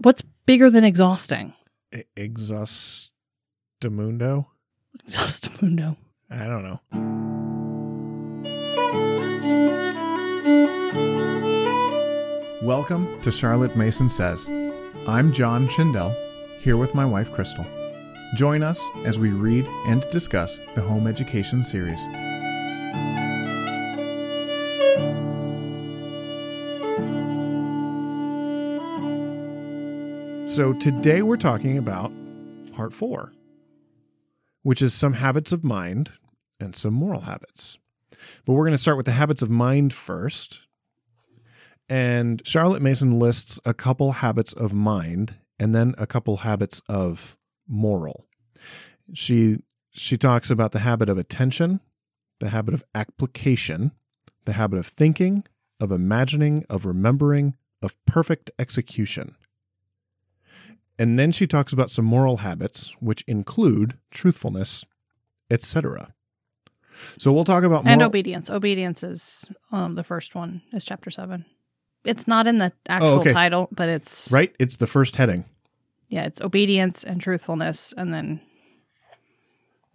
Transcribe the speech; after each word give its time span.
What's 0.00 0.22
bigger 0.46 0.70
than 0.70 0.84
exhausting? 0.84 1.54
E- 1.92 2.02
Exhaustimundo? 2.16 4.46
Exhaustimundo. 5.04 5.96
I 6.30 6.44
don't 6.44 6.62
know. 6.62 6.78
Welcome 12.62 13.20
to 13.22 13.32
Charlotte 13.32 13.76
Mason 13.76 14.08
Says. 14.08 14.48
I'm 15.08 15.32
John 15.32 15.66
Schindel, 15.66 16.14
here 16.60 16.76
with 16.76 16.94
my 16.94 17.04
wife 17.04 17.32
Crystal. 17.32 17.66
Join 18.36 18.62
us 18.62 18.88
as 19.04 19.18
we 19.18 19.30
read 19.30 19.66
and 19.86 20.08
discuss 20.10 20.60
the 20.74 20.82
Home 20.82 21.08
Education 21.08 21.64
series. 21.64 22.04
So 30.58 30.72
today 30.72 31.22
we're 31.22 31.36
talking 31.36 31.78
about 31.78 32.10
part 32.72 32.92
four, 32.92 33.32
which 34.64 34.82
is 34.82 34.92
some 34.92 35.12
habits 35.12 35.52
of 35.52 35.62
mind 35.62 36.10
and 36.58 36.74
some 36.74 36.94
moral 36.94 37.20
habits. 37.20 37.78
But 38.44 38.54
we're 38.54 38.64
going 38.64 38.72
to 38.72 38.76
start 38.76 38.96
with 38.96 39.06
the 39.06 39.12
habits 39.12 39.40
of 39.40 39.50
mind 39.50 39.92
first. 39.92 40.66
And 41.88 42.42
Charlotte 42.44 42.82
Mason 42.82 43.20
lists 43.20 43.60
a 43.64 43.72
couple 43.72 44.10
habits 44.10 44.52
of 44.52 44.74
mind 44.74 45.36
and 45.60 45.76
then 45.76 45.94
a 45.96 46.08
couple 46.08 46.38
habits 46.38 46.82
of 46.88 47.36
moral. 47.68 48.26
She 49.14 49.58
she 49.92 50.16
talks 50.16 50.50
about 50.50 50.72
the 50.72 50.80
habit 50.80 51.08
of 51.08 51.18
attention, 51.18 51.78
the 52.40 52.48
habit 52.48 52.74
of 52.74 52.82
application, 52.96 53.92
the 54.44 54.54
habit 54.54 54.80
of 54.80 54.86
thinking, 54.86 55.44
of 55.78 55.92
imagining, 55.92 56.64
of 56.68 56.84
remembering, 56.84 57.54
of 57.80 57.94
perfect 58.06 58.50
execution. 58.58 59.36
And 60.98 61.18
then 61.18 61.30
she 61.32 61.46
talks 61.46 61.72
about 61.72 61.90
some 61.90 62.04
moral 62.04 62.38
habits, 62.38 62.96
which 63.00 63.22
include 63.28 63.98
truthfulness, 64.10 64.84
etc. 65.50 66.14
So 67.18 67.32
we'll 67.32 67.44
talk 67.44 67.62
about 67.62 67.86
And 67.86 67.98
moral- 68.00 68.08
obedience. 68.08 68.50
Obedience 68.50 69.02
is 69.04 69.48
um, 69.70 69.94
the 69.94 70.02
first 70.04 70.34
one, 70.34 70.62
is 70.72 70.84
chapter 70.84 71.10
seven. 71.10 71.44
It's 72.04 72.26
not 72.26 72.46
in 72.46 72.58
the 72.58 72.72
actual 72.88 73.20
okay. 73.20 73.32
title, 73.32 73.68
but 73.70 73.88
it's 73.88 74.30
right. 74.32 74.54
It's 74.58 74.76
the 74.78 74.86
first 74.86 75.16
heading, 75.16 75.44
yeah, 76.08 76.24
it's 76.24 76.40
obedience 76.40 77.04
and 77.04 77.20
truthfulness, 77.20 77.92
and 77.96 78.12
then 78.14 78.40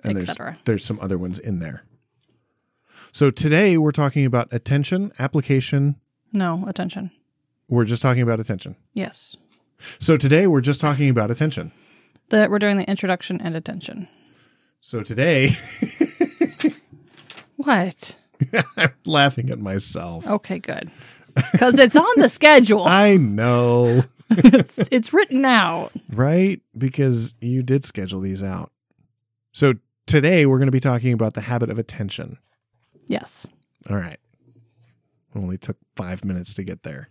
and 0.03 0.15
there's 0.15 0.29
etc. 0.29 0.57
there's 0.65 0.85
some 0.85 0.99
other 1.01 1.17
ones 1.17 1.39
in 1.39 1.59
there. 1.59 1.85
So 3.11 3.29
today 3.29 3.77
we're 3.77 3.91
talking 3.91 4.25
about 4.25 4.47
attention, 4.51 5.11
application. 5.17 5.95
no 6.31 6.65
attention. 6.67 7.11
We're 7.67 7.85
just 7.85 8.01
talking 8.01 8.21
about 8.21 8.39
attention. 8.39 8.75
Yes, 8.93 9.37
So 9.99 10.17
today 10.17 10.47
we're 10.47 10.61
just 10.61 10.81
talking 10.81 11.09
about 11.09 11.31
attention. 11.31 11.71
the, 12.29 12.47
we're 12.49 12.59
doing 12.59 12.77
the 12.77 12.89
introduction 12.89 13.39
and 13.41 13.55
attention. 13.55 14.07
So 14.81 15.01
today 15.01 15.49
What? 17.57 18.15
I'm 18.77 18.93
laughing 19.05 19.49
at 19.49 19.59
myself. 19.59 20.27
Okay, 20.27 20.59
good. 20.59 20.91
Because 21.51 21.79
it's 21.79 21.95
on 21.95 22.05
the 22.17 22.27
schedule. 22.29 22.83
I 22.85 23.17
know, 23.17 24.01
it's 24.29 25.13
written 25.13 25.45
out. 25.45 25.91
right? 26.11 26.61
Because 26.77 27.35
you 27.41 27.61
did 27.63 27.85
schedule 27.85 28.19
these 28.19 28.43
out. 28.43 28.71
So 29.51 29.73
today 30.07 30.45
we're 30.45 30.57
going 30.57 30.67
to 30.67 30.71
be 30.73 30.79
talking 30.79 31.13
about 31.13 31.33
the 31.35 31.41
habit 31.41 31.69
of 31.69 31.79
attention. 31.79 32.37
Yes. 33.07 33.47
All 33.89 33.97
right. 33.97 34.19
Only 35.35 35.57
took 35.57 35.77
five 35.95 36.25
minutes 36.25 36.53
to 36.55 36.63
get 36.63 36.83
there. 36.83 37.09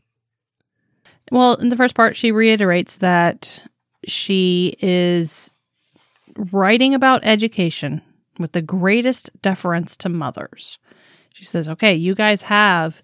Well, 1.31 1.55
in 1.55 1.69
the 1.69 1.77
first 1.77 1.95
part, 1.95 2.17
she 2.17 2.33
reiterates 2.33 2.99
that 2.99 3.63
she 4.07 4.75
is 4.81 5.53
writing 6.37 6.95
about 6.95 7.25
education 7.25 8.03
with 8.39 8.53
the 8.53 8.63
greatest 8.63 9.31
deference 9.43 9.97
to 9.99 10.09
mothers. 10.09 10.79
She 11.35 11.45
says, 11.45 11.69
okay, 11.69 11.95
you 11.95 12.15
guys 12.15 12.43
have 12.43 13.03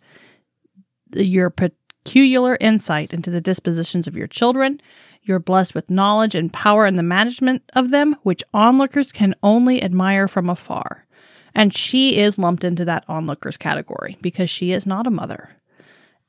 your 1.15 1.51
peculiar 1.51 2.57
insight 2.61 3.13
into 3.13 3.31
the 3.31 3.41
dispositions 3.41 4.07
of 4.07 4.17
your 4.17 4.27
children. 4.27 4.81
You're 5.23 5.39
blessed 5.39 5.75
with 5.75 5.91
knowledge 5.91 6.35
and 6.35 6.53
power 6.53 6.87
in 6.87 6.97
the 6.97 7.03
management 7.03 7.63
of 7.75 7.91
them, 7.91 8.17
which 8.23 8.43
onlookers 8.53 9.13
can 9.13 9.35
only 9.43 9.83
admire 9.83 10.29
from 10.29 10.49
afar. 10.51 11.07
And 11.55 11.75
she 11.75 12.19
is 12.19 12.39
lumped 12.39 12.65
into 12.65 12.85
that 12.85 13.05
onlookers 13.09 13.57
category 13.57 14.17
because 14.21 14.51
she 14.51 14.73
is 14.73 14.87
not 14.87 15.07
a 15.07 15.11
mother. 15.11 15.51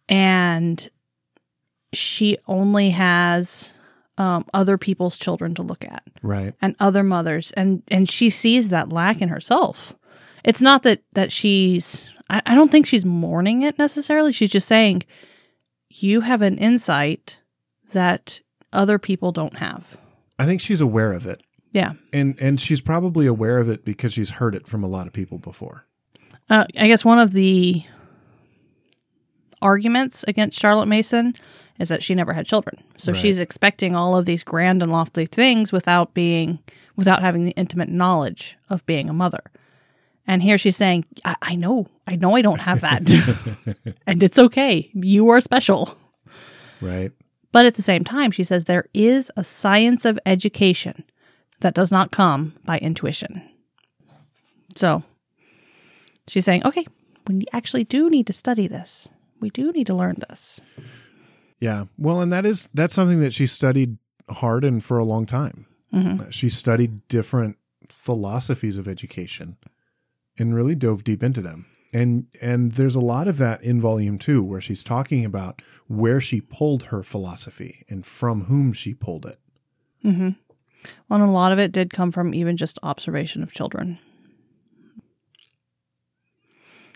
And 0.08 0.90
she 1.94 2.38
only 2.48 2.92
has 2.92 3.74
um, 4.18 4.46
other 4.54 4.78
people's 4.78 5.18
children 5.18 5.56
to 5.56 5.62
look 5.62 5.86
at 5.86 6.04
Right. 6.22 6.54
and 6.62 6.76
other 6.80 7.04
mothers 7.04 7.52
and 7.52 7.82
and 7.88 8.08
she 8.10 8.30
sees 8.30 8.70
that 8.70 8.90
lack 8.92 9.22
in 9.22 9.30
herself 9.30 9.94
it's 10.44 10.62
not 10.62 10.84
that 10.84 11.02
that 11.14 11.32
she's 11.32 12.10
I, 12.30 12.42
I 12.46 12.56
don't 12.56 12.70
think 12.72 12.86
she's 12.86 13.06
mourning 13.06 13.62
it 13.62 13.78
necessarily 13.80 14.32
she's 14.34 14.52
just 14.52 14.68
saying 14.68 15.04
you 15.90 16.22
have 16.22 16.42
an 16.42 16.58
insight 16.58 17.40
that 17.94 18.42
other 18.74 19.00
people 19.00 19.32
don't 19.32 19.58
have 19.58 19.98
I 20.38 20.46
think 20.46 20.62
she's 20.62 20.82
aware 20.82 21.14
of 21.14 21.26
it. 21.26 21.42
yeah 21.72 21.94
And 22.14 22.38
and 22.42 22.60
she's 22.60 22.82
probably 22.82 23.26
aware 23.26 23.58
of 23.60 23.70
it 23.70 23.84
because 23.86 24.14
she's 24.14 24.32
heard 24.32 24.54
it 24.54 24.68
from 24.68 24.84
a 24.84 24.88
lot 24.88 25.08
of 25.08 25.14
people 25.14 25.38
before. 25.40 25.86
uh, 26.50 26.66
i 26.78 26.88
guess 26.88 27.06
one 27.06 27.20
of 27.20 27.32
the 27.32 27.84
arguments 29.62 30.24
against 30.28 30.60
charlotte 30.60 30.88
mason 30.88 31.34
is 31.80 31.90
that 31.90 32.04
she 32.04 32.14
never 32.16 32.34
had 32.34 32.46
children. 32.46 32.84
So 32.98 33.12
Right. 33.12 33.22
she's 33.22 33.40
expecting 33.40 33.96
all 33.96 34.16
of 34.16 34.26
these 34.26 34.44
grand 34.44 34.82
and 34.84 34.92
lofty 34.92 35.26
things 35.26 35.72
without 35.72 36.14
being 36.14 36.60
without 36.96 37.22
having 37.22 37.46
the 37.46 37.52
intimate 37.52 37.88
knowledge 37.90 38.58
of 38.70 38.86
being 38.86 39.10
a 39.10 39.14
mother. 39.14 39.40
And 40.28 40.44
here 40.44 40.58
she's 40.58 40.76
saying 40.78 41.06
i, 41.26 41.36
I 41.42 41.56
know 41.56 41.88
i 42.08 42.16
know 42.16 42.36
i 42.36 42.42
don't 42.42 42.60
have 42.62 42.82
that. 42.82 43.02
And 44.08 44.22
it's 44.24 44.38
okay. 44.40 44.90
You 44.94 45.30
are 45.30 45.42
special. 45.42 45.96
Right. 46.82 47.12
but 47.52 47.66
at 47.66 47.76
the 47.76 47.82
same 47.82 48.04
time 48.04 48.32
she 48.32 48.44
says 48.44 48.66
there 48.66 48.86
is 48.94 49.32
a 49.38 49.44
science 49.44 50.06
of 50.06 50.20
education 50.26 51.04
that 51.62 51.74
does 51.74 51.92
not 51.92 52.12
come 52.12 52.54
by 52.66 52.78
intuition. 52.80 53.42
So 54.76 55.04
she's 56.28 56.46
saying 56.46 56.66
okay 56.66 56.86
we 57.28 57.46
actually 57.54 57.84
do 57.84 58.10
need 58.10 58.26
to 58.28 58.34
study 58.34 58.68
this. 58.68 59.08
We 59.40 59.50
do 59.52 59.72
need 59.72 59.88
to 59.88 59.94
learn 59.94 60.16
this 60.30 60.60
Yeah. 61.59 61.86
Well, 61.97 62.22
and 62.22 62.31
that 62.31 62.46
is 62.46 62.70
that's 62.74 62.94
something 62.94 63.20
that 63.20 63.34
she 63.34 63.46
studied 63.46 63.97
hard 64.30 64.64
and 64.64 64.84
for 64.84 64.97
a 64.97 65.06
long 65.06 65.25
time. 65.25 65.66
Mhm. 65.94 66.31
She 66.31 66.50
studied 66.50 67.08
different 67.08 67.58
philosophies 67.90 68.78
of 68.78 68.88
education 68.88 69.58
and 70.38 70.56
really 70.56 70.75
dove 70.75 71.03
deep 71.03 71.24
into 71.24 71.42
them. 71.42 71.66
And 71.92 72.28
and 72.42 72.74
there's 72.74 72.96
a 72.96 73.00
lot 73.00 73.28
of 73.28 73.38
that 73.40 73.64
in 73.64 73.81
volume 73.81 74.18
2 74.19 74.44
where 74.44 74.62
she's 74.62 74.84
talking 74.84 75.25
about 75.25 75.62
where 75.88 76.22
she 76.22 76.40
pulled 76.40 76.84
her 76.84 77.02
philosophy 77.02 77.84
and 77.90 78.06
from 78.06 78.44
whom 78.44 78.74
she 78.74 78.94
pulled 78.94 79.25
it. 79.25 79.40
Mm-hmm. 80.06 80.30
Well, 81.09 81.22
and 81.22 81.30
a 81.30 81.31
lot 81.31 81.52
of 81.52 81.59
it 81.59 81.72
did 81.72 81.92
come 81.92 82.12
from 82.12 82.34
even 82.34 82.56
just 82.58 82.78
observation 82.84 83.42
of 83.44 83.52
children. 83.52 83.98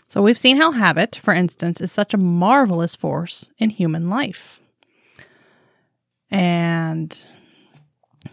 So 0.08 0.22
we've 0.22 0.38
seen 0.38 0.58
how 0.58 0.70
habit, 0.72 1.16
for 1.16 1.34
instance, 1.34 1.80
is 1.80 1.90
such 1.90 2.14
a 2.14 2.18
marvelous 2.18 2.94
force 2.94 3.50
in 3.58 3.70
human 3.70 4.08
life. 4.08 4.60
And 6.30 7.26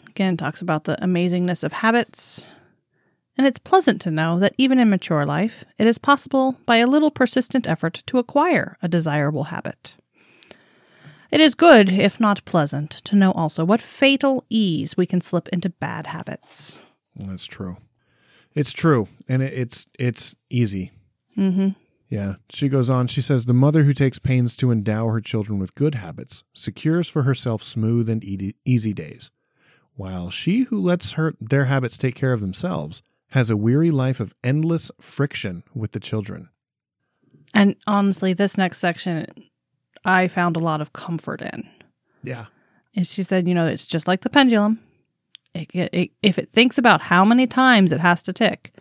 again, 0.07 0.37
talks 0.37 0.61
about 0.61 0.83
the 0.83 0.97
amazingness 1.01 1.63
of 1.63 1.73
habits. 1.73 2.47
And 3.37 3.47
it's 3.47 3.59
pleasant 3.59 4.01
to 4.01 4.11
know 4.11 4.39
that 4.39 4.53
even 4.57 4.77
in 4.77 4.89
mature 4.89 5.25
life, 5.25 5.63
it 5.77 5.87
is 5.87 5.97
possible 5.97 6.57
by 6.65 6.77
a 6.77 6.87
little 6.87 7.11
persistent 7.11 7.67
effort 7.67 8.03
to 8.07 8.19
acquire 8.19 8.77
a 8.81 8.87
desirable 8.87 9.45
habit. 9.45 9.95
It 11.31 11.39
is 11.39 11.55
good, 11.55 11.89
if 11.89 12.19
not 12.19 12.43
pleasant, 12.43 12.91
to 12.91 13.15
know 13.15 13.31
also 13.31 13.63
what 13.63 13.81
fatal 13.81 14.43
ease 14.49 14.97
we 14.97 15.05
can 15.05 15.21
slip 15.21 15.47
into 15.49 15.69
bad 15.69 16.07
habits. 16.07 16.79
That's 17.15 17.45
true. 17.45 17.77
It's 18.53 18.73
true, 18.73 19.07
and 19.29 19.41
it's 19.41 19.87
it's 19.97 20.35
easy. 20.49 20.91
Mm-hmm. 21.37 21.69
Yeah. 22.07 22.35
She 22.49 22.67
goes 22.67 22.89
on. 22.89 23.07
She 23.07 23.21
says 23.21 23.45
the 23.45 23.53
mother 23.53 23.83
who 23.83 23.93
takes 23.93 24.19
pains 24.19 24.57
to 24.57 24.71
endow 24.71 25.07
her 25.07 25.21
children 25.21 25.59
with 25.59 25.75
good 25.75 25.95
habits 25.95 26.43
secures 26.53 27.07
for 27.07 27.23
herself 27.23 27.63
smooth 27.63 28.09
and 28.09 28.23
easy, 28.65 28.93
days, 28.93 29.31
while 29.95 30.29
she 30.29 30.63
who 30.63 30.77
lets 30.79 31.13
her 31.13 31.33
their 31.39 31.65
habits 31.65 31.97
take 31.97 32.15
care 32.15 32.33
of 32.33 32.41
themselves 32.41 33.01
has 33.29 33.49
a 33.49 33.57
weary 33.57 33.91
life 33.91 34.19
of 34.19 34.35
endless 34.43 34.91
friction 34.99 35.63
with 35.73 35.93
the 35.93 35.99
children. 36.01 36.49
And 37.53 37.75
honestly, 37.87 38.33
this 38.33 38.57
next 38.57 38.79
section 38.79 39.25
I 40.03 40.27
found 40.27 40.55
a 40.55 40.59
lot 40.59 40.81
of 40.81 40.93
comfort 40.93 41.41
in. 41.41 41.67
Yeah. 42.23 42.45
And 42.95 43.07
she 43.07 43.23
said, 43.23 43.47
you 43.47 43.53
know, 43.53 43.67
it's 43.67 43.87
just 43.87 44.07
like 44.07 44.21
the 44.21 44.29
pendulum. 44.29 44.81
It, 45.53 45.69
it, 45.73 46.11
if 46.21 46.37
it 46.39 46.49
thinks 46.49 46.77
about 46.77 47.01
how 47.01 47.23
many 47.23 47.47
times 47.47 47.91
it 47.91 47.99
has 47.99 48.21
to 48.23 48.33
tick, 48.33 48.73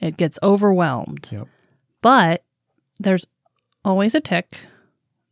it 0.00 0.16
gets 0.16 0.38
overwhelmed. 0.42 1.28
Yep. 1.30 1.48
But 2.04 2.44
there's 3.00 3.26
always 3.82 4.14
a 4.14 4.20
tick. 4.20 4.58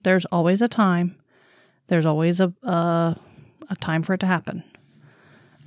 There's 0.04 0.24
always 0.24 0.62
a 0.62 0.68
time. 0.68 1.16
There's 1.88 2.06
always 2.06 2.40
a, 2.40 2.50
a 2.62 3.14
a 3.68 3.76
time 3.76 4.02
for 4.02 4.14
it 4.14 4.20
to 4.20 4.26
happen. 4.26 4.64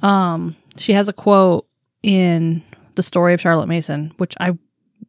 Um, 0.02 0.56
she 0.78 0.94
has 0.94 1.08
a 1.08 1.14
quote 1.14 1.68
in 2.02 2.64
the 2.96 3.04
story 3.04 3.36
of 3.36 3.42
Charlotte 3.42 3.68
Mason, 3.68 4.14
which 4.18 4.34
I 4.40 4.58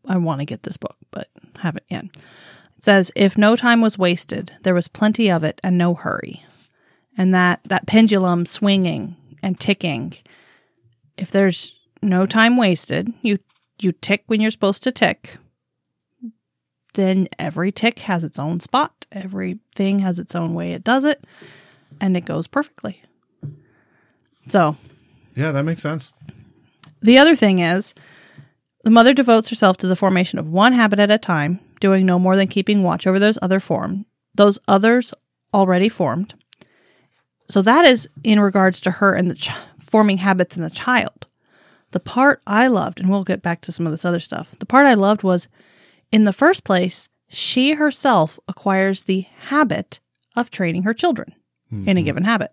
I 0.07 0.19
want 0.19 0.41
to 0.41 0.45
get 0.45 0.65
this 0.65 0.77
book, 0.77 0.97
but 1.11 1.31
haven't 1.59 1.87
yet. 1.89 2.05
It 2.05 2.85
says, 2.85 3.11
"If 3.17 3.39
no 3.39 3.57
time 3.57 3.81
was 3.81 3.97
wasted, 3.97 4.53
there 4.65 4.75
was 4.75 4.89
plenty 4.89 5.31
of 5.31 5.45
it, 5.45 5.63
and 5.65 5.79
no 5.79 5.95
hurry." 5.95 6.45
And 7.17 7.33
that 7.33 7.61
that 7.65 7.87
pendulum 7.87 8.45
swinging 8.45 9.17
and 9.43 9.59
ticking. 9.59 10.13
If 11.17 11.31
there's 11.31 11.81
no 12.03 12.27
time 12.27 12.59
wasted, 12.59 13.15
you 13.23 13.39
you 13.81 13.93
tick 13.93 14.25
when 14.27 14.43
you're 14.43 14.51
supposed 14.51 14.83
to 14.83 14.93
tick. 14.93 15.39
Then 16.97 17.29
every 17.39 17.71
tick 17.73 17.99
has 18.01 18.25
its 18.25 18.39
own 18.39 18.59
spot. 18.61 19.05
Everything 19.13 19.99
has 19.99 20.19
its 20.19 20.35
own 20.35 20.55
way 20.55 20.73
it 20.73 20.83
does 20.83 21.05
it, 21.05 21.23
and 22.01 22.17
it 22.17 22.25
goes 22.25 22.47
perfectly. 22.47 23.03
So 24.49 24.77
Yeah, 25.35 25.53
that 25.53 25.65
makes 25.65 25.83
sense. 25.83 26.13
the 27.03 27.19
other 27.19 27.37
thing 27.37 27.59
is, 27.59 27.95
the 28.83 28.91
mother 28.91 29.13
devotes 29.13 29.51
herself 29.51 29.77
to 29.79 29.87
the 29.87 29.97
formation 29.97 30.39
of 30.39 30.49
one 30.49 30.73
habit 30.73 30.99
at 30.99 31.11
a 31.11 31.19
time, 31.19 31.61
doing 31.81 32.07
no 32.07 32.19
more 32.19 32.35
than 32.35 32.49
keeping 32.49 32.83
watch 32.83 33.07
over 33.07 33.19
those 33.19 33.39
other 33.43 33.61
form, 33.61 34.07
those 34.35 34.59
others 34.67 35.13
already 35.53 35.89
formed. 35.91 36.35
So 37.49 37.61
that 37.63 37.85
is 37.85 38.09
in 38.25 38.41
regards 38.41 38.81
to 38.83 38.91
her 38.93 39.15
and 39.15 39.31
the 39.31 39.35
ch- 39.35 39.51
forming 39.79 40.19
habits 40.19 40.57
in 40.57 40.63
the 40.63 40.71
child. 40.71 41.27
The 41.91 42.01
part 42.01 42.41
I 42.47 42.69
loved, 42.69 43.01
and 43.01 43.11
we'll 43.11 43.23
get 43.25 43.43
back 43.43 43.61
to 43.63 43.73
some 43.73 43.87
of 43.87 43.93
this 43.93 44.05
other 44.05 44.19
stuff. 44.21 44.57
The 44.59 44.67
part 44.67 44.87
I 44.87 44.95
loved 44.95 45.23
was, 45.23 45.49
in 46.13 46.25
the 46.25 46.33
first 46.33 46.65
place, 46.65 47.09
she 47.29 47.73
herself 47.73 48.39
acquires 48.49 49.03
the 49.03 49.27
habit 49.49 50.01
of 50.37 50.51
training 50.51 50.85
her 50.85 50.95
children 50.95 51.35
in 51.71 51.89
a 51.89 51.95
mm-hmm. 51.95 52.05
given 52.05 52.25
habit. 52.25 52.53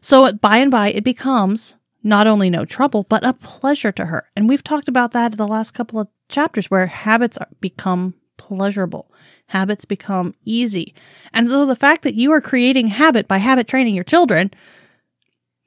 So 0.00 0.32
by 0.32 0.58
and 0.58 0.70
by, 0.70 0.90
it 0.90 1.04
becomes 1.04 1.76
not 2.02 2.26
only 2.26 2.50
no 2.50 2.64
trouble, 2.64 3.04
but 3.08 3.24
a 3.24 3.34
pleasure 3.34 3.92
to 3.92 4.06
her. 4.06 4.26
And 4.34 4.48
we've 4.48 4.64
talked 4.64 4.88
about 4.88 5.12
that 5.12 5.32
in 5.32 5.38
the 5.38 5.46
last 5.46 5.72
couple 5.72 6.00
of 6.00 6.08
chapters 6.28 6.70
where 6.70 6.86
habits 6.86 7.38
are, 7.38 7.48
become 7.60 8.14
pleasurable, 8.36 9.12
habits 9.48 9.84
become 9.84 10.34
easy. 10.44 10.94
And 11.32 11.48
so 11.48 11.66
the 11.66 11.76
fact 11.76 12.02
that 12.02 12.14
you 12.14 12.32
are 12.32 12.40
creating 12.40 12.88
habit 12.88 13.28
by 13.28 13.38
habit 13.38 13.68
training 13.68 13.94
your 13.94 14.04
children 14.04 14.50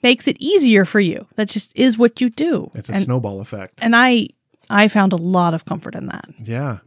makes 0.04 0.28
it 0.28 0.36
easier 0.40 0.84
for 0.84 1.00
you. 1.00 1.28
That 1.36 1.48
just 1.48 1.72
is 1.76 1.98
what 1.98 2.20
you 2.20 2.30
do. 2.30 2.70
It's 2.74 2.90
a 2.90 2.94
and, 2.94 3.04
snowball 3.04 3.40
effect. 3.40 3.80
and 3.82 3.96
I 3.96 4.30
I 4.70 4.88
found 4.88 5.14
a 5.14 5.18
lot 5.18 5.54
of 5.54 5.66
comfort 5.66 5.96
in 5.96 6.08
that. 6.08 6.26
Yeah. 6.44 6.80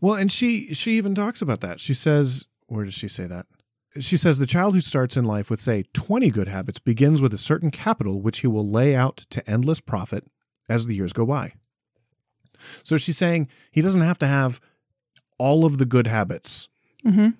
Well, 0.00 0.14
and 0.14 0.30
she 0.30 0.74
she 0.74 0.92
even 0.92 1.14
talks 1.14 1.42
about 1.42 1.60
that. 1.60 1.80
She 1.80 1.94
says, 1.94 2.48
where 2.66 2.84
does 2.84 2.94
she 2.94 3.08
say 3.08 3.26
that? 3.26 3.46
She 4.00 4.16
says 4.16 4.38
the 4.38 4.46
child 4.46 4.74
who 4.74 4.80
starts 4.80 5.16
in 5.16 5.24
life 5.24 5.50
with 5.50 5.60
say 5.60 5.84
20 5.92 6.30
good 6.30 6.48
habits 6.48 6.78
begins 6.78 7.22
with 7.22 7.32
a 7.32 7.38
certain 7.38 7.70
capital 7.70 8.20
which 8.20 8.40
he 8.40 8.46
will 8.46 8.68
lay 8.68 8.94
out 8.94 9.16
to 9.30 9.48
endless 9.50 9.80
profit 9.80 10.24
as 10.68 10.86
the 10.86 10.94
years 10.94 11.12
go 11.12 11.24
by. 11.24 11.54
So 12.82 12.96
she's 12.96 13.16
saying 13.16 13.48
he 13.70 13.80
doesn't 13.80 14.02
have 14.02 14.18
to 14.18 14.26
have 14.26 14.60
all 15.38 15.64
of 15.64 15.78
the 15.78 15.86
good 15.86 16.06
habits. 16.06 16.68
Mm-hmm. 17.04 17.30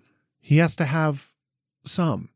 He 0.40 0.56
has 0.58 0.75
to 0.76 0.85
have 0.85 1.31
some. 1.85 2.31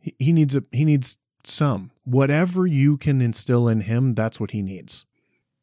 He, 0.00 0.14
he 0.18 0.32
needs 0.32 0.56
a 0.56 0.64
he 0.72 0.84
needs 0.84 1.18
some. 1.44 1.90
Whatever 2.04 2.66
you 2.66 2.96
can 2.96 3.20
instill 3.20 3.68
in 3.68 3.82
him, 3.82 4.14
that's 4.14 4.40
what 4.40 4.52
he 4.52 4.62
needs. 4.62 5.04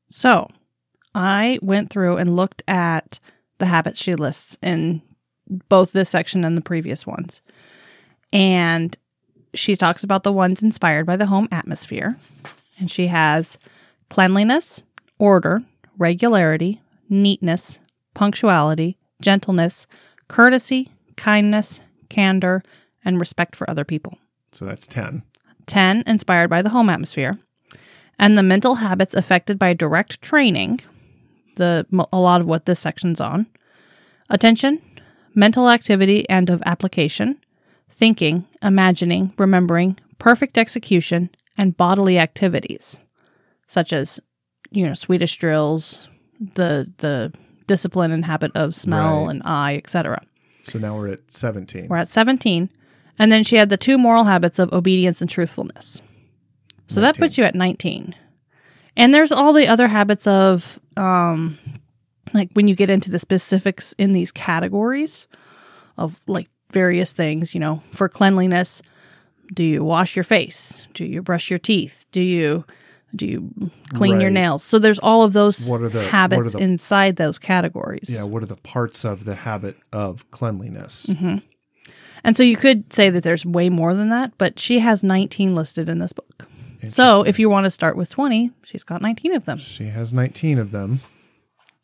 So 0.09 0.49
I 1.13 1.59
went 1.61 1.89
through 1.89 2.17
and 2.17 2.35
looked 2.35 2.61
at 2.67 3.19
the 3.57 3.65
habits 3.65 4.01
she 4.01 4.13
lists 4.13 4.57
in 4.61 5.01
both 5.69 5.93
this 5.93 6.09
section 6.09 6.43
and 6.43 6.57
the 6.57 6.61
previous 6.61 7.05
ones. 7.05 7.41
And 8.33 8.97
she 9.53 9.75
talks 9.75 10.03
about 10.03 10.23
the 10.23 10.33
ones 10.33 10.63
inspired 10.63 11.05
by 11.05 11.17
the 11.17 11.27
home 11.27 11.47
atmosphere. 11.51 12.17
And 12.79 12.91
she 12.91 13.07
has 13.07 13.57
cleanliness, 14.09 14.83
order, 15.17 15.63
regularity, 15.97 16.81
neatness, 17.09 17.79
punctuality, 18.13 18.97
gentleness, 19.21 19.87
courtesy, 20.27 20.89
kindness, 21.15 21.81
candor, 22.09 22.63
and 23.03 23.19
respect 23.19 23.55
for 23.55 23.69
other 23.69 23.85
people. 23.85 24.17
So 24.51 24.65
that's 24.65 24.87
10. 24.87 25.23
10 25.67 26.03
inspired 26.05 26.49
by 26.49 26.61
the 26.61 26.69
home 26.69 26.89
atmosphere 26.89 27.39
and 28.19 28.37
the 28.37 28.43
mental 28.43 28.75
habits 28.75 29.13
affected 29.13 29.59
by 29.59 29.73
direct 29.73 30.21
training 30.21 30.79
the 31.55 31.85
a 32.13 32.17
lot 32.19 32.41
of 32.41 32.47
what 32.47 32.65
this 32.65 32.79
section's 32.79 33.19
on 33.21 33.45
attention 34.29 34.81
mental 35.33 35.69
activity 35.69 36.27
and 36.29 36.49
of 36.49 36.61
application 36.65 37.37
thinking 37.89 38.45
imagining 38.61 39.33
remembering 39.37 39.97
perfect 40.19 40.57
execution 40.57 41.29
and 41.57 41.77
bodily 41.77 42.17
activities 42.17 42.97
such 43.67 43.91
as 43.93 44.19
you 44.71 44.85
know 44.87 44.93
swedish 44.93 45.37
drills 45.37 46.07
the 46.39 46.91
the 46.97 47.31
discipline 47.67 48.11
and 48.11 48.25
habit 48.25 48.51
of 48.55 48.75
smell 48.75 49.25
Right. 49.25 49.31
and 49.31 49.41
eye 49.45 49.75
etc 49.75 50.19
So 50.63 50.79
now 50.79 50.95
we're 50.97 51.09
at 51.09 51.31
17. 51.31 51.87
we're 51.89 51.97
at 51.97 52.07
17. 52.07 52.69
And 53.17 53.31
then 53.31 53.43
she 53.45 53.55
had 53.55 53.69
the 53.69 53.77
two 53.77 53.97
moral 53.97 54.25
habits 54.25 54.59
of 54.59 54.73
obedience 54.73 55.21
and 55.21 55.29
truthfulness. 55.29 56.01
So 56.87 56.99
that 57.01 57.17
puts 57.17 57.37
you 57.37 57.43
at 57.45 57.55
19. 57.55 58.13
And 58.97 59.13
there's 59.13 59.31
all 59.31 59.53
the 59.53 59.67
other 59.67 59.87
habits 59.87 60.25
of, 60.27 60.79
um, 60.97 61.57
like 62.33 62.49
when 62.53 62.67
you 62.67 62.75
get 62.75 62.89
into 62.89 63.11
the 63.11 63.19
specifics 63.19 63.93
in 63.97 64.13
these 64.13 64.31
categories 64.31 65.27
of 65.97 66.19
like 66.27 66.47
various 66.71 67.13
things, 67.13 67.53
you 67.53 67.59
know, 67.59 67.81
for 67.91 68.07
cleanliness, 68.09 68.81
do 69.53 69.63
you 69.63 69.83
wash 69.83 70.15
your 70.15 70.23
face? 70.23 70.87
Do 70.93 71.05
you 71.05 71.21
brush 71.21 71.49
your 71.49 71.59
teeth? 71.59 72.05
Do 72.11 72.21
you 72.21 72.65
do 73.15 73.25
you 73.25 73.71
clean 73.93 74.19
your 74.19 74.29
nails? 74.29 74.61
So 74.61 74.77
there's 74.77 74.99
all 74.99 75.23
of 75.23 75.31
those 75.31 75.69
What 75.69 75.81
are 75.81 75.87
the- 75.87 75.99
what 75.99 76.05
are 76.07 76.09
habits 76.09 76.51
the- 76.53 76.59
inside 76.59 77.15
those 77.15 77.39
categories. 77.39 78.09
Yeah, 78.13 78.23
what 78.23 78.43
are 78.43 78.47
the 78.47 78.57
parts 78.57 79.05
of 79.05 79.23
the 79.23 79.35
habit 79.35 79.77
of 79.93 80.29
cleanliness? 80.31 81.05
Mm-hmm. 81.05 81.37
And 82.25 82.35
so 82.35 82.43
you 82.43 82.57
could 82.57 82.91
say 82.91 83.09
that 83.09 83.23
there's 83.23 83.45
way 83.45 83.69
more 83.69 83.93
than 83.93 84.09
that, 84.09 84.33
but 84.37 84.59
she 84.59 84.79
has 84.79 85.01
19 85.01 85.55
listed 85.55 85.87
in 85.87 85.99
this 85.99 86.11
book. 86.11 86.47
So 86.89 87.23
if 87.23 87.39
you 87.39 87.49
want 87.49 87.65
to 87.65 87.71
start 87.71 87.97
with 87.97 88.09
20, 88.09 88.51
she's 88.63 88.83
got 88.83 89.01
19 89.01 89.33
of 89.33 89.45
them. 89.45 89.57
She 89.57 89.85
has 89.85 90.13
19 90.13 90.57
of 90.57 90.71
them. 90.71 90.99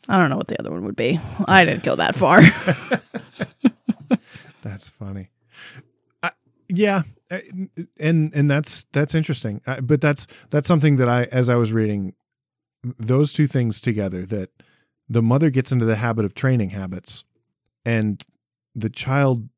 I 0.07 0.17
don't 0.17 0.29
know 0.29 0.37
what 0.37 0.47
the 0.47 0.59
other 0.59 0.71
one 0.71 0.83
would 0.85 0.95
be. 0.95 1.19
I 1.45 1.65
didn't 1.65 1.83
go 1.83 1.95
that 1.95 2.15
far. 2.15 2.41
That's 4.61 4.89
funny. 4.89 5.29
I, 6.23 6.31
yeah, 6.69 7.01
and 7.99 8.33
and 8.33 8.51
that's 8.51 8.83
that's 8.91 9.15
interesting. 9.15 9.61
I, 9.65 9.79
but 9.79 10.01
that's 10.01 10.27
that's 10.49 10.67
something 10.67 10.97
that 10.97 11.09
I 11.09 11.23
as 11.25 11.49
I 11.49 11.55
was 11.55 11.73
reading 11.73 12.15
those 12.83 13.33
two 13.33 13.47
things 13.47 13.81
together 13.81 14.25
that 14.25 14.49
the 15.07 15.21
mother 15.21 15.49
gets 15.49 15.71
into 15.71 15.85
the 15.85 15.95
habit 15.95 16.25
of 16.25 16.33
training 16.33 16.71
habits 16.71 17.23
and 17.85 18.23
the 18.75 18.89
child 18.89 19.49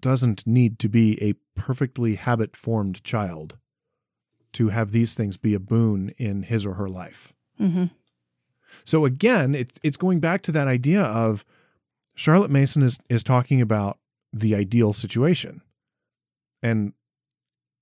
doesn't 0.00 0.46
need 0.46 0.78
to 0.78 0.88
be 0.88 1.22
a 1.22 1.34
perfectly 1.58 2.14
habit 2.14 2.56
formed 2.56 3.02
child 3.02 3.58
to 4.52 4.68
have 4.68 4.90
these 4.90 5.14
things 5.14 5.36
be 5.36 5.54
a 5.54 5.60
boon 5.60 6.12
in 6.18 6.42
his 6.44 6.64
or 6.66 6.74
her 6.74 6.88
life. 6.88 7.32
hmm 7.58 7.84
So 8.84 9.04
again, 9.04 9.54
it's 9.54 9.78
it's 9.82 9.96
going 9.96 10.20
back 10.20 10.42
to 10.42 10.52
that 10.52 10.68
idea 10.68 11.02
of 11.02 11.44
Charlotte 12.14 12.50
Mason 12.50 12.82
is 12.82 12.98
is 13.08 13.22
talking 13.24 13.60
about 13.60 13.98
the 14.32 14.54
ideal 14.54 14.92
situation. 14.92 15.62
And 16.62 16.92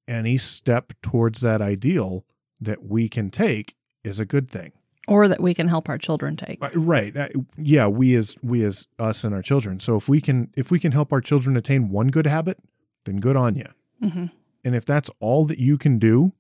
any 0.09 0.37
step 0.39 0.93
towards 1.03 1.41
that 1.41 1.61
ideal 1.61 2.25
that 2.61 2.85
we 2.85 3.09
can 3.09 3.31
take 3.31 3.75
is 4.05 4.21
a 4.21 4.25
good 4.25 4.49
thing. 4.49 4.73
Or 5.09 5.29
that 5.29 5.41
we 5.41 5.55
can 5.55 5.69
help 5.69 5.89
our 5.89 5.99
children 5.99 6.37
take. 6.37 6.59
Right. 6.75 7.17
Uh, 7.17 7.29
Yeah, 7.57 7.87
we 7.87 8.15
as 8.17 8.37
we 8.43 8.65
as 8.65 8.87
us 8.99 9.25
and 9.25 9.35
our 9.35 9.43
children. 9.43 9.79
So 9.81 9.97
if 9.97 10.09
we 10.09 10.21
can 10.21 10.51
if 10.57 10.71
we 10.71 10.79
can 10.81 10.93
help 10.93 11.13
our 11.13 11.21
children 11.21 11.57
attain 11.57 11.91
one 11.91 12.09
good 12.09 12.27
habit, 12.27 12.59
then 13.05 13.21
good 13.21 13.37
on 13.37 13.55
you. 13.57 13.67
hmm 14.01 14.27
And 14.65 14.75
if 14.75 14.85
that's 14.85 15.11
all 15.21 15.45
that 15.47 15.59
you 15.59 15.79
can 15.79 15.99
do, 15.99 16.33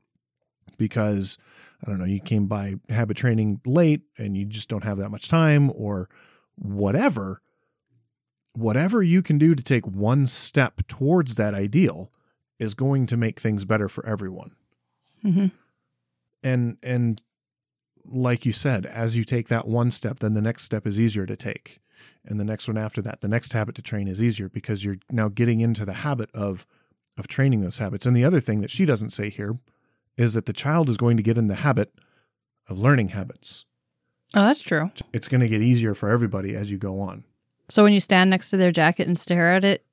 because 0.76 1.38
I 1.84 1.90
don't 1.90 1.98
know, 1.98 2.04
you 2.04 2.20
came 2.20 2.46
by 2.46 2.74
habit 2.88 3.16
training 3.16 3.60
late 3.66 4.02
and 4.16 4.36
you 4.36 4.44
just 4.44 4.68
don't 4.68 4.84
have 4.84 4.98
that 4.98 5.10
much 5.10 5.28
time 5.28 5.70
or 5.74 6.08
whatever, 6.56 7.42
whatever 8.54 9.02
you 9.02 9.22
can 9.22 9.38
do 9.38 9.54
to 9.54 9.62
take 9.62 9.86
one 9.86 10.26
step 10.26 10.86
towards 10.88 11.36
that 11.36 11.54
ideal 11.54 12.10
is 12.58 12.74
going 12.74 13.06
to 13.06 13.16
make 13.16 13.38
things 13.38 13.64
better 13.64 13.88
for 13.88 14.04
everyone. 14.06 14.56
hmm 15.22 15.46
And 16.42 16.78
and 16.82 17.22
like 18.04 18.46
you 18.46 18.52
said, 18.52 18.86
as 18.86 19.16
you 19.16 19.24
take 19.24 19.48
that 19.48 19.66
one 19.66 19.90
step, 19.90 20.20
then 20.20 20.34
the 20.34 20.40
next 20.40 20.62
step 20.62 20.86
is 20.86 21.00
easier 21.00 21.26
to 21.26 21.36
take. 21.36 21.80
And 22.24 22.40
the 22.40 22.44
next 22.44 22.68
one 22.68 22.78
after 22.78 23.02
that, 23.02 23.20
the 23.20 23.28
next 23.28 23.52
habit 23.52 23.74
to 23.76 23.82
train 23.82 24.08
is 24.08 24.22
easier 24.22 24.48
because 24.48 24.84
you're 24.84 24.98
now 25.10 25.28
getting 25.28 25.60
into 25.60 25.84
the 25.84 25.92
habit 25.92 26.30
of 26.34 26.66
of 27.18 27.28
training 27.28 27.60
those 27.60 27.78
habits. 27.78 28.06
And 28.06 28.16
the 28.16 28.24
other 28.24 28.40
thing 28.40 28.60
that 28.60 28.70
she 28.70 28.84
doesn't 28.84 29.10
say 29.10 29.30
here 29.30 29.58
is 30.16 30.34
that 30.34 30.46
the 30.46 30.52
child 30.52 30.88
is 30.88 30.96
going 30.96 31.16
to 31.16 31.22
get 31.22 31.38
in 31.38 31.48
the 31.48 31.56
habit 31.56 31.92
of 32.68 32.78
learning 32.78 33.08
habits. 33.08 33.64
Oh, 34.34 34.42
that's 34.42 34.60
true. 34.60 34.90
It's 35.12 35.28
going 35.28 35.40
to 35.40 35.48
get 35.48 35.62
easier 35.62 35.94
for 35.94 36.10
everybody 36.10 36.54
as 36.54 36.70
you 36.70 36.78
go 36.78 37.00
on. 37.00 37.24
So 37.68 37.82
when 37.82 37.92
you 37.92 38.00
stand 38.00 38.30
next 38.30 38.50
to 38.50 38.56
their 38.56 38.72
jacket 38.72 39.08
and 39.08 39.18
stare 39.18 39.52
at 39.52 39.64
it, 39.64 39.84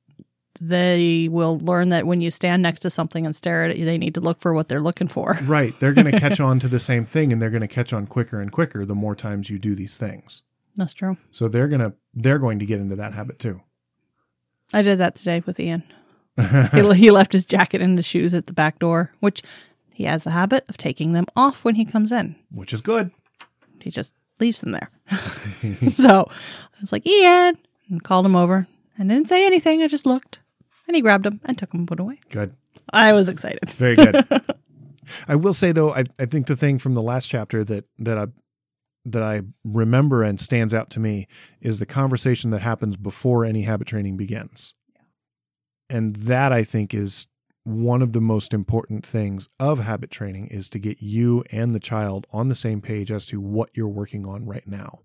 they 0.62 1.28
will 1.32 1.58
learn 1.60 1.90
that 1.90 2.06
when 2.06 2.22
you 2.22 2.30
stand 2.30 2.62
next 2.62 2.82
to 2.82 2.90
something 2.90 3.26
and 3.26 3.36
stare 3.36 3.66
at 3.66 3.72
it, 3.72 3.84
they 3.84 3.98
need 3.98 4.14
to 4.16 4.22
look 4.22 4.40
for 4.40 4.54
what 4.54 4.68
they're 4.70 4.82
looking 4.82 5.08
for. 5.08 5.38
Right. 5.44 5.78
They're 5.80 5.94
going 5.94 6.12
to 6.12 6.20
catch 6.20 6.40
on 6.42 6.60
to 6.60 6.68
the 6.68 6.80
same 6.80 7.06
thing 7.06 7.34
and 7.34 7.42
they're 7.42 7.50
going 7.50 7.62
to 7.62 7.68
catch 7.68 7.94
on 7.94 8.08
quicker 8.08 8.40
and 8.40 8.52
quicker 8.52 8.86
the 8.86 8.96
more 8.96 9.16
times 9.16 9.50
you 9.50 9.60
do 9.60 9.76
these 9.76 9.98
things. 9.98 10.44
That's 10.76 10.94
true. 10.94 11.18
So 11.32 11.48
they're 11.48 11.68
going 11.68 11.82
to 11.82 11.94
they're 12.14 12.40
going 12.40 12.60
to 12.60 12.66
get 12.66 12.80
into 12.80 12.96
that 12.96 13.14
habit 13.14 13.40
too. 13.40 13.62
I 14.72 14.82
did 14.82 14.98
that 14.98 15.16
today 15.16 15.44
with 15.46 15.60
Ian. 15.60 15.84
he, 16.74 16.94
he 16.94 17.12
left 17.12 17.34
his 17.34 17.46
jacket 17.46 17.82
and 17.82 17.98
his 17.98 18.08
shoes 18.08 18.34
at 18.34 18.48
the 18.48 18.54
back 18.54 18.80
door, 18.80 19.14
which 19.20 19.44
he 19.94 20.06
has 20.06 20.26
a 20.26 20.32
habit 20.32 20.66
of 20.70 20.78
taking 20.78 21.14
them 21.14 21.26
off 21.36 21.64
when 21.64 21.76
he 21.76 21.86
comes 21.86 22.12
in. 22.12 22.36
Which 22.52 22.74
is 22.74 22.82
good. 22.82 23.12
He 23.80 23.92
just 23.92 24.14
leaves 24.40 24.62
them 24.62 24.72
there. 24.72 24.90
so 25.76 26.28
I 26.30 26.82
was 26.82 26.92
like, 26.92 27.06
Ian, 27.08 27.58
and 27.90 28.04
called 28.04 28.26
him 28.26 28.36
over. 28.36 28.68
I 28.98 29.04
didn't 29.04 29.28
say 29.28 29.46
anything. 29.46 29.82
I 29.82 29.88
just 29.88 30.06
looked. 30.06 30.40
And 30.88 30.96
he 30.96 31.02
grabbed 31.02 31.26
them 31.26 31.40
and 31.46 31.58
took 31.58 31.72
them 31.72 31.82
and 31.82 31.88
put 31.88 32.00
away. 32.00 32.20
Good. 32.30 32.56
I 32.92 33.14
was 33.14 33.30
excited. 33.30 33.70
Very 33.70 33.96
good. 33.96 34.26
I 35.28 35.36
will 35.36 35.54
say 35.54 35.72
though, 35.72 35.94
I, 35.94 36.04
I 36.20 36.26
think 36.26 36.48
the 36.48 36.56
thing 36.56 36.80
from 36.80 36.94
the 36.94 37.02
last 37.02 37.30
chapter 37.30 37.64
that 37.64 37.86
that 38.00 38.18
I 38.18 38.28
that 39.06 39.24
I 39.24 39.42
remember 39.66 40.24
and 40.24 40.40
stands 40.40 40.74
out 40.74 40.90
to 40.92 41.00
me 41.00 41.28
is 41.62 41.80
the 41.80 41.86
conversation 41.86 42.52
that 42.52 42.62
happens 42.62 42.96
before 42.96 43.44
any 43.44 43.64
habit 43.64 43.88
training 43.88 44.18
begins. 44.18 44.74
And 45.90 46.16
that 46.16 46.54
I 46.54 46.64
think 46.64 46.94
is 46.94 47.28
one 47.64 48.02
of 48.02 48.14
the 48.14 48.22
most 48.22 48.54
important 48.54 49.06
things 49.06 49.48
of 49.60 49.80
habit 49.80 50.12
training 50.12 50.48
is 50.48 50.68
to 50.70 50.80
get 50.80 51.02
you 51.02 51.44
and 51.52 51.74
the 51.74 51.80
child 51.80 52.28
on 52.32 52.50
the 52.50 52.56
same 52.56 52.82
page 52.82 53.10
as 53.12 53.26
to 53.28 53.40
what 53.40 53.70
you're 53.74 53.88
working 53.88 54.26
on 54.26 54.46
right 54.46 54.68
now. 54.68 55.00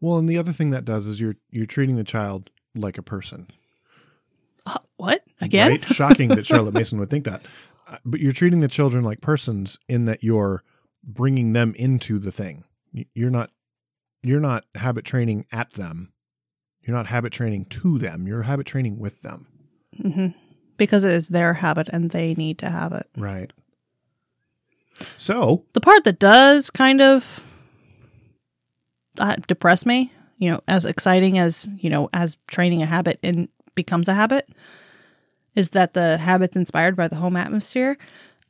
Well, 0.00 0.16
and 0.18 0.28
the 0.28 0.38
other 0.38 0.52
thing 0.52 0.70
that 0.70 0.84
does 0.84 1.06
is 1.06 1.20
you're 1.20 1.36
you're 1.50 1.66
treating 1.66 1.96
the 1.96 2.04
child 2.04 2.50
like 2.74 2.98
a 2.98 3.02
person. 3.02 3.48
Uh, 4.64 4.78
what? 4.96 5.22
Again? 5.40 5.70
Right? 5.70 5.88
Shocking 5.88 6.28
that 6.30 6.46
Charlotte 6.46 6.74
Mason 6.74 6.98
would 6.98 7.10
think 7.10 7.24
that. 7.24 7.42
Uh, 7.88 7.96
But 8.04 8.20
you're 8.20 8.32
treating 8.32 8.60
the 8.60 8.68
children 8.68 9.04
like 9.04 9.20
persons 9.20 9.78
in 9.88 10.04
that 10.06 10.22
you're 10.24 10.62
bringing 11.04 11.52
them 11.52 11.74
into 11.76 12.18
the 12.18 12.32
thing. 12.32 12.64
You're 13.14 13.30
not 13.30 13.50
you're 14.22 14.40
not 14.40 14.64
habit 14.74 15.04
training 15.04 15.46
at 15.52 15.72
them. 15.72 16.12
You're 16.82 16.96
not 16.96 17.06
habit 17.06 17.32
training 17.32 17.66
to 17.66 17.98
them. 17.98 18.26
You're 18.26 18.42
habit 18.42 18.66
training 18.66 18.98
with 18.98 19.22
them. 19.22 19.46
hmm 20.00 20.28
Because 20.76 21.04
it 21.04 21.12
is 21.12 21.28
their 21.28 21.54
habit 21.54 21.88
and 21.88 22.10
they 22.10 22.34
need 22.34 22.58
to 22.58 22.70
have 22.70 22.92
it. 22.92 23.08
Right. 23.16 23.52
So, 25.16 25.64
The 25.74 25.80
part 25.80 26.04
that 26.04 26.18
does 26.18 26.70
kind 26.70 27.00
of 27.00 27.44
uh, 29.18 29.36
depress 29.46 29.84
me, 29.86 30.12
you 30.38 30.50
know, 30.50 30.60
as 30.68 30.84
exciting 30.84 31.38
as, 31.38 31.72
you 31.78 31.90
know, 31.90 32.08
as 32.12 32.36
training 32.46 32.82
a 32.82 32.86
habit 32.86 33.18
and 33.22 33.48
becomes 33.74 34.08
a 34.08 34.14
habit, 34.14 34.48
is 35.54 35.70
that 35.70 35.94
the 35.94 36.18
habits 36.18 36.56
inspired 36.56 36.96
by 36.96 37.08
the 37.08 37.16
home 37.16 37.36
atmosphere. 37.36 37.96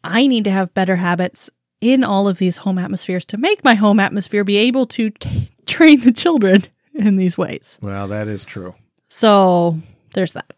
I 0.04 0.26
need 0.26 0.44
to 0.44 0.50
have 0.50 0.74
better 0.74 0.96
habits 0.96 1.50
in 1.80 2.02
all 2.04 2.26
of 2.28 2.38
these 2.38 2.58
home 2.58 2.78
atmospheres 2.78 3.24
to 3.26 3.36
make 3.36 3.62
my 3.64 3.74
home 3.74 4.00
atmosphere 4.00 4.44
be 4.44 4.56
able 4.56 4.86
to 4.86 5.10
t- 5.10 5.50
train 5.66 6.00
the 6.00 6.12
children 6.12 6.62
in 6.94 7.16
these 7.16 7.36
ways. 7.36 7.78
well, 7.82 8.06
that 8.08 8.28
is 8.28 8.44
true. 8.44 8.74
So 9.08 9.78
there's 10.14 10.32
that. 10.32 10.55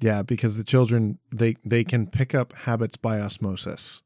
Yeah, 0.00 0.22
because 0.22 0.56
the 0.56 0.64
children 0.64 1.18
they 1.30 1.54
they 1.64 1.84
can 1.84 2.06
pick 2.06 2.34
up 2.34 2.52
habits 2.52 2.96
by 2.96 3.20
osmosis 3.20 4.02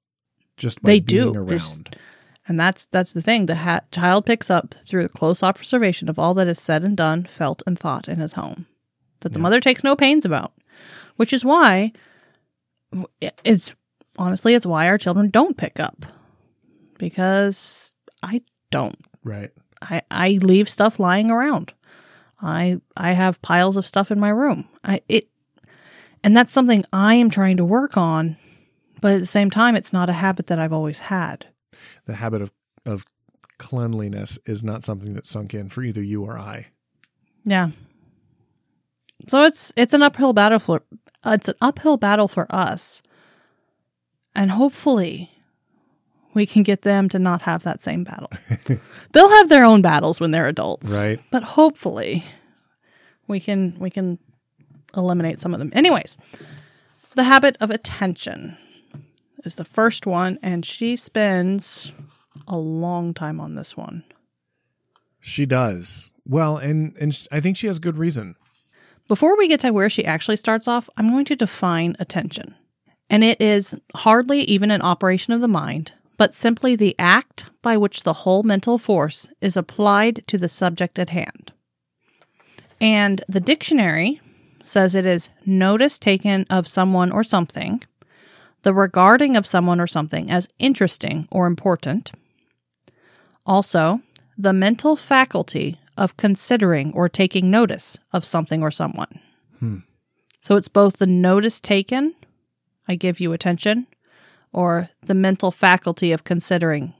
just 0.56 0.82
by 0.82 0.90
They 0.90 1.00
being 1.00 1.32
do. 1.32 1.38
around. 1.38 1.48
There's- 1.48 1.80
And 2.46 2.60
that's 2.60 2.84
that's 2.86 3.12
the 3.14 3.22
thing. 3.22 3.46
The 3.46 3.54
ha- 3.56 3.80
child 3.90 4.26
picks 4.26 4.50
up 4.50 4.74
through 4.86 5.08
close 5.08 5.42
observation 5.42 6.08
of 6.10 6.18
all 6.18 6.34
that 6.34 6.46
is 6.46 6.58
said 6.58 6.84
and 6.84 6.96
done, 6.96 7.24
felt 7.24 7.62
and 7.66 7.78
thought 7.78 8.06
in 8.08 8.18
his 8.18 8.34
home 8.34 8.66
that 9.20 9.32
the 9.32 9.38
Yeah. 9.38 9.42
mother 9.44 9.60
takes 9.60 9.82
no 9.82 9.96
pains 9.96 10.24
about. 10.26 10.52
Which 11.16 11.32
is 11.32 11.44
why 11.44 11.92
it's 13.44 13.74
honestly 14.18 14.54
it's 14.54 14.66
why 14.66 14.88
our 14.88 14.98
children 14.98 15.30
don't 15.30 15.56
pick 15.56 15.80
up. 15.80 16.04
Because 16.98 17.94
I 18.22 18.42
don't. 18.70 18.98
Right. 19.22 19.50
I 19.80 20.02
I 20.10 20.28
leave 20.42 20.68
stuff 20.68 20.98
lying 20.98 21.30
around. 21.30 21.72
I 22.42 22.80
I 22.96 23.12
have 23.12 23.40
piles 23.42 23.76
of 23.76 23.86
stuff 23.86 24.10
in 24.10 24.20
my 24.20 24.28
room. 24.30 24.68
I 24.84 25.00
it 25.08 25.28
and 26.24 26.36
that's 26.36 26.50
something 26.50 26.84
I 26.92 27.14
am 27.14 27.30
trying 27.30 27.58
to 27.58 27.64
work 27.64 27.96
on, 27.96 28.36
but 29.00 29.12
at 29.12 29.20
the 29.20 29.26
same 29.26 29.50
time 29.50 29.76
it's 29.76 29.92
not 29.92 30.10
a 30.10 30.14
habit 30.14 30.48
that 30.48 30.58
I've 30.58 30.72
always 30.72 30.98
had. 30.98 31.46
The 32.06 32.14
habit 32.14 32.42
of 32.42 32.52
of 32.86 33.04
cleanliness 33.58 34.38
is 34.46 34.64
not 34.64 34.82
something 34.82 35.14
that's 35.14 35.30
sunk 35.30 35.54
in 35.54 35.68
for 35.68 35.82
either 35.82 36.02
you 36.02 36.24
or 36.24 36.38
I. 36.38 36.66
Yeah. 37.44 37.70
So 39.28 39.42
it's 39.42 39.72
it's 39.76 39.94
an 39.94 40.02
uphill 40.02 40.32
battle 40.32 40.58
for 40.58 40.82
uh, 41.24 41.32
it's 41.34 41.48
an 41.48 41.56
uphill 41.60 41.96
battle 41.96 42.28
for 42.28 42.46
us. 42.52 43.02
And 44.34 44.50
hopefully 44.50 45.30
we 46.32 46.46
can 46.46 46.64
get 46.64 46.82
them 46.82 47.08
to 47.10 47.18
not 47.18 47.42
have 47.42 47.62
that 47.62 47.80
same 47.80 48.02
battle. 48.02 48.30
They'll 49.12 49.28
have 49.30 49.48
their 49.48 49.64
own 49.64 49.80
battles 49.82 50.20
when 50.20 50.32
they're 50.32 50.48
adults. 50.48 50.96
Right. 50.96 51.20
But 51.30 51.42
hopefully 51.42 52.24
we 53.28 53.40
can 53.40 53.76
we 53.78 53.90
can 53.90 54.18
eliminate 54.96 55.40
some 55.40 55.54
of 55.54 55.60
them. 55.60 55.70
Anyways, 55.74 56.16
the 57.14 57.24
habit 57.24 57.56
of 57.60 57.70
attention 57.70 58.56
is 59.44 59.56
the 59.56 59.64
first 59.64 60.06
one 60.06 60.38
and 60.42 60.64
she 60.64 60.96
spends 60.96 61.92
a 62.48 62.56
long 62.56 63.14
time 63.14 63.40
on 63.40 63.54
this 63.54 63.76
one. 63.76 64.04
She 65.20 65.46
does. 65.46 66.10
Well, 66.26 66.56
and 66.56 66.96
and 67.00 67.26
I 67.30 67.40
think 67.40 67.56
she 67.56 67.66
has 67.66 67.78
good 67.78 67.98
reason. 67.98 68.36
Before 69.06 69.36
we 69.36 69.48
get 69.48 69.60
to 69.60 69.70
where 69.70 69.90
she 69.90 70.04
actually 70.04 70.36
starts 70.36 70.66
off, 70.66 70.88
I'm 70.96 71.10
going 71.10 71.26
to 71.26 71.36
define 71.36 71.94
attention. 71.98 72.54
And 73.10 73.22
it 73.22 73.40
is 73.40 73.76
hardly 73.94 74.40
even 74.40 74.70
an 74.70 74.80
operation 74.80 75.34
of 75.34 75.42
the 75.42 75.48
mind, 75.48 75.92
but 76.16 76.32
simply 76.32 76.74
the 76.74 76.96
act 76.98 77.44
by 77.60 77.76
which 77.76 78.02
the 78.02 78.12
whole 78.12 78.42
mental 78.42 78.78
force 78.78 79.28
is 79.42 79.56
applied 79.56 80.26
to 80.26 80.38
the 80.38 80.48
subject 80.48 80.98
at 80.98 81.10
hand. 81.10 81.52
And 82.80 83.22
the 83.28 83.40
dictionary 83.40 84.20
says 84.64 84.94
it 84.94 85.06
is 85.06 85.30
notice 85.46 85.98
taken 85.98 86.46
of 86.50 86.66
someone 86.66 87.12
or 87.12 87.22
something, 87.22 87.82
the 88.62 88.74
regarding 88.74 89.36
of 89.36 89.46
someone 89.46 89.80
or 89.80 89.86
something 89.86 90.30
as 90.30 90.48
interesting 90.58 91.28
or 91.30 91.46
important. 91.46 92.10
Also, 93.46 94.00
the 94.36 94.52
mental 94.52 94.96
faculty 94.96 95.78
of 95.96 96.16
considering 96.16 96.92
or 96.92 97.08
taking 97.08 97.50
notice 97.50 97.98
of 98.12 98.24
something 98.24 98.62
or 98.62 98.70
someone. 98.70 99.20
Hmm. 99.60 99.78
So 100.40 100.56
it's 100.56 100.68
both 100.68 100.96
the 100.96 101.06
notice 101.06 101.60
taken, 101.60 102.14
I 102.88 102.96
give 102.96 103.20
you 103.20 103.32
attention, 103.32 103.86
or 104.52 104.90
the 105.02 105.14
mental 105.14 105.50
faculty 105.50 106.12
of 106.12 106.24
considering, 106.24 106.94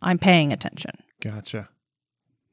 I'm 0.00 0.18
paying 0.18 0.52
attention. 0.52 0.92
Gotcha. 1.20 1.68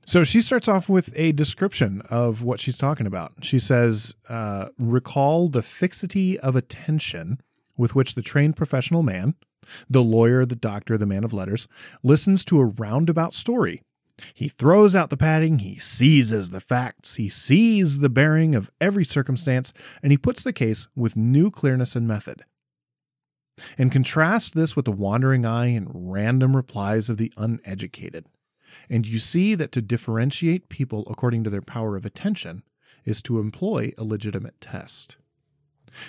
So 0.09 0.23
she 0.23 0.41
starts 0.41 0.67
off 0.67 0.89
with 0.89 1.13
a 1.15 1.33
description 1.33 2.01
of 2.09 2.41
what 2.41 2.59
she's 2.59 2.79
talking 2.79 3.05
about. 3.05 3.31
She 3.43 3.59
says, 3.59 4.15
uh, 4.27 4.69
recall 4.79 5.49
the 5.49 5.61
fixity 5.61 6.39
of 6.39 6.55
attention 6.55 7.39
with 7.77 7.93
which 7.93 8.15
the 8.15 8.23
trained 8.23 8.55
professional 8.55 9.03
man, 9.03 9.35
the 9.87 10.01
lawyer, 10.01 10.47
the 10.47 10.55
doctor, 10.55 10.97
the 10.97 11.05
man 11.05 11.23
of 11.23 11.31
letters, 11.31 11.67
listens 12.01 12.43
to 12.45 12.59
a 12.59 12.65
roundabout 12.65 13.35
story. 13.35 13.83
He 14.33 14.47
throws 14.47 14.95
out 14.95 15.11
the 15.11 15.15
padding, 15.15 15.59
he 15.59 15.77
seizes 15.77 16.49
the 16.49 16.59
facts, 16.59 17.17
he 17.17 17.29
sees 17.29 17.99
the 17.99 18.09
bearing 18.09 18.55
of 18.55 18.71
every 18.81 19.05
circumstance, 19.05 19.73
and 20.01 20.11
he 20.11 20.17
puts 20.17 20.43
the 20.43 20.51
case 20.51 20.87
with 20.95 21.15
new 21.15 21.51
clearness 21.51 21.95
and 21.95 22.07
method. 22.07 22.45
And 23.77 23.91
contrast 23.91 24.55
this 24.55 24.75
with 24.75 24.85
the 24.85 24.91
wandering 24.91 25.45
eye 25.45 25.67
and 25.67 25.87
random 25.93 26.55
replies 26.55 27.11
of 27.11 27.17
the 27.17 27.31
uneducated. 27.37 28.25
And 28.89 29.07
you 29.07 29.17
see 29.17 29.55
that 29.55 29.71
to 29.73 29.81
differentiate 29.81 30.69
people 30.69 31.05
according 31.09 31.43
to 31.43 31.49
their 31.49 31.61
power 31.61 31.95
of 31.95 32.05
attention 32.05 32.63
is 33.05 33.21
to 33.23 33.39
employ 33.39 33.93
a 33.97 34.03
legitimate 34.03 34.59
test. 34.61 35.17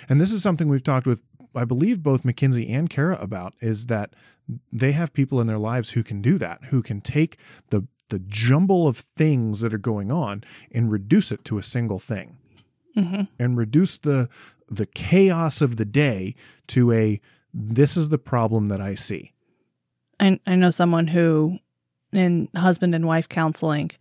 And 0.07 0.19
this 0.21 0.31
is 0.31 0.43
something 0.43 0.67
we've 0.67 0.83
talked 0.83 1.07
with, 1.07 1.23
I 1.55 1.65
believe, 1.65 2.03
both 2.03 2.23
McKinsey 2.23 2.69
and 2.69 2.89
Kara 2.89 3.17
about, 3.19 3.53
is 3.59 3.87
that 3.87 4.13
they 4.71 4.91
have 4.91 5.13
people 5.13 5.39
in 5.39 5.47
their 5.47 5.57
lives 5.57 5.91
who 5.91 6.03
can 6.03 6.21
do 6.21 6.37
that, 6.37 6.65
who 6.65 6.81
can 6.81 7.01
take 7.01 7.37
the 7.69 7.87
the 8.09 8.19
jumble 8.19 8.89
of 8.89 8.97
things 8.97 9.61
that 9.61 9.73
are 9.73 9.77
going 9.77 10.11
on 10.11 10.43
and 10.69 10.91
reduce 10.91 11.31
it 11.31 11.45
to 11.45 11.57
a 11.57 11.63
single 11.63 11.97
thing. 11.97 12.37
Mm-hmm. 12.97 13.21
And 13.39 13.57
reduce 13.57 13.97
the 13.97 14.27
the 14.67 14.85
chaos 14.85 15.61
of 15.61 15.77
the 15.77 15.85
day 15.85 16.35
to 16.67 16.91
a 16.91 17.21
this 17.53 17.97
is 17.97 18.09
the 18.09 18.17
problem 18.17 18.67
that 18.67 18.81
I 18.81 18.95
see. 18.95 19.33
I, 20.19 20.39
I 20.45 20.55
know 20.55 20.69
someone 20.69 21.07
who, 21.07 21.59
in 22.11 22.49
husband 22.55 22.95
and 22.95 23.05
wife 23.07 23.29
counseling, 23.29 23.91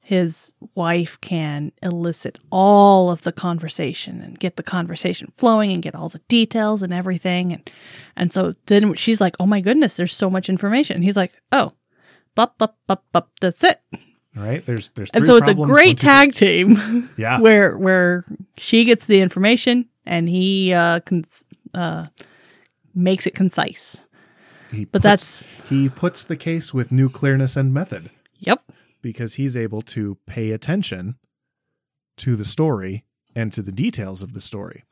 his 0.00 0.52
wife 0.74 1.20
can 1.20 1.70
elicit 1.82 2.38
all 2.50 3.10
of 3.10 3.22
the 3.22 3.32
conversation 3.32 4.20
and 4.20 4.38
get 4.38 4.56
the 4.56 4.62
conversation 4.62 5.32
flowing 5.36 5.72
and 5.72 5.82
get 5.82 5.94
all 5.94 6.08
the 6.08 6.20
details 6.26 6.82
and 6.82 6.92
everything. 6.92 7.52
And, 7.52 7.70
and 8.16 8.32
so 8.32 8.54
then 8.66 8.94
she's 8.94 9.20
like, 9.20 9.36
oh 9.38 9.46
my 9.46 9.60
goodness, 9.60 9.96
there's 9.96 10.14
so 10.14 10.28
much 10.28 10.48
information. 10.48 10.96
And 10.96 11.04
he's 11.04 11.16
like, 11.16 11.32
oh, 11.52 11.72
bup, 12.34 12.58
bup, 12.58 12.76
bup, 12.86 13.04
bup, 13.12 13.30
that's 13.40 13.62
it. 13.62 13.80
Right. 14.34 14.64
There's 14.64 14.90
there's 14.90 15.10
and 15.10 15.26
so 15.26 15.36
it's 15.36 15.48
a 15.48 15.54
great 15.54 15.98
tag 15.98 16.34
team. 16.34 17.08
Yeah. 17.16 17.40
where 17.40 17.76
where 17.76 18.24
she 18.56 18.84
gets 18.84 19.06
the 19.06 19.20
information 19.20 19.88
and 20.06 20.28
he 20.28 20.72
uh, 20.72 21.00
cons- 21.00 21.44
uh, 21.74 22.06
makes 22.94 23.26
it 23.26 23.34
concise. 23.34 24.04
He 24.72 24.84
But 24.84 25.02
puts- 25.02 25.02
that's 25.02 25.68
he 25.68 25.88
puts 25.88 26.24
the 26.24 26.36
case 26.36 26.72
with 26.74 26.92
new 26.92 27.08
clearness 27.08 27.56
and 27.56 27.72
method 27.74 28.10
yep. 28.38 28.70
because 29.02 29.34
he's 29.34 29.56
able 29.56 29.82
to 29.82 30.16
pay 30.26 30.50
attention 30.52 31.16
to 32.18 32.36
the 32.36 32.44
story 32.44 33.04
and 33.34 33.52
to 33.52 33.62
the 33.62 33.72
details 33.72 34.22
of 34.22 34.32
the 34.32 34.40
story. 34.40 34.84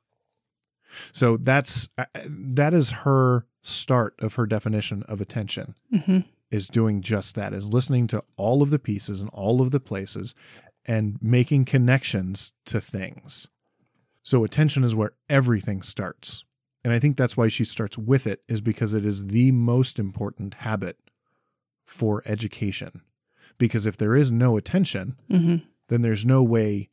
So 1.13 1.37
that's 1.37 1.89
uh, 1.99 2.07
that 2.25 2.73
is 2.75 2.91
her 3.05 3.47
start 3.63 4.15
of 4.21 4.35
her 4.37 4.47
definition 4.47 5.03
of 5.05 5.21
attention 5.21 5.75
hmm 6.05 6.21
is 6.51 6.69
doing 6.69 7.03
just 7.03 7.35
that 7.35 7.53
is 7.53 7.75
listening 7.75 8.07
to 8.07 8.25
all 8.39 8.63
of 8.63 8.71
the 8.71 8.79
pieces 8.79 9.21
and 9.21 9.29
all 9.35 9.61
of 9.61 9.71
the 9.71 9.79
places 9.81 10.35
and 10.87 11.19
making 11.21 11.67
connections 11.67 12.55
to 12.65 12.81
things. 12.81 13.51
So 14.23 14.45
attention 14.45 14.83
is 14.83 14.95
where 14.95 15.13
everything 15.29 15.83
starts. 15.83 16.45
And 16.85 16.93
I 16.93 16.99
think 16.99 17.17
that's 17.17 17.37
why 17.37 17.49
she 17.49 17.65
starts 17.65 17.99
with 17.99 18.27
it 18.27 18.43
is 18.49 18.61
because 18.61 18.95
it 18.95 19.05
is 19.05 19.27
the 19.27 19.53
most 19.53 19.99
important 19.99 20.55
habit 20.55 20.97
for 21.85 22.23
education. 22.25 23.03
Because 23.59 23.87
if 23.87 23.97
there 23.97 24.15
is 24.15 24.31
no 24.31 24.57
attention, 24.57 25.17
hmm 25.29 25.57
then 25.89 26.03
there's 26.03 26.27
no 26.27 26.43
way 26.43 26.91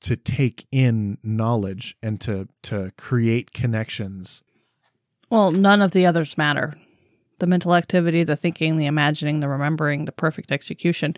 to 0.00 0.16
take 0.16 0.66
in 0.72 1.18
knowledge 1.22 1.96
and 2.02 2.20
to 2.20 2.48
to 2.62 2.90
create 2.98 3.52
connections. 3.52 4.42
Well, 5.30 5.52
none 5.52 5.80
of 5.80 5.92
the 5.92 6.04
others 6.04 6.36
matter. 6.36 6.74
The 7.38 7.46
mental 7.46 7.74
activity, 7.74 8.24
the 8.24 8.36
thinking, 8.36 8.76
the 8.76 8.86
imagining, 8.86 9.40
the 9.40 9.48
remembering, 9.48 10.04
the 10.04 10.12
perfect 10.12 10.52
execution. 10.52 11.16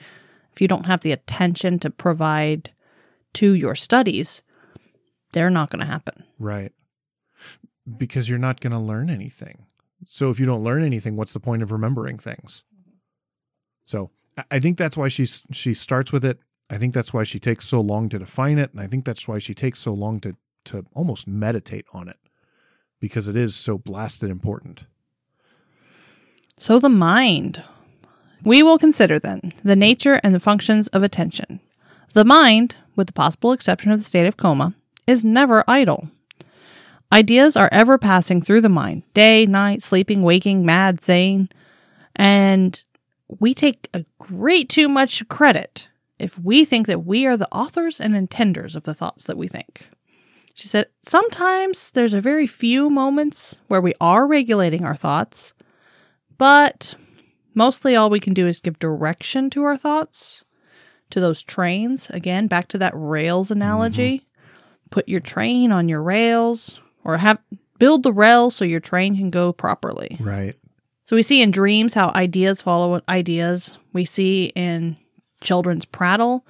If 0.53 0.61
you 0.61 0.69
don't 0.69 0.87
have 0.87 1.01
the 1.01 1.13
attention 1.13 1.79
to 1.81 1.91
provide 1.91 2.71
to 3.35 3.55
your 3.55 3.75
studies, 3.75 4.43
they're 5.33 5.51
not 5.51 5.71
going 5.71 5.81
to 5.81 5.87
happen. 5.87 6.25
Right. 6.39 6.73
Because 7.99 8.29
you're 8.29 8.39
not 8.39 8.61
going 8.61 8.73
to 8.73 8.79
learn 8.79 9.11
anything. 9.11 9.67
So 10.07 10.31
if 10.31 10.41
you 10.41 10.47
don't 10.47 10.65
learn 10.65 10.83
anything, 10.85 11.17
what's 11.17 11.33
the 11.33 11.41
point 11.41 11.63
of 11.63 11.73
remembering 11.73 12.19
things? 12.19 12.65
So 13.85 14.11
I- 14.51 14.59
think 14.61 14.79
that's 14.79 14.97
why 14.97 15.09
she's 15.09 15.45
she 15.53 15.75
starts 15.75 16.13
with 16.13 16.25
it. 16.25 16.39
I 16.71 16.79
think 16.79 16.95
that's 16.95 17.13
why 17.13 17.25
she 17.25 17.39
takes 17.39 17.67
so 17.67 17.81
long 17.81 18.09
to 18.09 18.19
define 18.19 18.59
it, 18.59 18.73
and 18.73 18.81
I 18.81 18.87
think 18.87 19.05
that's 19.05 19.29
why 19.29 19.39
she 19.39 19.55
takes 19.55 19.81
so 19.81 19.93
long 19.93 20.21
to 20.21 20.37
to 20.65 20.87
almost 20.95 21.29
meditate 21.29 21.85
on 21.93 22.09
it 22.09 22.17
because 23.01 23.29
it 23.29 23.37
is 23.37 23.55
so 23.55 23.77
blasted 23.77 24.31
important. 24.31 24.87
So, 26.59 26.79
the 26.79 26.89
mind. 26.89 27.63
We 28.45 28.63
will 28.63 28.79
consider 28.79 29.19
then 29.19 29.53
the 29.63 29.77
nature 29.77 30.21
and 30.23 30.35
the 30.35 30.41
functions 30.41 30.89
of 30.89 31.03
attention. 31.03 31.61
The 32.13 32.25
mind, 32.25 32.77
with 32.95 33.09
the 33.09 33.13
possible 33.13 33.53
exception 33.53 33.91
of 33.91 33.99
the 33.99 34.05
state 34.05 34.27
of 34.27 34.37
coma, 34.37 34.75
is 35.07 35.25
never 35.25 35.65
idle. 35.67 36.09
Ideas 37.13 37.57
are 37.57 37.69
ever 37.71 37.99
passing 37.99 38.43
through 38.43 38.63
the 38.63 38.69
mind 38.69 39.03
day, 39.15 39.47
night, 39.47 39.83
sleeping, 39.83 40.23
waking, 40.23 40.67
mad, 40.67 41.03
sane. 41.03 41.49
And 42.17 42.83
we 43.29 43.55
take 43.55 43.89
a 43.95 44.05
great 44.19 44.69
too 44.69 44.89
much 44.89 45.27
credit 45.29 45.89
if 46.19 46.39
we 46.39 46.65
think 46.65 46.87
that 46.87 47.05
we 47.05 47.27
are 47.27 47.37
the 47.37 47.53
authors 47.53 48.01
and 48.01 48.15
intenders 48.15 48.75
of 48.75 48.85
the 48.85 48.95
thoughts 48.95 49.25
that 49.25 49.37
we 49.37 49.49
think. 49.49 49.89
She 50.55 50.69
said, 50.69 50.87
sometimes 51.03 51.91
there's 51.91 52.15
a 52.15 52.21
very 52.21 52.47
few 52.47 52.89
moments 52.89 53.59
where 53.67 53.81
we 53.81 53.95
are 54.01 54.27
regulating 54.27 54.85
our 54.85 54.95
thoughts, 54.95 55.53
but 56.39 56.95
mostly 57.55 57.97
all 57.97 58.09
we 58.09 58.21
can 58.21 58.35
do 58.35 58.47
is 58.47 58.61
give 58.61 58.79
direction 58.79 59.51
to 59.51 59.65
our 59.65 59.77
thoughts, 59.77 60.45
to 61.11 61.19
those 61.19 61.43
trains. 61.43 62.09
Again, 62.11 62.47
back 62.47 62.69
to 62.69 62.79
that 62.79 62.93
rails 62.95 63.51
analogy. 63.51 64.19
Mm-hmm. 64.19 64.29
Put 64.91 65.09
your 65.09 65.21
train 65.21 65.73
on 65.73 65.89
your 65.89 66.03
rails 66.03 66.81
or 67.05 67.19
have 67.19 67.39
build 67.79 68.03
the 68.03 68.13
rail 68.13 68.51
so 68.51 68.65
your 68.65 68.81
train 68.81 69.17
can 69.17 69.31
go 69.31 69.53
properly. 69.53 70.17
Right. 70.21 70.55
So 71.05 71.17
we 71.17 71.23
see 71.23 71.43
in 71.43 71.51
dreams 71.51 71.95
how 71.95 72.11
ideas 72.15 72.63
follow 72.63 73.01
ideas. 73.09 73.79
We 73.93 74.05
see 74.05 74.53
in 74.55 74.97
children's 75.43 75.85
prattle, 75.85 76.47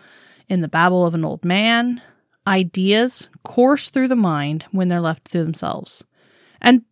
in 0.49 0.61
the 0.61 0.69
babble 0.69 1.05
of 1.05 1.15
an 1.15 1.25
old 1.25 1.45
man, 1.45 2.01
ideas 2.47 3.29
course 3.43 3.91
through 3.91 4.09
the 4.09 4.17
mind 4.17 4.65
when 4.71 4.89
they're 4.89 5.01
left 5.01 5.31
to 5.33 5.43
themselves. 5.43 6.05
And 6.61 6.83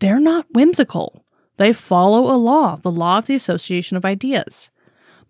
they're 0.00 0.20
not 0.20 0.46
whimsical. 0.52 1.24
They 1.56 1.72
follow 1.72 2.32
a 2.32 2.38
law, 2.38 2.76
the 2.76 2.90
law 2.90 3.18
of 3.18 3.26
the 3.26 3.34
association 3.34 3.96
of 3.96 4.04
ideas, 4.04 4.70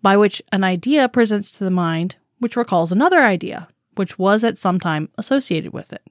by 0.01 0.15
which 0.15 0.41
an 0.51 0.63
idea 0.63 1.09
presents 1.09 1.51
to 1.51 1.63
the 1.65 1.69
mind, 1.69 2.15
which 2.39 2.55
recalls 2.55 2.91
another 2.91 3.19
idea, 3.19 3.67
which 3.95 4.17
was 4.17 4.43
at 4.43 4.57
some 4.57 4.79
time 4.79 5.09
associated 5.17 5.73
with 5.73 5.91
it. 5.91 6.01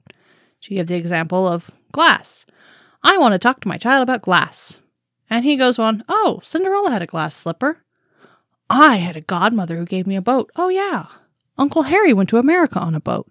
She 0.59 0.75
gave 0.75 0.87
the 0.87 0.95
example 0.95 1.47
of 1.47 1.71
glass. 1.91 2.45
I 3.03 3.17
want 3.17 3.33
to 3.33 3.39
talk 3.39 3.61
to 3.61 3.67
my 3.67 3.77
child 3.77 4.03
about 4.03 4.21
glass. 4.21 4.79
And 5.29 5.45
he 5.45 5.55
goes 5.55 5.79
on, 5.79 6.03
Oh, 6.09 6.39
Cinderella 6.43 6.91
had 6.91 7.01
a 7.01 7.07
glass 7.07 7.35
slipper. 7.35 7.83
I 8.69 8.97
had 8.97 9.17
a 9.17 9.21
godmother 9.21 9.77
who 9.77 9.85
gave 9.85 10.07
me 10.07 10.15
a 10.15 10.21
boat. 10.21 10.51
Oh, 10.55 10.69
yeah. 10.69 11.07
Uncle 11.57 11.83
Harry 11.83 12.13
went 12.13 12.29
to 12.29 12.37
America 12.37 12.79
on 12.79 12.95
a 12.95 12.99
boat. 12.99 13.27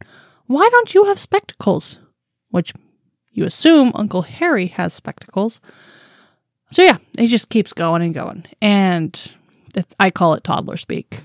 Why 0.46 0.68
don't 0.70 0.94
you 0.94 1.04
have 1.04 1.18
spectacles? 1.18 1.98
Which 2.50 2.72
you 3.32 3.44
assume 3.44 3.92
Uncle 3.94 4.22
Harry 4.22 4.66
has 4.66 4.92
spectacles. 4.92 5.60
So, 6.72 6.82
yeah, 6.82 6.98
he 7.18 7.26
just 7.26 7.48
keeps 7.48 7.72
going 7.72 8.02
and 8.02 8.14
going. 8.14 8.44
And 8.60 9.32
I 9.98 10.10
call 10.10 10.34
it 10.34 10.44
toddler 10.44 10.76
speak. 10.76 11.20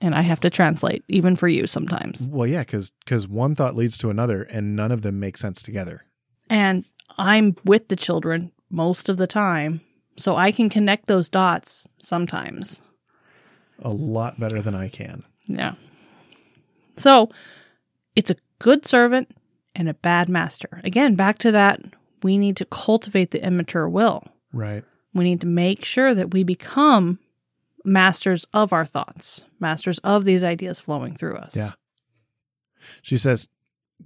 And 0.00 0.14
I 0.14 0.22
have 0.22 0.40
to 0.40 0.50
translate, 0.50 1.04
even 1.06 1.36
for 1.36 1.46
you 1.46 1.68
sometimes. 1.68 2.28
Well, 2.28 2.46
yeah, 2.46 2.62
because 2.62 2.90
because 3.04 3.28
one 3.28 3.54
thought 3.54 3.76
leads 3.76 3.96
to 3.98 4.10
another, 4.10 4.42
and 4.42 4.74
none 4.74 4.90
of 4.90 5.02
them 5.02 5.20
make 5.20 5.36
sense 5.36 5.62
together. 5.62 6.04
And 6.48 6.84
I'm 7.18 7.56
with 7.64 7.88
the 7.88 7.96
children 7.96 8.52
most 8.70 9.08
of 9.08 9.16
the 9.16 9.26
time. 9.26 9.80
So 10.16 10.36
I 10.36 10.52
can 10.52 10.68
connect 10.68 11.06
those 11.06 11.28
dots 11.28 11.88
sometimes. 11.98 12.82
A 13.80 13.90
lot 13.90 14.38
better 14.38 14.60
than 14.60 14.74
I 14.74 14.88
can. 14.88 15.24
Yeah. 15.46 15.74
So 16.96 17.30
it's 18.14 18.30
a 18.30 18.36
good 18.58 18.86
servant 18.86 19.34
and 19.74 19.88
a 19.88 19.94
bad 19.94 20.28
master. 20.28 20.80
Again, 20.84 21.14
back 21.14 21.38
to 21.38 21.52
that, 21.52 21.80
we 22.22 22.38
need 22.38 22.56
to 22.58 22.64
cultivate 22.66 23.30
the 23.30 23.44
immature 23.44 23.88
will. 23.88 24.22
Right. 24.52 24.84
We 25.14 25.24
need 25.24 25.40
to 25.40 25.46
make 25.46 25.84
sure 25.84 26.14
that 26.14 26.32
we 26.32 26.44
become 26.44 27.18
masters 27.84 28.46
of 28.52 28.72
our 28.72 28.86
thoughts, 28.86 29.42
masters 29.58 29.98
of 29.98 30.24
these 30.24 30.44
ideas 30.44 30.78
flowing 30.78 31.16
through 31.16 31.36
us. 31.36 31.56
Yeah. 31.56 31.70
She 33.00 33.16
says 33.16 33.48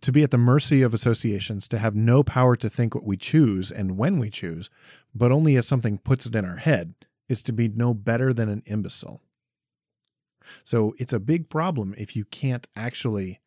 to 0.00 0.12
be 0.12 0.22
at 0.22 0.30
the 0.30 0.38
mercy 0.38 0.82
of 0.82 0.94
associations, 0.94 1.68
to 1.68 1.78
have 1.78 1.94
no 1.94 2.22
power 2.22 2.56
to 2.56 2.68
think 2.68 2.94
what 2.94 3.04
we 3.04 3.16
choose 3.16 3.70
and 3.70 3.96
when 3.96 4.18
we 4.18 4.30
choose, 4.30 4.70
but 5.14 5.32
only 5.32 5.56
as 5.56 5.66
something 5.66 5.98
puts 5.98 6.26
it 6.26 6.34
in 6.34 6.44
our 6.44 6.56
head, 6.56 6.94
is 7.28 7.42
to 7.42 7.52
be 7.52 7.68
no 7.68 7.94
better 7.94 8.32
than 8.32 8.48
an 8.48 8.62
imbecile. 8.66 9.22
So 10.64 10.94
it's 10.98 11.12
a 11.12 11.20
big 11.20 11.48
problem 11.48 11.94
if 11.98 12.14
you 12.14 12.24
can't 12.24 12.68
actually 12.76 13.40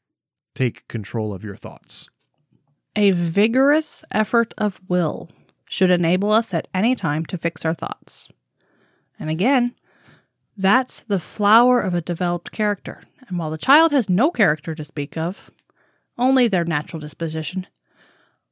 take 0.53 0.87
control 0.87 1.33
of 1.33 1.43
your 1.43 1.55
thoughts. 1.55 2.09
A 2.95 3.11
vigorous 3.11 4.03
effort 4.11 4.53
of 4.57 4.81
will 4.87 5.29
should 5.69 5.91
enable 5.91 6.31
us 6.31 6.53
at 6.53 6.67
any 6.73 6.95
time 6.95 7.25
to 7.27 7.37
fix 7.37 7.63
our 7.63 7.73
thoughts. 7.73 8.27
And 9.19 9.29
again, 9.29 9.75
that's 10.57 11.01
the 11.01 11.19
flower 11.19 11.79
of 11.79 11.93
a 11.93 12.01
developed 12.01 12.51
character. 12.51 13.03
And 13.27 13.37
while 13.37 13.51
the 13.51 13.57
child 13.57 13.91
has 13.91 14.09
no 14.09 14.31
character 14.31 14.73
to 14.75 14.83
speak 14.83 15.15
of, 15.15 15.51
only 16.19 16.47
their 16.47 16.65
natural 16.65 16.99
disposition, 16.99 17.67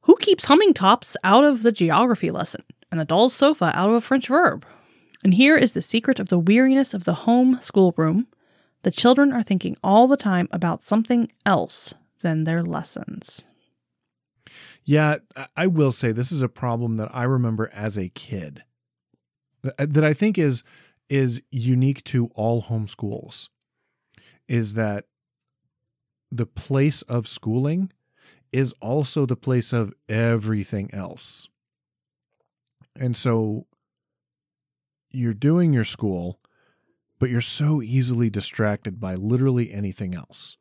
who 0.02 0.16
keeps 0.16 0.46
humming 0.46 0.74
tops 0.74 1.16
out 1.22 1.44
of 1.44 1.62
the 1.62 1.72
geography 1.72 2.30
lesson 2.30 2.62
and 2.90 2.98
the 2.98 3.04
doll's 3.04 3.34
sofa 3.34 3.72
out 3.74 3.88
of 3.90 3.94
a 3.94 4.00
French 4.00 4.28
verb? 4.28 4.66
And 5.24 5.34
here 5.34 5.56
is 5.56 5.72
the 5.72 5.82
secret 5.82 6.20
of 6.20 6.28
the 6.28 6.38
weariness 6.38 6.94
of 6.94 7.04
the 7.04 7.14
home 7.14 7.58
schoolroom. 7.60 8.28
The 8.82 8.90
children 8.90 9.32
are 9.32 9.42
thinking 9.42 9.76
all 9.82 10.06
the 10.06 10.16
time 10.16 10.48
about 10.52 10.82
something 10.82 11.30
else 11.44 11.94
than 12.20 12.44
their 12.44 12.62
lessons. 12.62 13.46
Yeah, 14.84 15.16
I- 15.56 15.66
will 15.66 15.90
say 15.90 16.12
this 16.12 16.32
is 16.32 16.40
a 16.40 16.48
problem 16.48 16.96
that 16.96 17.10
I 17.12 17.24
remember 17.24 17.70
as 17.74 17.98
a 17.98 18.08
kid 18.08 18.64
that 19.62 19.74
uh, 19.78 19.86
that 19.90 20.04
I 20.04 20.14
think 20.14 20.38
is 20.38 20.62
is 21.08 21.42
unique 21.50 22.04
to 22.04 22.30
all 22.34 22.62
homeschools 22.62 23.48
is 24.46 24.74
that 24.74 25.04
the 26.30 26.46
place 26.46 27.02
of 27.02 27.26
schooling 27.26 27.90
is 28.52 28.74
also 28.80 29.26
the 29.26 29.36
place 29.36 29.72
of 29.72 29.92
everything 30.08 30.92
else. 30.92 31.48
And 32.98 33.16
so 33.16 33.66
you're 35.10 35.34
doing 35.34 35.72
your 35.72 35.84
school, 35.84 36.38
but 37.18 37.30
you're 37.30 37.40
so 37.40 37.82
easily 37.82 38.30
distracted 38.30 39.00
by 39.00 39.14
literally 39.14 39.72
anything 39.72 40.14
else. 40.14 40.56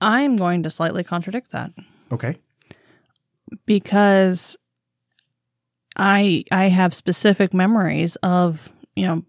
I'm 0.00 0.36
going 0.36 0.62
to 0.62 0.70
slightly 0.70 1.04
contradict 1.04 1.50
that 1.50 1.72
Okay. 2.10 2.36
because 3.66 4.56
I 5.96 6.44
I 6.50 6.68
have 6.68 6.94
specific 6.94 7.52
memories 7.52 8.16
of, 8.16 8.68
you 8.96 9.06
know, 9.06 9.24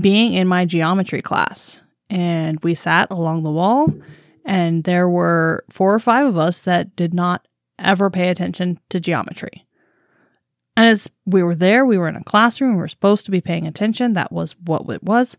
being 0.00 0.32
in 0.32 0.48
my 0.48 0.64
geometry 0.64 1.20
class 1.20 1.82
and 2.12 2.62
we 2.62 2.74
sat 2.74 3.10
along 3.10 3.42
the 3.42 3.50
wall 3.50 3.88
and 4.44 4.84
there 4.84 5.08
were 5.08 5.64
four 5.70 5.94
or 5.94 5.98
five 5.98 6.26
of 6.26 6.36
us 6.36 6.60
that 6.60 6.94
did 6.94 7.14
not 7.14 7.48
ever 7.78 8.10
pay 8.10 8.28
attention 8.28 8.78
to 8.90 9.00
geometry. 9.00 9.64
And 10.76 10.86
as 10.86 11.08
we 11.24 11.42
were 11.42 11.54
there, 11.54 11.86
we 11.86 11.96
were 11.96 12.08
in 12.08 12.16
a 12.16 12.24
classroom, 12.24 12.74
we 12.74 12.80
were 12.80 12.88
supposed 12.88 13.24
to 13.24 13.30
be 13.30 13.40
paying 13.40 13.66
attention. 13.66 14.12
That 14.12 14.30
was 14.30 14.52
what 14.58 14.88
it 14.90 15.02
was. 15.02 15.38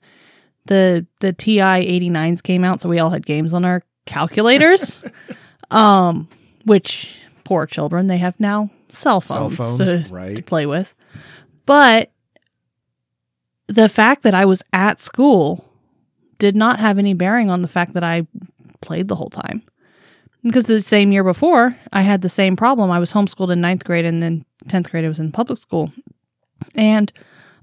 The 0.65 1.05
the 1.19 1.31
TI 1.31 1.59
89s 1.59 2.41
came 2.41 2.63
out, 2.63 2.81
so 2.81 2.89
we 2.89 2.99
all 2.99 3.09
had 3.11 3.25
games 3.25 3.53
on 3.53 3.65
our 3.65 3.83
calculators. 4.05 4.99
um, 5.71 6.27
which 6.65 7.19
poor 7.43 7.67
children, 7.67 8.07
they 8.07 8.17
have 8.17 8.39
now 8.39 8.69
cell 8.89 9.21
Cell 9.21 9.49
phones, 9.49 9.77
phones, 9.77 10.07
to, 10.07 10.13
right. 10.13 10.35
to 10.37 10.41
play 10.41 10.65
with. 10.65 10.95
But 11.65 12.11
the 13.67 13.89
fact 13.89 14.23
that 14.23 14.33
I 14.33 14.45
was 14.45 14.63
at 14.71 14.99
school 14.99 15.72
did 16.43 16.57
not 16.57 16.77
have 16.77 16.97
any 16.99 17.13
bearing 17.13 17.49
on 17.49 17.61
the 17.61 17.69
fact 17.69 17.93
that 17.93 18.03
I 18.03 18.27
played 18.81 19.07
the 19.07 19.15
whole 19.15 19.29
time. 19.29 19.61
Because 20.43 20.65
the 20.65 20.81
same 20.81 21.13
year 21.13 21.23
before, 21.23 21.73
I 21.93 22.01
had 22.01 22.21
the 22.21 22.27
same 22.27 22.57
problem. 22.57 22.91
I 22.91 22.99
was 22.99 23.13
homeschooled 23.13 23.49
in 23.49 23.61
ninth 23.61 23.85
grade 23.85 24.03
and 24.03 24.21
then 24.21 24.43
10th 24.67 24.91
grade, 24.91 25.05
I 25.05 25.07
was 25.07 25.21
in 25.21 25.31
public 25.31 25.57
school. 25.57 25.93
And 26.75 27.13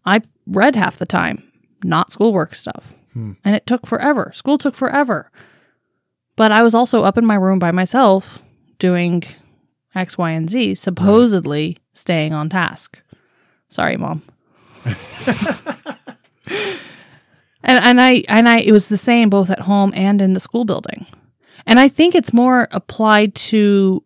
I 0.06 0.22
read 0.46 0.76
half 0.76 0.96
the 0.96 1.04
time, 1.04 1.46
not 1.84 2.10
schoolwork 2.10 2.54
stuff. 2.54 2.94
Hmm. 3.12 3.32
And 3.44 3.54
it 3.54 3.66
took 3.66 3.86
forever. 3.86 4.30
School 4.32 4.56
took 4.56 4.74
forever. 4.74 5.30
But 6.36 6.50
I 6.50 6.62
was 6.62 6.74
also 6.74 7.04
up 7.04 7.18
in 7.18 7.26
my 7.26 7.34
room 7.34 7.58
by 7.58 7.72
myself 7.72 8.42
doing 8.78 9.24
X, 9.94 10.16
Y, 10.16 10.30
and 10.30 10.48
Z, 10.48 10.76
supposedly 10.76 11.76
staying 11.92 12.32
on 12.32 12.48
task. 12.48 12.98
Sorry, 13.68 13.98
mom. 13.98 14.22
and 17.62 17.84
and 17.84 18.00
I 18.00 18.24
and 18.28 18.48
I 18.48 18.60
it 18.60 18.72
was 18.72 18.88
the 18.88 18.96
same 18.96 19.30
both 19.30 19.50
at 19.50 19.60
home 19.60 19.92
and 19.94 20.20
in 20.20 20.32
the 20.32 20.40
school 20.40 20.64
building. 20.64 21.06
And 21.66 21.78
I 21.78 21.88
think 21.88 22.14
it's 22.14 22.32
more 22.32 22.68
applied 22.70 23.34
to 23.34 24.02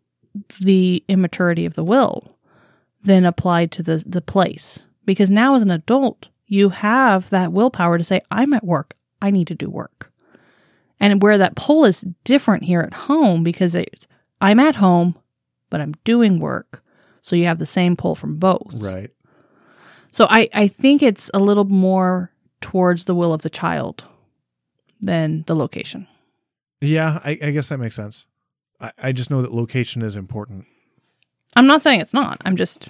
the 0.61 1.05
immaturity 1.09 1.65
of 1.65 1.75
the 1.75 1.85
will 1.85 2.37
than 3.03 3.25
applied 3.25 3.71
to 3.73 3.83
the 3.83 4.03
the 4.07 4.21
place. 4.21 4.85
Because 5.05 5.31
now 5.31 5.55
as 5.55 5.63
an 5.63 5.71
adult, 5.71 6.29
you 6.47 6.71
have 6.71 7.31
that 7.31 7.53
willpower 7.53 7.99
to 7.99 8.05
say, 8.05 8.23
I'm 8.31 8.55
at 8.55 8.65
work. 8.65 8.97
I 9.21 9.31
need 9.31 9.49
to 9.49 9.55
do 9.55 9.69
work. 9.69 10.11
And 11.01 11.23
where 11.23 11.39
that 11.39 11.57
pull 11.57 11.85
is 11.85 12.07
different 12.25 12.65
here 12.65 12.81
at 12.81 12.95
home 12.95 13.45
because 13.45 13.75
it's 13.75 14.07
I'm 14.41 14.61
at 14.61 14.77
home, 14.77 15.17
but 15.71 15.81
I'm 15.81 15.95
doing 16.05 16.39
work. 16.39 16.83
So 17.23 17.37
you 17.37 17.47
have 17.47 17.59
the 17.59 17.67
same 17.67 17.97
pull 17.97 18.15
from 18.15 18.37
both. 18.37 18.75
Right. 18.75 19.11
So 20.13 20.27
I, 20.31 20.49
I 20.53 20.69
think 20.69 21.03
it's 21.03 21.31
a 21.35 21.39
little 21.39 21.65
more 21.65 22.31
towards 22.65 23.05
the 23.05 23.15
will 23.15 23.35
of 23.35 23.43
the 23.43 23.51
child 23.51 24.05
than 24.99 25.45
the 25.47 25.55
location. 25.55 26.07
Yeah, 26.81 27.19
I, 27.23 27.33
I 27.43 27.51
guess 27.51 27.69
that 27.69 27.77
makes 27.77 27.95
sense. 27.95 28.25
I, 28.81 28.91
I 29.03 29.13
just 29.13 29.31
know 29.31 29.43
that 29.43 29.53
location 29.53 30.01
is 30.01 30.17
important. 30.17 30.65
I'm 31.57 31.67
not 31.67 31.83
saying 31.83 32.01
it's 32.01 32.15
not. 32.15 32.41
I'm 32.47 32.57
just 32.57 32.89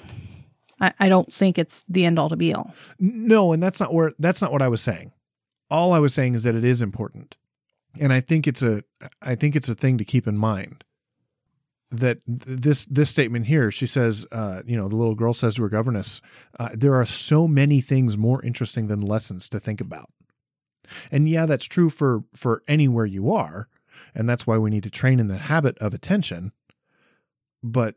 I, 0.80 0.92
I 1.00 1.08
don't 1.08 1.34
think 1.34 1.58
it's 1.58 1.84
the 1.88 2.04
end 2.04 2.20
all 2.20 2.28
to 2.28 2.36
be 2.36 2.54
all. 2.54 2.72
No, 3.00 3.52
and 3.52 3.60
that's 3.60 3.80
not 3.80 3.92
where 3.92 4.12
that's 4.16 4.40
not 4.40 4.52
what 4.52 4.62
I 4.62 4.68
was 4.68 4.80
saying. 4.80 5.10
All 5.68 5.92
I 5.92 5.98
was 5.98 6.14
saying 6.14 6.34
is 6.34 6.44
that 6.44 6.54
it 6.54 6.64
is 6.64 6.80
important. 6.80 7.36
And 8.00 8.12
I 8.12 8.20
think 8.20 8.46
it's 8.46 8.62
a 8.62 8.84
I 9.20 9.34
think 9.34 9.56
it's 9.56 9.68
a 9.68 9.74
thing 9.74 9.98
to 9.98 10.04
keep 10.04 10.28
in 10.28 10.38
mind. 10.38 10.84
That 11.90 12.18
this 12.26 12.86
this 12.86 13.10
statement 13.10 13.46
here, 13.46 13.70
she 13.70 13.86
says, 13.86 14.26
uh, 14.32 14.62
you 14.66 14.76
know, 14.76 14.88
the 14.88 14.96
little 14.96 15.14
girl 15.14 15.32
says 15.32 15.56
to 15.56 15.62
her 15.62 15.68
governess, 15.68 16.20
uh, 16.58 16.70
there 16.74 16.94
are 16.94 17.06
so 17.06 17.46
many 17.46 17.80
things 17.80 18.18
more 18.18 18.42
interesting 18.44 18.88
than 18.88 19.00
lessons 19.00 19.48
to 19.50 19.60
think 19.60 19.80
about. 19.80 20.10
And 21.12 21.28
yeah, 21.28 21.46
that's 21.46 21.66
true 21.66 21.90
for 21.90 22.24
for 22.34 22.62
anywhere 22.66 23.06
you 23.06 23.30
are, 23.32 23.68
and 24.14 24.28
that's 24.28 24.46
why 24.46 24.58
we 24.58 24.70
need 24.70 24.82
to 24.82 24.90
train 24.90 25.20
in 25.20 25.28
the 25.28 25.38
habit 25.38 25.78
of 25.78 25.94
attention. 25.94 26.52
But 27.62 27.94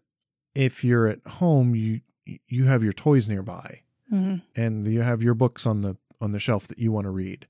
if 0.53 0.83
you're 0.83 1.07
at 1.07 1.25
home, 1.25 1.73
you 1.75 2.01
you 2.47 2.65
have 2.65 2.83
your 2.83 2.93
toys 2.93 3.27
nearby 3.27 3.81
Mm-hmm. 4.11 4.35
and 4.55 4.87
you 4.87 5.01
have 5.01 5.21
your 5.21 5.33
books 5.33 5.65
on 5.65 5.81
the 5.81 5.97
on 6.21 6.31
the 6.31 6.39
shelf 6.39 6.65
that 6.69 6.79
you 6.79 6.93
want 6.93 7.03
to 7.03 7.11
read 7.11 7.45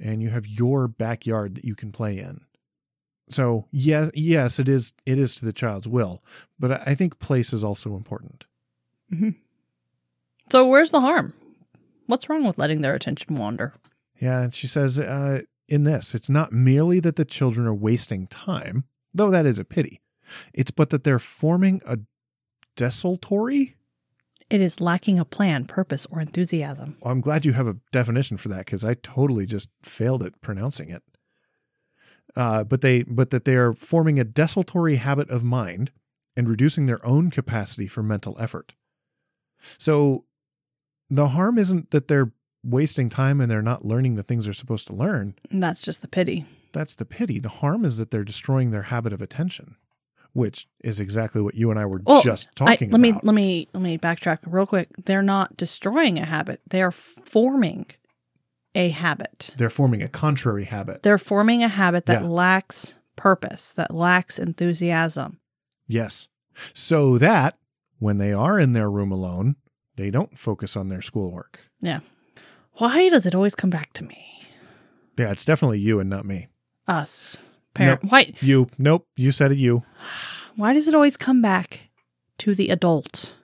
and 0.00 0.22
you 0.22 0.30
have 0.30 0.46
your 0.46 0.88
backyard 0.88 1.54
that 1.56 1.66
you 1.66 1.74
can 1.74 1.92
play 1.92 2.18
in 2.18 2.46
so 3.30 3.66
yes 3.70 4.10
yes 4.14 4.58
it 4.58 4.68
is 4.68 4.92
it 5.06 5.18
is 5.18 5.34
to 5.34 5.44
the 5.44 5.52
child's 5.52 5.86
will 5.88 6.22
but 6.58 6.86
i 6.88 6.94
think 6.94 7.18
place 7.18 7.52
is 7.52 7.62
also 7.64 7.94
important 7.96 8.44
So 10.50 10.66
where's 10.66 10.90
the 10.90 11.00
harm? 11.02 11.34
What's 12.06 12.28
wrong 12.30 12.44
with 12.46 12.56
letting 12.58 12.80
their 12.80 12.94
attention 12.94 13.36
wander? 13.36 13.74
yeah 14.20 14.42
and 14.42 14.54
she 14.54 14.66
says 14.66 14.98
uh, 14.98 15.42
in 15.68 15.84
this 15.84 16.14
it's 16.14 16.30
not 16.30 16.52
merely 16.52 16.98
that 17.00 17.16
the 17.16 17.24
children 17.24 17.66
are 17.66 17.74
wasting 17.74 18.26
time 18.26 18.84
though 19.14 19.30
that 19.30 19.46
is 19.46 19.58
a 19.58 19.64
pity 19.64 20.00
it's 20.52 20.70
but 20.72 20.90
that 20.90 21.04
they're 21.04 21.18
forming 21.20 21.80
a 21.86 21.98
desultory 22.76 23.76
It 24.50 24.60
is 24.62 24.80
lacking 24.80 25.18
a 25.18 25.24
plan, 25.26 25.66
purpose, 25.66 26.06
or 26.10 26.20
enthusiasm. 26.20 26.96
Well, 27.02 27.12
I'm 27.12 27.20
glad 27.20 27.44
you 27.44 27.52
have 27.52 27.66
a 27.68 27.76
definition 27.92 28.38
for 28.38 28.48
that 28.48 28.64
because 28.64 28.82
I 28.84 28.94
totally 28.94 29.44
just 29.46 29.68
failed 29.82 30.22
at 30.22 30.40
pronouncing 30.40 30.88
it. 30.90 31.02
Uh, 32.38 32.62
but 32.62 32.80
they, 32.82 33.02
but 33.02 33.30
that 33.30 33.44
they 33.44 33.56
are 33.56 33.72
forming 33.72 34.20
a 34.20 34.24
desultory 34.24 34.96
habit 34.96 35.28
of 35.28 35.42
mind 35.42 35.90
and 36.36 36.48
reducing 36.48 36.86
their 36.86 37.04
own 37.04 37.30
capacity 37.30 37.88
for 37.88 38.00
mental 38.00 38.36
effort. 38.38 38.74
So, 39.76 40.24
the 41.10 41.28
harm 41.28 41.58
isn't 41.58 41.90
that 41.90 42.06
they're 42.06 42.32
wasting 42.62 43.08
time 43.08 43.40
and 43.40 43.50
they're 43.50 43.60
not 43.60 43.84
learning 43.84 44.14
the 44.14 44.22
things 44.22 44.44
they're 44.44 44.54
supposed 44.54 44.86
to 44.86 44.92
learn. 44.92 45.34
That's 45.50 45.82
just 45.82 46.00
the 46.00 46.06
pity. 46.06 46.46
That's 46.72 46.94
the 46.94 47.04
pity. 47.04 47.40
The 47.40 47.48
harm 47.48 47.84
is 47.84 47.96
that 47.96 48.12
they're 48.12 48.24
destroying 48.24 48.70
their 48.70 48.82
habit 48.82 49.12
of 49.12 49.20
attention, 49.20 49.76
which 50.32 50.68
is 50.84 51.00
exactly 51.00 51.40
what 51.40 51.56
you 51.56 51.70
and 51.70 51.78
I 51.78 51.86
were 51.86 52.02
Well, 52.04 52.22
just 52.22 52.50
I, 52.60 52.74
talking 52.74 52.90
let 52.90 53.00
me 53.00 53.14
let 53.22 53.34
me 53.34 53.68
let 53.72 53.82
me 53.82 53.98
backtrack 53.98 54.38
real 54.46 54.66
quick. 54.66 54.90
They're 55.04 55.22
not 55.22 55.56
destroying 55.56 56.18
a 56.18 56.24
habit. 56.24 56.60
They 56.68 56.82
are 56.82 56.92
forming 56.92 57.86
a 58.78 58.88
habit. 58.90 59.50
they're 59.58 59.68
forming 59.68 60.02
a 60.02 60.08
contrary 60.08 60.64
habit. 60.64 61.02
They're 61.02 61.18
forming 61.18 61.62
a 61.64 61.68
habit 61.68 62.06
that 62.06 62.22
Yeah. 62.22 62.28
lacks 62.28 62.94
purpose, 63.16 63.72
that 63.72 63.92
lacks 63.94 64.38
enthusiasm. 64.38 65.40
Yes. 65.86 66.28
So 66.74 67.18
that 67.18 67.58
when 67.98 68.18
they 68.18 68.32
are 68.32 68.58
in 68.60 68.72
their 68.72 68.90
room 68.90 69.10
alone, 69.12 69.56
they 69.96 70.10
don't 70.10 70.38
focus 70.38 70.76
on 70.76 70.88
their 70.88 71.02
schoolwork. 71.02 71.60
Yeah. 71.80 72.00
Why 72.74 73.08
does 73.08 73.26
it 73.26 73.34
always 73.34 73.54
come 73.56 73.70
back 73.70 73.92
to 73.94 74.04
me? 74.04 74.24
Yeah, 75.18 75.32
it's 75.32 75.44
definitely 75.44 75.80
you 75.80 75.98
and 75.98 76.08
not 76.08 76.24
me. 76.24 76.46
Us. 76.86 77.36
Parent. 77.74 78.04
Why 78.04 78.32
You. 78.40 78.68
Nope. 78.78 79.06
You 79.16 79.32
said 79.32 79.50
it 79.52 79.58
you. 79.58 79.82
why 80.56 80.72
does 80.72 80.86
it 80.88 80.94
always 80.94 81.16
come 81.16 81.42
back 81.42 81.80
to 82.38 82.54
the 82.54 82.68
adult? 82.70 83.34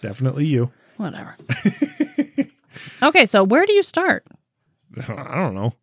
Definitely 0.00 0.46
you. 0.46 0.72
Whatever. 0.96 1.36
okay, 3.02 3.26
so 3.26 3.44
where 3.44 3.66
do 3.66 3.72
you 3.74 3.82
start? 3.82 4.24
I 5.08 5.36
don't 5.36 5.54
know. 5.54 5.74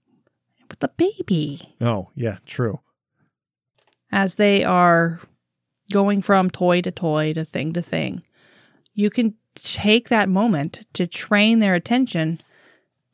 With 0.70 0.80
the 0.80 0.90
baby. 0.90 1.76
Oh, 1.82 2.10
yeah, 2.16 2.38
true. 2.46 2.80
as 4.12 4.36
they 4.36 4.64
are 4.64 5.20
going 5.92 6.22
from 6.22 6.50
toy 6.50 6.82
to 6.82 6.92
toy 6.92 7.34
to 7.34 7.44
thing 7.44 7.74
to 7.74 7.82
thing, 7.82 8.24
you 8.94 9.10
can 9.10 9.36
take 9.56 10.10
that 10.10 10.30
moment 10.30 10.86
to 10.94 11.06
train 11.08 11.60
their 11.60 11.74
attention 11.76 12.40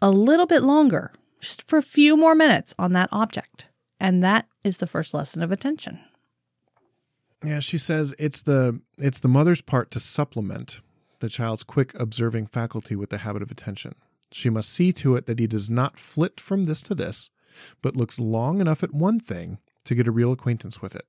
a 0.01 0.11
little 0.11 0.45
bit 0.45 0.61
longer, 0.61 1.11
just 1.39 1.67
for 1.67 1.77
a 1.77 1.83
few 1.83 2.15
more 2.15 2.35
minutes 2.35 2.75
on 2.77 2.93
that 2.93 3.09
object. 3.11 3.67
And 3.99 4.21
that 4.23 4.47
is 4.63 4.77
the 4.77 4.85
first 4.87 5.13
lesson 5.15 5.41
of 5.41 5.51
attention. 5.51 5.99
Yeah, 7.43 7.59
she 7.59 7.77
says 7.79 8.13
it's 8.19 8.43
the 8.43 8.79
it's 8.99 9.19
the 9.19 9.27
mother's 9.27 9.61
part 9.63 9.89
to 9.91 9.99
supplement 9.99 10.81
the 11.19 11.29
child's 11.29 11.63
quick 11.63 11.93
observing 11.99 12.47
faculty 12.47 12.95
with 12.95 13.09
the 13.09 13.19
habit 13.19 13.41
of 13.41 13.49
attention. 13.49 13.95
She 14.31 14.49
must 14.49 14.69
see 14.69 14.91
to 14.93 15.15
it 15.15 15.25
that 15.25 15.39
he 15.39 15.47
does 15.47 15.69
not 15.69 15.97
flit 15.97 16.39
from 16.39 16.65
this 16.65 16.81
to 16.83 16.95
this, 16.95 17.29
but 17.81 17.95
looks 17.95 18.19
long 18.19 18.61
enough 18.61 18.83
at 18.83 18.93
one 18.93 19.19
thing 19.19 19.59
to 19.85 19.95
get 19.95 20.07
a 20.07 20.11
real 20.11 20.31
acquaintance 20.31 20.81
with 20.81 20.95
it. 20.95 21.05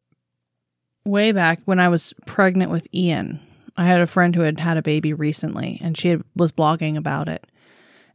Way 1.04 1.32
back 1.32 1.60
when 1.64 1.80
I 1.80 1.88
was 1.88 2.14
pregnant 2.26 2.70
with 2.70 2.86
Ian, 2.94 3.40
I 3.76 3.86
had 3.86 4.00
a 4.00 4.06
friend 4.06 4.34
who 4.34 4.42
had 4.42 4.58
had 4.58 4.76
a 4.76 4.82
baby 4.82 5.12
recently 5.12 5.78
and 5.82 5.96
she 5.96 6.08
had, 6.08 6.22
was 6.36 6.52
blogging 6.52 6.96
about 6.96 7.28
it. 7.28 7.46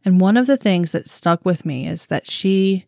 And 0.06 0.20
one 0.20 0.38
of 0.38 0.48
the 0.48 0.58
things 0.58 0.92
that 0.92 1.08
stuck 1.08 1.46
with 1.46 1.66
me 1.66 1.88
is 1.88 2.08
that 2.08 2.30
she 2.30 2.86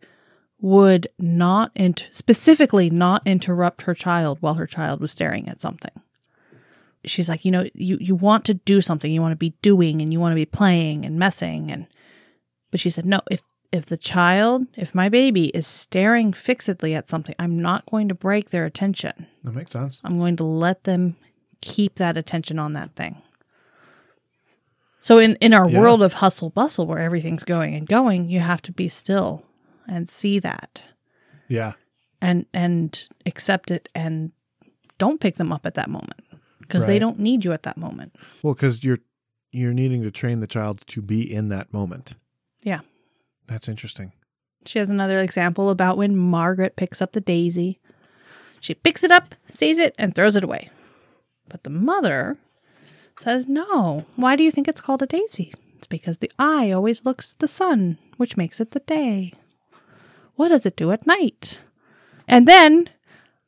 would 0.59 1.07
not 1.19 1.71
int- 1.75 2.07
specifically 2.11 2.89
not 2.89 3.21
interrupt 3.25 3.83
her 3.83 3.93
child 3.93 4.37
while 4.41 4.55
her 4.55 4.67
child 4.67 4.99
was 4.99 5.11
staring 5.11 5.47
at 5.47 5.61
something. 5.61 5.91
She's 7.05 7.29
like, 7.29 7.45
you 7.45 7.51
know, 7.51 7.67
you 7.75 7.97
you 8.01 8.15
want 8.15 8.45
to 8.45 8.55
do 8.55 8.81
something, 8.81 9.11
you 9.11 9.21
want 9.21 9.33
to 9.33 9.37
be 9.37 9.53
doing 9.61 10.01
and 10.01 10.11
you 10.11 10.19
want 10.19 10.31
to 10.31 10.35
be 10.35 10.45
playing 10.45 11.05
and 11.05 11.19
messing 11.19 11.71
and 11.71 11.87
but 12.71 12.79
she 12.79 12.89
said, 12.89 13.05
"No, 13.05 13.21
if 13.31 13.41
if 13.71 13.85
the 13.87 13.97
child, 13.97 14.67
if 14.77 14.95
my 14.95 15.09
baby 15.09 15.47
is 15.47 15.67
staring 15.67 16.31
fixedly 16.33 16.93
at 16.95 17.09
something, 17.09 17.35
I'm 17.39 17.61
not 17.61 17.85
going 17.87 18.07
to 18.09 18.15
break 18.15 18.49
their 18.51 18.65
attention. 18.65 19.27
That 19.43 19.53
makes 19.53 19.71
sense. 19.71 19.99
I'm 20.03 20.17
going 20.17 20.35
to 20.37 20.45
let 20.45 20.83
them 20.85 21.17
keep 21.61 21.95
that 21.95 22.15
attention 22.17 22.59
on 22.59 22.73
that 22.73 22.95
thing." 22.95 23.21
So 25.01 25.19
in 25.19 25.35
in 25.35 25.53
our 25.53 25.69
Yeah. 25.69 25.79
world 25.79 26.01
of 26.01 26.13
hustle 26.13 26.49
bustle 26.49 26.87
where 26.87 26.99
everything's 26.99 27.43
going 27.43 27.75
and 27.75 27.87
going, 27.87 28.29
you 28.29 28.39
have 28.39 28.61
to 28.63 28.71
be 28.71 28.87
still 28.87 29.45
and 29.87 30.09
see 30.09 30.39
that 30.39 30.81
Yeah. 31.47 31.73
and 32.21 32.45
and 32.53 33.07
accept 33.25 33.69
it 33.71 33.87
and 33.93 34.31
don't 34.97 35.19
pick 35.19 35.35
them 35.35 35.51
up 35.51 35.65
at 35.65 35.75
that 35.75 35.89
moment 35.89 36.23
because 36.59 36.87
they 36.87 36.97
don't 36.97 37.19
need 37.19 37.45
you 37.45 37.51
at 37.53 37.63
that 37.63 37.77
moment. 37.77 38.15
Well, 38.41 38.53
because 38.55 38.83
you're 38.83 38.99
you're 39.51 39.73
needing 39.73 40.01
to 40.01 40.11
train 40.11 40.39
the 40.39 40.47
child 40.47 40.81
to 40.87 41.01
be 41.01 41.21
in 41.21 41.49
that 41.49 41.71
moment. 41.71 42.15
Yeah. 42.65 42.81
That's 43.47 43.69
interesting. 43.69 44.11
She 44.65 44.79
has 44.79 44.89
another 44.89 45.21
example 45.21 45.69
about 45.69 45.97
when 45.97 46.17
Margaret 46.17 46.75
picks 46.75 47.01
up 47.01 47.13
the 47.13 47.21
daisy. 47.21 47.79
She 48.59 48.73
picks 48.73 49.03
it 49.03 49.11
up, 49.11 49.35
sees 49.45 49.77
it, 49.77 49.93
and 49.99 50.13
throws 50.15 50.35
it 50.35 50.43
away. 50.43 50.69
But 51.47 51.63
the 51.63 51.69
mother 51.69 52.37
says, 53.15 53.47
No. 53.47 54.05
Why 54.15 54.35
do 54.35 54.43
you 54.43 54.49
think 54.49 54.67
it's 54.67 54.81
called 54.81 55.03
a 55.03 55.05
daisy? 55.07 55.53
It's 55.77 55.87
because 55.87 56.17
the 56.17 56.31
eye 56.39 56.71
always 56.71 57.05
looks 57.05 57.27
to 57.29 57.39
the 57.39 57.47
sun, 57.47 57.99
which 58.17 58.35
makes 58.35 58.59
it 58.59 58.71
the 58.71 58.79
day. 58.79 59.31
What 60.35 60.47
does 60.47 60.65
it 60.65 60.75
do 60.75 60.91
at 60.91 61.05
night? 61.05 61.61
And 62.27 62.47
then, 62.47 62.89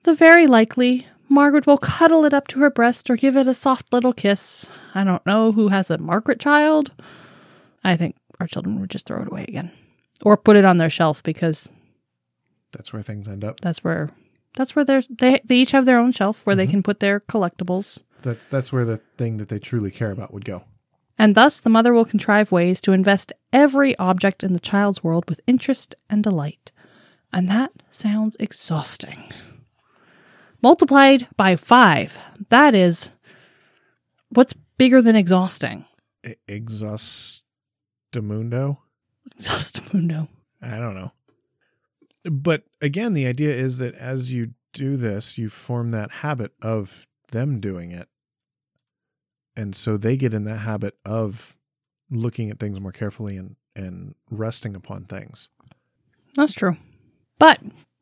the 0.03 0.13
very 0.13 0.45
likely, 0.45 1.07
Margaret 1.27 1.65
will 1.65 1.79
cuddle 1.79 2.23
it 2.23 2.33
up 2.35 2.47
to 2.49 2.59
her 2.59 2.69
breast 2.69 3.09
or 3.09 3.15
give 3.15 3.35
it 3.35 3.47
a 3.47 3.53
soft 3.55 3.91
little 3.91 4.13
kiss. 4.13 4.69
I 4.93 5.03
don't 5.03 5.25
know 5.25 5.51
who 5.51 5.69
has 5.69 5.89
a 5.89 5.97
Margaret 5.97 6.39
child. 6.39 6.91
I 7.83 7.97
think 7.97 8.15
our 8.39 8.47
children 8.47 8.79
would 8.79 8.89
just 8.89 9.05
throw 9.05 9.21
it 9.21 9.27
away 9.27 9.45
again 9.47 9.71
or 10.23 10.37
put 10.37 10.55
it 10.55 10.65
on 10.65 10.77
their 10.77 10.89
shelf 10.89 11.23
because 11.23 11.71
That's 12.71 12.93
where 12.93 13.01
things 13.01 13.27
end 13.27 13.43
up. 13.43 13.59
that's 13.61 13.83
where 13.83 14.09
that's 14.55 14.75
where 14.75 14.85
they're 14.85 15.03
they 15.09 15.41
they 15.45 15.55
each 15.57 15.71
have 15.71 15.85
their 15.85 15.99
own 15.99 16.11
shelf 16.11 16.45
where 16.45 16.55
they 16.55 16.65
mm-hmm. 16.65 16.71
can 16.71 16.83
put 16.83 16.99
their 16.99 17.19
collectibles. 17.19 18.01
That's 18.21 18.47
that's 18.47 18.73
where 18.73 18.85
the 18.85 18.97
thing 19.17 19.37
that 19.37 19.49
they 19.49 19.59
truly 19.59 19.91
care 19.91 20.11
about 20.11 20.33
would 20.33 20.45
go. 20.45 20.63
And 21.19 21.35
thus 21.35 21.59
the 21.59 21.69
mother 21.69 21.93
will 21.93 22.05
contrive 22.05 22.51
ways 22.51 22.81
to 22.81 22.91
invest 22.91 23.33
every 23.51 23.97
object 23.97 24.43
in 24.43 24.53
the 24.53 24.59
child's 24.59 25.03
world 25.03 25.27
with 25.29 25.41
interest 25.47 25.95
and 26.09 26.23
delight. 26.23 26.71
And 27.33 27.49
that 27.49 27.71
sounds 27.89 28.37
exhausting. 28.39 29.31
Multiplied 30.61 31.27
by 31.37 31.55
5. 31.55 32.17
That 32.49 32.73
is 32.73 33.11
what's 34.29 34.53
bigger 34.77 35.01
than 35.01 35.15
exhausting? 35.15 35.85
E- 36.25 36.33
Exhaustimundo? 38.11 38.77
Exhaustimundo. 39.37 40.27
I 40.61 40.77
don't 40.77 40.95
know. 40.95 41.11
But 42.23 42.63
again, 42.81 43.13
the 43.13 43.27
idea 43.27 43.53
is 43.53 43.77
that 43.77 43.95
as 43.95 44.33
you 44.33 44.53
do 44.73 44.97
this, 44.97 45.37
you 45.37 45.49
form 45.49 45.91
that 45.91 46.11
habit 46.11 46.53
of 46.61 47.07
them 47.31 47.59
doing 47.59 47.91
it. 47.91 48.07
And 49.55 49.75
so 49.75 49.97
they 49.97 50.17
get 50.17 50.33
in 50.33 50.43
that 50.45 50.59
habit 50.59 50.95
of 51.05 51.55
looking 52.09 52.49
at 52.49 52.59
things 52.59 52.79
more 52.79 52.91
carefully 52.91 53.37
and, 53.37 53.55
and 53.75 54.15
resting 54.29 54.75
upon 54.75 55.05
things. 55.05 55.49
That's 56.35 56.53
true. 56.53 56.77
But 57.39 57.59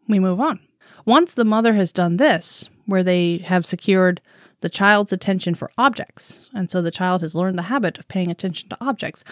we 0.08 0.20
move 0.20 0.40
on. 0.40 0.60
Once 1.06 1.34
the 1.34 1.46
mother 1.46 1.74
has 1.74 1.94
done 1.94 2.18
this, 2.18 2.70
where 2.86 3.04
they 3.04 3.38
have 3.40 3.66
secured 3.66 4.22
the 4.66 4.70
child's 4.70 5.14
attention 5.14 5.54
for 5.54 5.70
objects, 5.78 6.50
and 6.56 6.72
so 6.72 6.82
the 6.82 6.90
child 6.90 7.22
has 7.22 7.36
learned 7.36 7.56
the 7.56 7.70
habit 7.70 8.00
of 8.00 8.08
paying 8.08 8.32
attention 8.32 8.68
to 8.68 8.78
objects, 8.82 9.24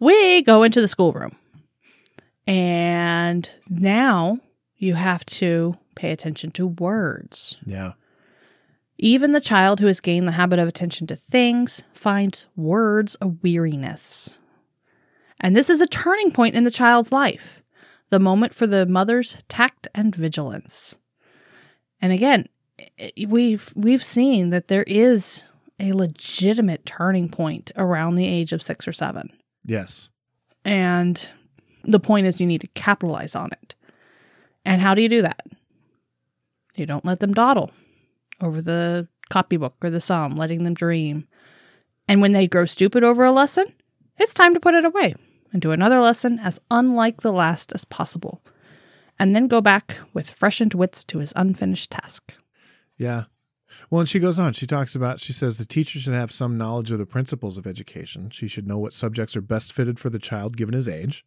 we 0.00 0.40
go 0.40 0.62
into 0.62 0.80
the 0.80 0.88
schoolroom. 0.88 1.36
And 2.46 3.50
now 3.68 4.38
you 4.78 4.94
have 4.94 5.26
to 5.26 5.74
pay 5.94 6.10
attention 6.10 6.52
to 6.52 6.68
words. 6.68 7.58
Yeah. 7.66 7.92
Even 8.96 9.32
the 9.32 9.42
child 9.42 9.78
who 9.78 9.88
has 9.88 10.00
gained 10.00 10.26
the 10.26 10.32
habit 10.32 10.58
of 10.58 10.66
attention 10.66 11.06
to 11.08 11.16
things 11.16 11.82
finds 11.92 12.46
words 12.56 13.14
a 13.20 13.28
weariness. 13.28 14.32
And 15.38 15.54
this 15.54 15.68
is 15.68 15.82
a 15.82 15.86
turning 15.86 16.30
point 16.30 16.54
in 16.54 16.64
the 16.64 16.70
child's 16.70 17.12
life, 17.12 17.62
the 18.08 18.18
moment 18.18 18.54
for 18.54 18.66
the 18.66 18.86
mother's 18.86 19.36
tact 19.48 19.86
and 19.94 20.16
vigilance. 20.16 20.96
And 22.00 22.10
again, 22.10 22.48
Eh, 22.98 23.10
we've 23.26 23.72
we've 23.76 24.04
seen 24.04 24.50
that 24.50 24.68
there 24.68 24.84
is 24.84 25.50
a 25.80 25.92
legitimate 25.92 26.84
turning 26.86 27.28
point 27.28 27.70
around 27.76 28.16
the 28.16 28.26
age 28.26 28.52
of 28.52 28.62
6 28.62 28.88
or 28.88 28.92
7. 28.92 29.30
Yes. 29.64 30.10
And 30.64 31.28
the 31.84 32.00
point 32.00 32.26
is, 32.26 32.40
you 32.40 32.46
need 32.46 32.60
to 32.62 32.66
capitalize 32.68 33.36
on 33.36 33.52
it. 33.52 33.74
And 34.64 34.80
how 34.80 34.94
do 34.94 35.02
you 35.02 35.08
do 35.08 35.22
that? 35.22 35.46
You 36.76 36.86
don't 36.86 37.04
let 37.04 37.20
them 37.20 37.32
dawdle 37.32 37.70
over 38.40 38.60
the 38.60 39.08
copybook 39.30 39.74
or 39.82 39.90
the 39.90 40.00
psalm, 40.00 40.32
letting 40.32 40.64
them 40.64 40.74
dream. 40.74 41.26
And 42.08 42.20
when 42.20 42.32
they 42.32 42.46
grow 42.46 42.64
stupid 42.64 43.04
over 43.04 43.24
a 43.24 43.32
lesson, 43.32 43.72
it's 44.18 44.34
time 44.34 44.54
to 44.54 44.60
put 44.60 44.74
it 44.74 44.84
away 44.84 45.14
and 45.52 45.62
do 45.62 45.72
another 45.72 46.00
lesson 46.00 46.38
as 46.38 46.60
unlike 46.70 47.20
the 47.20 47.32
last 47.32 47.72
as 47.72 47.84
possible. 47.84 48.42
And 49.18 49.34
then 49.34 49.48
go 49.48 49.60
back 49.60 49.98
with 50.12 50.30
freshened 50.30 50.74
wits 50.74 51.04
to 51.04 51.18
his 51.18 51.32
unfinished 51.34 51.90
task. 51.90 52.34
Yeah. 52.98 53.24
Well, 53.90 54.00
and 54.00 54.08
she 54.08 54.18
goes 54.18 54.38
on. 54.38 54.52
She 54.54 54.66
talks 54.66 54.94
about, 54.94 55.20
she 55.20 55.32
says 55.32 55.58
the 55.58 55.64
teacher 55.64 55.98
should 56.00 56.14
have 56.14 56.32
some 56.32 56.58
knowledge 56.58 56.90
of 56.90 56.98
the 56.98 57.06
principles 57.06 57.58
of 57.58 57.66
education. 57.66 58.30
She 58.30 58.48
should 58.48 58.66
know 58.66 58.78
what 58.78 58.92
subjects 58.92 59.36
are 59.36 59.42
best 59.42 59.72
fitted 59.72 59.98
for 59.98 60.10
the 60.10 60.18
child 60.18 60.56
given 60.56 60.74
his 60.74 60.88
age. 60.88 61.24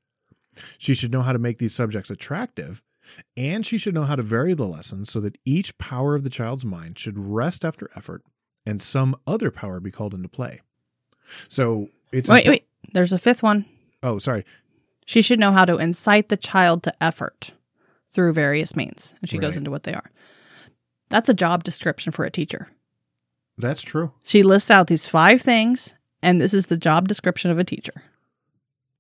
She 0.77 0.93
should 0.93 1.12
know 1.12 1.21
how 1.21 1.31
to 1.34 1.39
make 1.39 1.57
these 1.57 1.73
subjects 1.73 2.10
attractive. 2.10 2.84
And 3.36 3.65
she 3.65 3.77
should 3.77 3.93
know 3.93 4.03
how 4.03 4.15
to 4.15 4.21
vary 4.21 4.53
the 4.53 4.67
lessons 4.67 5.12
so 5.12 5.19
that 5.21 5.38
each 5.45 5.77
power 5.77 6.13
of 6.13 6.23
the 6.23 6.29
child's 6.29 6.65
mind 6.65 6.99
should 6.99 7.17
rest 7.17 7.63
after 7.65 7.89
effort 7.95 8.23
and 8.65 8.81
some 8.81 9.15
other 9.25 9.49
power 9.49 9.79
be 9.79 9.91
called 9.91 10.13
into 10.13 10.27
play. 10.27 10.62
So 11.47 11.89
it's. 12.12 12.29
Wait, 12.29 12.47
wait. 12.47 12.67
There's 12.93 13.13
a 13.13 13.17
fifth 13.17 13.41
one. 13.41 13.65
Oh, 14.03 14.19
sorry. 14.19 14.45
She 15.05 15.21
should 15.21 15.39
know 15.39 15.51
how 15.51 15.65
to 15.65 15.77
incite 15.77 16.29
the 16.29 16.38
child 16.38 16.84
to 16.84 17.03
effort 17.03 17.53
through 18.07 18.34
various 18.34 18.75
means. 18.75 19.15
And 19.21 19.29
she 19.29 19.38
goes 19.38 19.57
into 19.57 19.71
what 19.71 19.84
they 19.84 19.93
are. 19.93 20.11
That's 21.12 21.30
a 21.30 21.34
job 21.34 21.63
description 21.63 22.12
for 22.12 22.26
a 22.26 22.32
teacher. 22.32 22.69
That's 23.58 23.82
true. 23.82 24.13
She 24.24 24.41
lists 24.43 24.71
out 24.71 24.88
these 24.88 25.06
five 25.06 25.41
things, 25.41 25.93
and 26.24 26.41
this 26.41 26.54
is 26.54 26.65
the 26.67 26.78
job 26.78 27.08
description 27.08 27.52
of 27.52 27.60
a 27.60 27.63
teacher. 27.63 28.02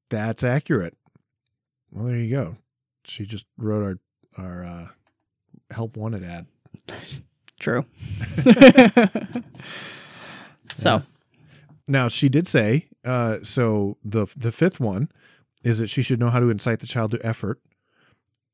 That's 0.09 0.43
accurate. 0.43 0.95
Well, 1.91 2.05
there 2.05 2.17
you 2.17 2.29
go. 2.29 2.57
She 3.05 3.25
just 3.25 3.47
wrote 3.57 3.99
our, 4.37 4.45
our 4.45 4.63
uh, 4.63 4.87
help 5.71 5.97
wanted 5.97 6.23
ad. 6.23 6.45
True. 7.59 7.85
so, 10.75 10.95
Yeah. 10.95 11.01
Now 11.87 12.07
she 12.07 12.29
did 12.29 12.47
say, 12.47 12.87
uh, 13.03 13.37
so 13.43 13.97
the 14.03 14.25
the 14.37 14.51
fifth 14.51 14.79
one 14.79 15.09
is 15.63 15.79
that 15.79 15.87
she 15.87 16.01
should 16.01 16.19
know 16.19 16.29
how 16.29 16.39
to 16.39 16.49
incite 16.49 16.79
the 16.79 16.87
child 16.87 17.11
to 17.11 17.25
effort. 17.25 17.59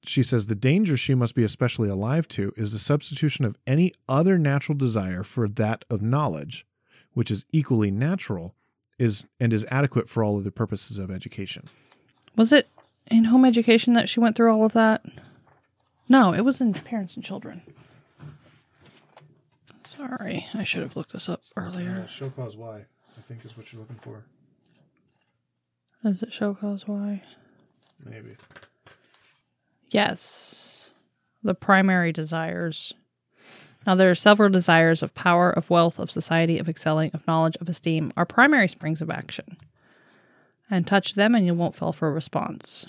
She 0.04 0.24
says 0.24 0.48
the 0.48 0.56
danger 0.56 0.96
she 0.96 1.16
must 1.16 1.36
be 1.36 1.44
especially 1.44 1.90
alive 1.90 2.28
to 2.30 2.54
is 2.56 2.72
the 2.72 2.80
substitution 2.80 3.46
of 3.46 3.58
any 3.66 3.94
other 4.08 4.38
natural 4.38 4.78
desire 4.78 5.24
for 5.24 5.48
that 5.50 5.84
of 5.90 6.02
knowledge, 6.02 6.66
which 7.14 7.30
is 7.32 7.46
equally 7.52 7.92
natural, 7.92 8.56
is 8.98 9.28
and 9.40 9.52
is 9.52 9.66
adequate 9.70 10.08
for 10.08 10.24
all 10.24 10.38
of 10.38 10.44
the 10.44 10.52
purposes 10.52 10.98
of 10.98 11.12
education. 11.12 11.66
was 12.36 12.52
it 12.54 12.68
in 13.10 13.26
home 13.26 13.46
education 13.46 13.94
that 13.94 14.10
she 14.10 14.20
went 14.20 14.36
through 14.36 14.52
all 14.52 14.66
of 14.66 14.74
that? 14.74 15.06
No, 16.10 16.34
it 16.34 16.42
was 16.42 16.62
in 16.62 16.74
parents 16.74 17.16
and 17.16 17.24
children. 17.24 17.62
Sorry, 19.86 20.46
I 20.54 20.64
should 20.64 20.84
have 20.84 20.96
looked 20.96 21.14
this 21.14 21.28
up 21.28 21.42
earlier. 21.56 22.06
show 22.08 22.30
cause 22.30 22.56
why, 22.56 22.86
I 23.18 23.22
think 23.26 23.44
is 23.46 23.58
what 23.58 23.74
you're 23.74 23.82
looking 23.82 23.98
for. 23.98 24.24
Does 26.04 26.22
it 26.22 26.32
show 26.32 26.54
cause 26.54 26.88
why? 26.88 27.24
Maybe. 28.06 28.36
Yes. 29.90 30.90
The 31.44 31.56
primary 31.56 32.12
desires. 32.12 32.94
Now, 33.86 33.96
there 33.96 34.10
are 34.10 34.16
several 34.16 34.50
desires 34.50 35.02
of 35.02 35.14
power, 35.14 35.50
of 35.50 35.70
wealth, 35.70 35.98
of 35.98 36.12
society, 36.12 36.60
of 36.60 36.68
excelling, 36.68 37.12
of 37.14 37.26
knowledge, 37.26 37.56
of 37.62 37.70
esteem, 37.70 38.12
are 38.18 38.26
primary 38.26 38.68
springs 38.68 39.02
of 39.02 39.10
action. 39.10 39.58
And 40.70 40.86
touch 40.86 41.16
them, 41.16 41.36
and 41.36 41.46
you 41.46 41.54
won't 41.54 41.76
fall 41.76 41.94
for 41.94 42.10
a 42.10 42.12
response. 42.12 42.86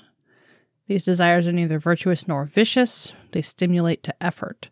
These 0.89 1.05
desires 1.05 1.47
are 1.47 1.53
neither 1.53 1.79
virtuous 1.79 2.27
nor 2.27 2.45
vicious, 2.45 3.13
they 3.31 3.43
stimulate 3.43 4.03
to 4.05 4.23
effort. 4.23 4.71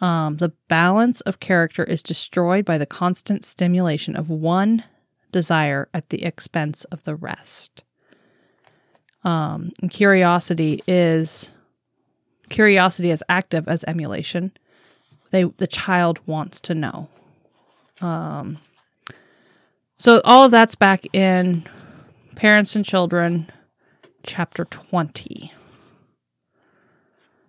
Um, 0.00 0.36
the 0.36 0.52
balance 0.68 1.20
of 1.22 1.40
character 1.40 1.84
is 1.84 2.02
destroyed 2.02 2.64
by 2.64 2.78
the 2.78 2.86
constant 2.86 3.44
stimulation 3.44 4.16
of 4.16 4.30
one 4.30 4.84
desire 5.32 5.88
at 5.92 6.08
the 6.08 6.24
expense 6.24 6.84
of 6.84 7.02
the 7.02 7.16
rest. 7.16 7.82
Um, 9.24 9.72
and 9.80 9.90
curiosity 9.90 10.82
is 10.86 11.50
curiosity 12.50 13.10
as 13.10 13.22
active 13.28 13.66
as 13.68 13.82
emulation. 13.84 14.52
They 15.30 15.44
the 15.44 15.66
child 15.66 16.20
wants 16.26 16.60
to 16.62 16.74
know. 16.74 17.08
Um, 18.00 18.58
so 19.98 20.20
all 20.24 20.44
of 20.44 20.50
that's 20.50 20.74
back 20.74 21.06
in 21.14 21.64
Parents 22.36 22.76
and 22.76 22.84
Children, 22.84 23.50
chapter 24.22 24.66
twenty. 24.66 25.52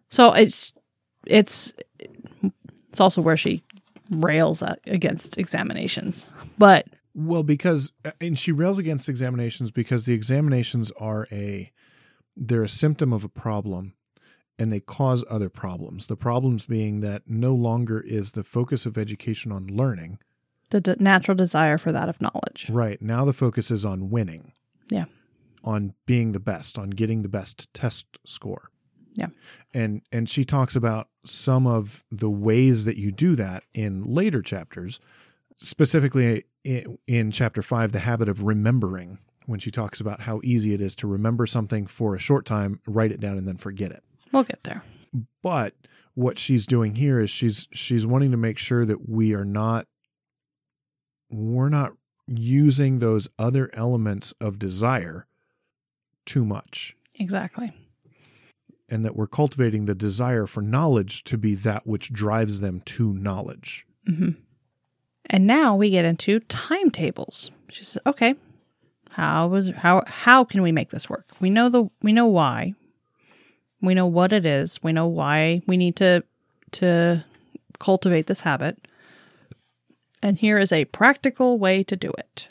So 0.09 0.31
it's 0.31 0.71
it's 1.27 1.73
it's 2.89 3.01
also 3.01 3.21
where 3.21 3.35
she 3.35 3.63
rails 4.09 4.63
against 4.87 5.37
examinations, 5.37 6.29
but 6.57 6.87
Well, 7.15 7.43
because 7.43 7.93
uh, 8.03 8.11
and 8.19 8.37
she 8.37 8.51
rails 8.51 8.77
against 8.77 9.07
examinations 9.07 9.71
because 9.71 10.05
the 10.05 10.13
examinations 10.13 10.91
are 10.99 11.27
a 11.31 11.71
they're 12.35 12.63
a 12.63 12.69
symptom 12.69 13.13
of 13.13 13.23
a 13.23 13.29
problem 13.29 13.93
and 14.59 14.71
they 14.71 14.81
cause 14.81 15.23
other 15.29 15.49
problems. 15.49 16.07
The 16.07 16.17
problems 16.17 16.65
being 16.65 16.99
that 17.01 17.23
no 17.25 17.55
longer 17.55 18.01
is 18.01 18.33
the 18.33 18.43
focus 18.43 18.85
of 18.85 18.97
education 18.97 19.51
on 19.51 19.67
learning. 19.67 20.19
The 20.71 20.81
d- 20.81 20.95
natural 20.99 21.35
desire 21.35 21.77
for 21.77 21.93
that 21.93 22.09
of 22.09 22.21
knowledge. 22.21 22.69
Right. 22.69 23.01
Now 23.01 23.23
the 23.23 23.33
focus 23.33 23.71
is 23.71 23.85
on 23.85 24.09
winning. 24.09 24.51
Yeah. 24.89 25.05
On 25.63 25.93
being 26.05 26.33
the 26.33 26.39
best, 26.39 26.77
on 26.77 26.89
getting 26.91 27.21
the 27.21 27.29
best 27.29 27.73
test 27.73 28.19
score. 28.25 28.69
Yeah. 29.15 29.27
And 29.73 30.01
and 30.11 30.29
she 30.29 30.43
talks 30.43 30.75
about 30.75 31.07
some 31.23 31.65
of 31.65 32.03
the 32.11 32.29
ways 32.29 32.83
that 32.83 32.97
you 32.97 33.11
do 33.11 33.35
that 33.35 33.63
in 33.73 34.03
later 34.03 34.41
chapters, 34.41 34.99
specifically 35.55 36.43
in, 36.65 36.97
in 37.07 37.31
chapter 37.31 37.61
5 37.61 37.91
the 37.93 37.99
habit 37.99 38.27
of 38.27 38.43
remembering 38.43 39.19
when 39.45 39.59
she 39.59 39.69
talks 39.71 40.01
about 40.01 40.21
how 40.21 40.41
easy 40.43 40.73
it 40.73 40.81
is 40.81 40.95
to 40.97 41.07
remember 41.07 41.45
something 41.45 41.85
for 41.85 42.15
a 42.15 42.19
short 42.19 42.45
time, 42.45 42.79
write 42.87 43.11
it 43.11 43.21
down 43.21 43.37
and 43.37 43.47
then 43.47 43.57
forget 43.57 43.91
it. 43.91 44.03
We'll 44.31 44.43
get 44.43 44.63
there. 44.63 44.83
But 45.43 45.75
what 46.15 46.39
she's 46.39 46.65
doing 46.65 46.95
here 46.95 47.19
is 47.19 47.29
she's 47.29 47.67
she's 47.71 48.05
wanting 48.07 48.31
to 48.31 48.37
make 48.37 48.57
sure 48.57 48.85
that 48.85 49.07
we 49.07 49.33
are 49.33 49.45
not 49.45 49.85
we're 51.29 51.69
not 51.69 51.93
using 52.27 52.99
those 52.99 53.27
other 53.37 53.69
elements 53.73 54.33
of 54.41 54.57
desire 54.57 55.27
too 56.25 56.43
much 56.45 56.95
Exactly. 57.19 57.71
and 58.89 59.05
that 59.05 59.15
we're 59.15 59.27
cultivating 59.27 59.85
the 59.85 59.93
desire 59.95 60.47
for 60.47 60.61
knowledge 60.61 61.23
to 61.25 61.37
be 61.37 61.53
that 61.55 61.85
which 61.85 62.11
drives 62.11 62.61
them 62.61 62.81
to 62.81 63.13
knowledge. 63.13 63.85
Mm-hmm. 64.09 64.29
And 65.29 65.47
now 65.47 65.75
we 65.75 65.89
get 65.89 66.05
into 66.05 66.39
timetables. 66.41 67.51
She 67.69 67.83
says, 67.83 68.01
"Okay, 68.05 68.35
how 69.15 69.47
was 69.47 69.69
how 69.69 70.03
how 70.07 70.43
can 70.43 70.61
we 70.61 70.71
make 70.71 70.89
this 70.89 71.09
work? 71.09 71.25
We 71.39 71.49
know 71.49 71.69
the 71.69 71.89
we 72.01 72.11
know 72.11 72.25
why. 72.25 72.73
We 73.81 73.93
know 73.93 74.07
what 74.07 74.33
it 74.33 74.45
is. 74.45 74.81
We 74.83 74.91
know 74.91 75.07
why 75.07 75.61
we 75.67 75.77
need 75.77 75.95
to 75.97 76.23
to 76.73 77.23
cultivate 77.79 78.27
this 78.27 78.41
habit. 78.41 78.87
And 80.21 80.37
here 80.37 80.57
is 80.57 80.71
a 80.71 80.85
practical 80.85 81.57
way 81.59 81.83
to 81.83 81.95
do 81.95 82.11
it. 82.17 82.49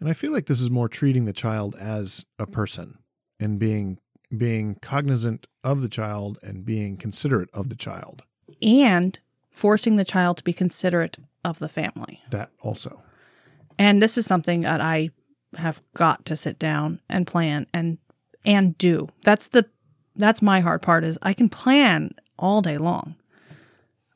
And 0.00 0.08
I 0.08 0.12
feel 0.12 0.32
like 0.32 0.46
this 0.46 0.60
is 0.60 0.70
more 0.70 0.88
treating 0.88 1.24
the 1.24 1.32
child 1.32 1.74
as 1.78 2.24
a 2.38 2.46
person 2.46 2.98
and 3.40 3.58
being 3.58 3.98
being 4.36 4.76
cognizant 4.76 5.46
of 5.62 5.82
the 5.82 5.88
child 5.88 6.38
and 6.42 6.64
being 6.64 6.96
considerate 6.96 7.50
of 7.52 7.68
the 7.68 7.76
child. 7.76 8.22
And 8.62 9.18
forcing 9.50 9.96
the 9.96 10.04
child 10.04 10.38
to 10.38 10.44
be 10.44 10.52
considerate 10.52 11.18
of 11.46 11.58
the 11.58 11.68
family. 11.68 12.20
That 12.30 12.50
also. 12.60 13.02
And 13.78 14.02
this 14.02 14.18
is 14.18 14.26
something 14.26 14.62
that 14.62 14.80
I 14.80 15.10
have 15.56 15.80
got 15.94 16.24
to 16.26 16.36
sit 16.36 16.58
down 16.58 17.00
and 17.08 17.26
plan 17.26 17.66
and 17.72 17.98
and 18.44 18.76
do. 18.78 19.08
That's 19.24 19.48
the 19.48 19.66
that's 20.16 20.42
my 20.42 20.60
hard 20.60 20.82
part 20.82 21.04
is 21.04 21.18
I 21.22 21.32
can 21.34 21.48
plan 21.48 22.14
all 22.38 22.62
day 22.62 22.78
long. 22.78 23.14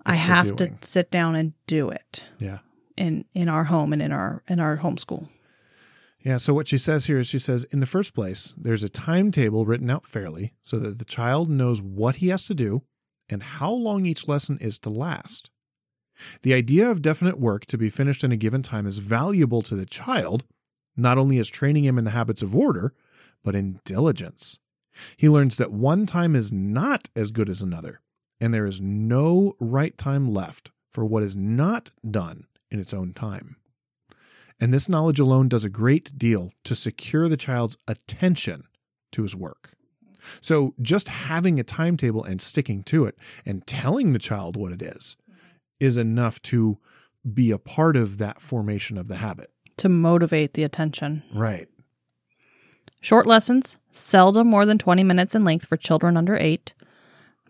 I 0.06 0.14
It's 0.14 0.22
the 0.22 0.26
have 0.28 0.56
to 0.56 0.70
sit 0.82 1.10
down 1.10 1.36
and 1.36 1.52
do 1.66 1.90
it 1.90 2.24
Yeah. 2.38 2.58
in 2.96 3.24
in 3.34 3.48
our 3.48 3.64
home 3.64 3.92
and 3.92 4.02
in 4.02 4.12
our 4.12 4.42
in 4.48 4.60
our 4.60 4.78
homeschool. 4.78 5.28
Yeah, 6.22 6.36
so 6.36 6.52
what 6.52 6.68
she 6.68 6.76
says 6.78 7.06
here 7.06 7.18
is 7.18 7.28
she 7.28 7.38
says, 7.38 7.64
in 7.72 7.80
the 7.80 7.86
first 7.86 8.14
place, 8.14 8.54
there's 8.60 8.84
a 8.84 8.90
timetable 8.90 9.64
written 9.64 9.88
out 9.90 10.04
fairly 10.04 10.52
so 10.62 10.78
that 10.78 10.98
the 10.98 11.04
child 11.06 11.48
knows 11.48 11.80
what 11.80 12.16
he 12.16 12.28
has 12.28 12.44
to 12.46 12.54
do 12.54 12.82
and 13.30 13.42
how 13.42 13.70
long 13.72 14.04
each 14.04 14.28
lesson 14.28 14.58
is 14.60 14.78
to 14.80 14.90
last. 14.90 15.49
The 16.42 16.54
idea 16.54 16.90
of 16.90 17.02
definite 17.02 17.38
work 17.38 17.66
to 17.66 17.78
be 17.78 17.88
finished 17.88 18.24
in 18.24 18.32
a 18.32 18.36
given 18.36 18.62
time 18.62 18.86
is 18.86 18.98
valuable 18.98 19.62
to 19.62 19.74
the 19.74 19.86
child, 19.86 20.44
not 20.96 21.18
only 21.18 21.38
as 21.38 21.48
training 21.48 21.84
him 21.84 21.98
in 21.98 22.04
the 22.04 22.10
habits 22.10 22.42
of 22.42 22.56
order, 22.56 22.94
but 23.42 23.54
in 23.54 23.80
diligence. 23.84 24.58
He 25.16 25.28
learns 25.28 25.56
that 25.56 25.72
one 25.72 26.06
time 26.06 26.34
is 26.34 26.52
not 26.52 27.08
as 27.14 27.30
good 27.30 27.48
as 27.48 27.62
another, 27.62 28.00
and 28.40 28.52
there 28.52 28.66
is 28.66 28.80
no 28.80 29.54
right 29.60 29.96
time 29.96 30.32
left 30.32 30.70
for 30.90 31.04
what 31.04 31.22
is 31.22 31.36
not 31.36 31.90
done 32.08 32.46
in 32.70 32.80
its 32.80 32.92
own 32.92 33.12
time. 33.12 33.56
And 34.60 34.74
this 34.74 34.88
knowledge 34.88 35.20
alone 35.20 35.48
does 35.48 35.64
a 35.64 35.70
great 35.70 36.18
deal 36.18 36.52
to 36.64 36.74
secure 36.74 37.28
the 37.28 37.36
child's 37.36 37.78
attention 37.88 38.64
to 39.12 39.22
his 39.22 39.34
work. 39.34 39.72
So 40.42 40.74
just 40.82 41.08
having 41.08 41.58
a 41.58 41.64
timetable 41.64 42.22
and 42.24 42.42
sticking 42.42 42.82
to 42.84 43.06
it 43.06 43.16
and 43.46 43.66
telling 43.66 44.12
the 44.12 44.18
child 44.18 44.56
what 44.56 44.72
it 44.72 44.82
is 44.82 45.16
is 45.80 45.96
enough 45.96 46.40
to 46.42 46.78
be 47.34 47.50
a 47.50 47.58
part 47.58 47.96
of 47.96 48.18
that 48.18 48.40
formation 48.40 48.96
of 48.96 49.08
the 49.08 49.16
habit. 49.16 49.50
To 49.78 49.88
motivate 49.88 50.54
the 50.54 50.62
attention. 50.62 51.22
Right. 51.34 51.68
Short 53.00 53.26
lessons, 53.26 53.78
seldom 53.92 54.46
more 54.46 54.66
than 54.66 54.78
20 54.78 55.04
minutes 55.04 55.34
in 55.34 55.42
length 55.44 55.66
for 55.66 55.76
children 55.76 56.16
under 56.16 56.36
8. 56.36 56.74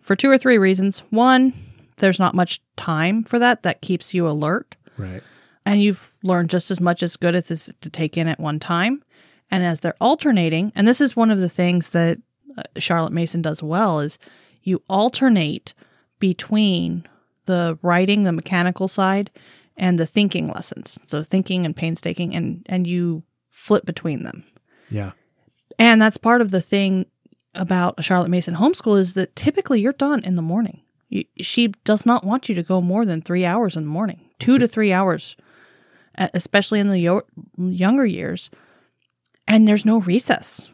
For 0.01 0.15
two 0.15 0.29
or 0.31 0.37
three 0.37 0.57
reasons. 0.57 0.99
One, 1.09 1.53
there's 1.97 2.19
not 2.19 2.33
much 2.33 2.61
time 2.77 3.23
for 3.23 3.37
that 3.39 3.63
that 3.63 3.81
keeps 3.81 4.13
you 4.13 4.27
alert. 4.27 4.75
Right. 4.97 5.21
and 5.65 5.81
you've 5.81 6.17
learned 6.23 6.49
just 6.49 6.69
as 6.69 6.79
much 6.79 7.01
as 7.01 7.15
good 7.15 7.33
as 7.33 7.49
is 7.49 7.73
to 7.81 7.89
take 7.89 8.17
in 8.17 8.27
at 8.27 8.39
one 8.39 8.59
time. 8.59 9.03
And 9.49 9.63
as 9.63 9.79
they're 9.79 9.95
alternating, 9.99 10.71
and 10.75 10.87
this 10.87 11.01
is 11.01 11.15
one 11.15 11.31
of 11.31 11.39
the 11.39 11.49
things 11.49 11.89
that 11.91 12.17
uh, 12.57 12.63
Charlotte 12.77 13.13
Mason 13.13 13.41
does 13.41 13.61
well 13.63 13.99
is 13.99 14.17
you 14.63 14.81
alternate 14.89 15.73
between 16.19 17.05
the 17.45 17.77
writing, 17.81 18.23
the 18.23 18.31
mechanical 18.31 18.87
side, 18.87 19.31
and 19.77 19.97
the 19.97 20.05
thinking 20.05 20.47
lessons. 20.47 20.99
So 21.05 21.23
thinking 21.23 21.65
and 21.65 21.75
painstaking, 21.75 22.35
and 22.35 22.65
and 22.67 22.85
you 22.85 23.23
flip 23.49 23.85
between 23.85 24.23
them. 24.23 24.43
Yeah. 24.89 25.11
And 25.79 26.01
that's 26.01 26.17
part 26.17 26.41
of 26.41 26.51
the 26.51 26.61
thing 26.61 27.05
about 27.55 27.95
a 27.97 28.03
Charlotte 28.03 28.29
Mason 28.29 28.55
homeschool 28.55 28.97
is 28.97 29.13
that 29.13 29.35
typically 29.35 29.81
you're 29.81 29.93
done 29.93 30.23
in 30.23 30.35
the 30.35 30.41
morning. 30.41 30.81
You, 31.09 31.25
she 31.39 31.67
does 31.83 32.05
not 32.05 32.23
want 32.23 32.49
you 32.49 32.55
to 32.55 32.63
go 32.63 32.81
more 32.81 33.05
than 33.05 33.21
three 33.21 33.45
hours 33.45 33.75
in 33.75 33.83
the 33.83 33.89
morning, 33.89 34.29
two 34.39 34.57
to 34.57 34.67
three 34.67 34.93
hours, 34.93 35.35
especially 36.15 36.79
in 36.79 36.87
the 36.87 36.99
yo- 36.99 37.23
younger 37.57 38.05
years. 38.05 38.49
And 39.47 39.67
there's 39.67 39.85
no 39.85 39.99
recess. 39.99 40.69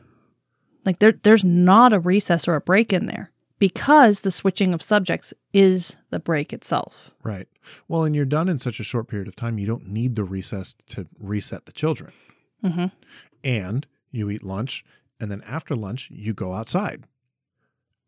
Like 0.85 0.99
there, 0.99 1.13
there's 1.23 1.43
not 1.43 1.93
a 1.93 1.99
recess 1.99 2.47
or 2.47 2.55
a 2.55 2.61
break 2.61 2.93
in 2.93 3.07
there 3.07 3.31
because 3.59 4.21
the 4.21 4.31
switching 4.31 4.73
of 4.73 4.81
subjects 4.81 5.33
is 5.53 5.97
the 6.09 6.19
break 6.19 6.53
itself. 6.53 7.11
Right. 7.23 7.47
Well, 7.87 8.03
and 8.03 8.15
you're 8.15 8.25
done 8.25 8.49
in 8.49 8.59
such 8.59 8.79
a 8.79 8.83
short 8.83 9.07
period 9.07 9.27
of 9.27 9.35
time, 9.35 9.57
you 9.57 9.65
don't 9.67 9.87
need 9.87 10.15
the 10.15 10.23
recess 10.23 10.73
to 10.87 11.07
reset 11.19 11.65
the 11.65 11.71
children. 11.71 12.11
Mhm. 12.63 12.91
And 13.43 13.87
you 14.11 14.29
eat 14.29 14.43
lunch, 14.43 14.83
and 15.19 15.31
then 15.31 15.41
after 15.43 15.75
lunch, 15.75 16.09
you 16.11 16.33
go 16.33 16.53
outside. 16.53 17.05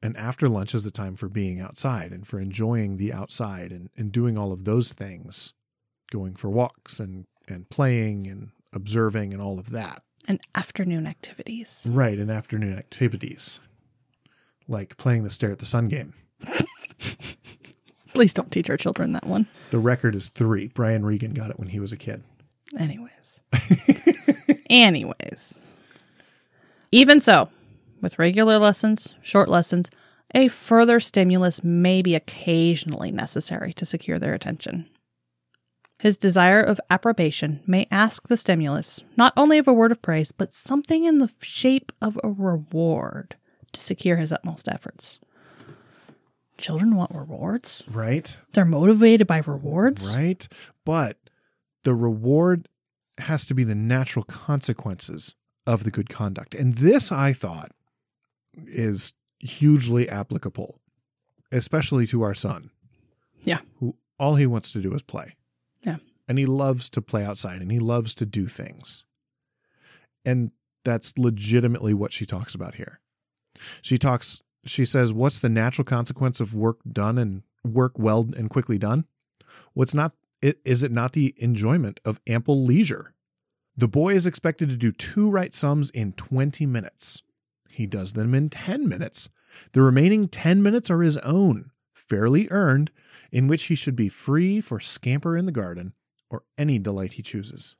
And 0.01 0.15
after 0.15 0.47
lunch 0.47 0.73
is 0.73 0.85
the 0.85 0.91
time 0.91 1.15
for 1.15 1.27
being 1.27 1.59
outside 1.59 2.13
and 2.13 2.25
for 2.25 2.39
enjoying 2.39 2.97
the 2.97 3.11
outside 3.11 3.71
and, 3.71 3.89
and 3.97 4.11
doing 4.11 4.37
all 4.37 4.53
of 4.53 4.63
those 4.63 4.93
things, 4.93 5.53
going 6.09 6.35
for 6.35 6.49
walks 6.49 6.99
and, 6.99 7.25
and 7.47 7.69
playing 7.69 8.27
and 8.27 8.51
observing 8.71 9.33
and 9.33 9.41
all 9.41 9.59
of 9.59 9.71
that. 9.71 10.03
And 10.27 10.39
afternoon 10.55 11.05
activities. 11.05 11.85
Right. 11.89 12.17
And 12.17 12.31
afternoon 12.31 12.77
activities 12.77 13.59
like 14.69 14.97
playing 14.97 15.23
the 15.23 15.29
stare 15.29 15.51
at 15.51 15.59
the 15.59 15.65
sun 15.65 15.87
game. 15.87 16.13
Please 18.13 18.33
don't 18.33 18.51
teach 18.51 18.69
our 18.69 18.77
children 18.77 19.13
that 19.13 19.25
one. 19.25 19.47
The 19.71 19.79
record 19.79 20.15
is 20.15 20.29
three. 20.29 20.67
Brian 20.67 21.05
Regan 21.05 21.33
got 21.33 21.49
it 21.49 21.59
when 21.59 21.69
he 21.69 21.79
was 21.79 21.91
a 21.91 21.97
kid. 21.97 22.23
Anyways. 22.77 23.43
Anyways. 24.69 25.61
Even 26.91 27.19
so, 27.19 27.49
with 28.01 28.19
regular 28.19 28.57
lessons, 28.57 29.15
short 29.21 29.49
lessons, 29.49 29.89
a 30.33 30.47
further 30.47 30.99
stimulus 30.99 31.63
may 31.63 32.01
be 32.01 32.15
occasionally 32.15 33.11
necessary 33.11 33.73
to 33.73 33.85
secure 33.85 34.19
their 34.19 34.33
attention. 34.33 34.87
His 35.99 36.17
desire 36.17 36.61
of 36.61 36.79
approbation 36.89 37.59
may 37.67 37.87
ask 37.91 38.27
the 38.27 38.37
stimulus 38.37 39.03
not 39.17 39.33
only 39.35 39.57
of 39.57 39.67
a 39.67 39.73
word 39.73 39.91
of 39.91 40.01
praise, 40.01 40.31
but 40.31 40.53
something 40.53 41.03
in 41.03 41.17
the 41.17 41.31
shape 41.41 41.91
of 42.01 42.17
a 42.23 42.29
reward 42.29 43.35
to 43.73 43.79
secure 43.79 44.17
his 44.17 44.31
utmost 44.31 44.67
efforts. 44.67 45.19
Children 46.57 46.95
want 46.95 47.11
rewards. 47.15 47.83
Right. 47.89 48.37
They're 48.53 48.65
motivated 48.65 49.27
by 49.27 49.41
rewards. 49.45 50.13
Right. 50.13 50.47
But 50.85 51.17
the 51.83 51.93
reward 51.93 52.67
has 53.19 53.45
to 53.47 53.53
be 53.53 53.63
the 53.63 53.75
natural 53.75 54.25
consequences 54.25 55.35
of 55.65 55.83
the 55.83 55.91
good 55.91 56.09
conduct. 56.09 56.53
And 56.53 56.75
this, 56.75 57.11
I 57.11 57.31
thought, 57.33 57.71
is 58.67 59.13
hugely 59.39 60.09
applicable, 60.09 60.79
especially 61.51 62.05
to 62.07 62.21
our 62.23 62.33
son. 62.33 62.71
Yeah. 63.43 63.59
Who 63.77 63.95
all 64.17 64.35
he 64.35 64.45
wants 64.45 64.73
to 64.73 64.81
do 64.81 64.93
is 64.93 65.01
play. 65.01 65.35
Yeah. 65.85 65.97
And 66.27 66.37
he 66.37 66.45
loves 66.45 66.89
to 66.91 67.01
play 67.01 67.23
outside 67.23 67.61
and 67.61 67.71
he 67.71 67.79
loves 67.79 68.13
to 68.15 68.25
do 68.25 68.47
things. 68.47 69.05
And 70.25 70.51
that's 70.83 71.17
legitimately 71.17 71.93
what 71.93 72.11
she 72.11 72.25
talks 72.25 72.53
about 72.53 72.75
here. 72.75 72.99
She 73.81 73.97
talks, 73.97 74.41
she 74.65 74.85
says, 74.85 75.13
What's 75.13 75.39
the 75.39 75.49
natural 75.49 75.85
consequence 75.85 76.39
of 76.39 76.55
work 76.55 76.79
done 76.87 77.17
and 77.17 77.43
work 77.63 77.97
well 77.97 78.25
and 78.35 78.49
quickly 78.49 78.77
done? 78.77 79.05
What's 79.73 79.93
not, 79.93 80.13
it, 80.41 80.59
is 80.65 80.83
it 80.83 80.91
not 80.91 81.13
the 81.13 81.33
enjoyment 81.37 81.99
of 82.05 82.19
ample 82.27 82.63
leisure 82.63 83.13
The 83.77 83.87
boy 83.87 84.13
is 84.13 84.25
expected 84.25 84.69
to 84.69 84.77
do 84.77 84.91
two 84.91 85.29
right 85.29 85.53
sums 85.53 85.89
in 85.89 86.13
20 86.13 86.65
minutes. 86.65 87.21
He 87.69 87.87
does 87.87 88.13
them 88.13 88.35
in 88.35 88.49
10 88.49 88.87
minutes. 88.87 89.29
The 89.71 89.81
remaining 89.81 90.27
10 90.27 90.61
minutes 90.61 90.91
are 90.91 91.01
his 91.01 91.17
own, 91.19 91.71
fairly 91.93 92.47
earned, 92.51 92.91
in 93.31 93.47
which 93.47 93.65
he 93.65 93.75
should 93.75 93.95
be 93.95 94.09
free 94.09 94.59
for 94.61 94.79
scamper 94.79 95.37
in 95.37 95.45
the 95.45 95.51
garden 95.51 95.93
or 96.29 96.43
any 96.57 96.77
delight 96.77 97.13
he 97.13 97.21
chooses. 97.21 97.75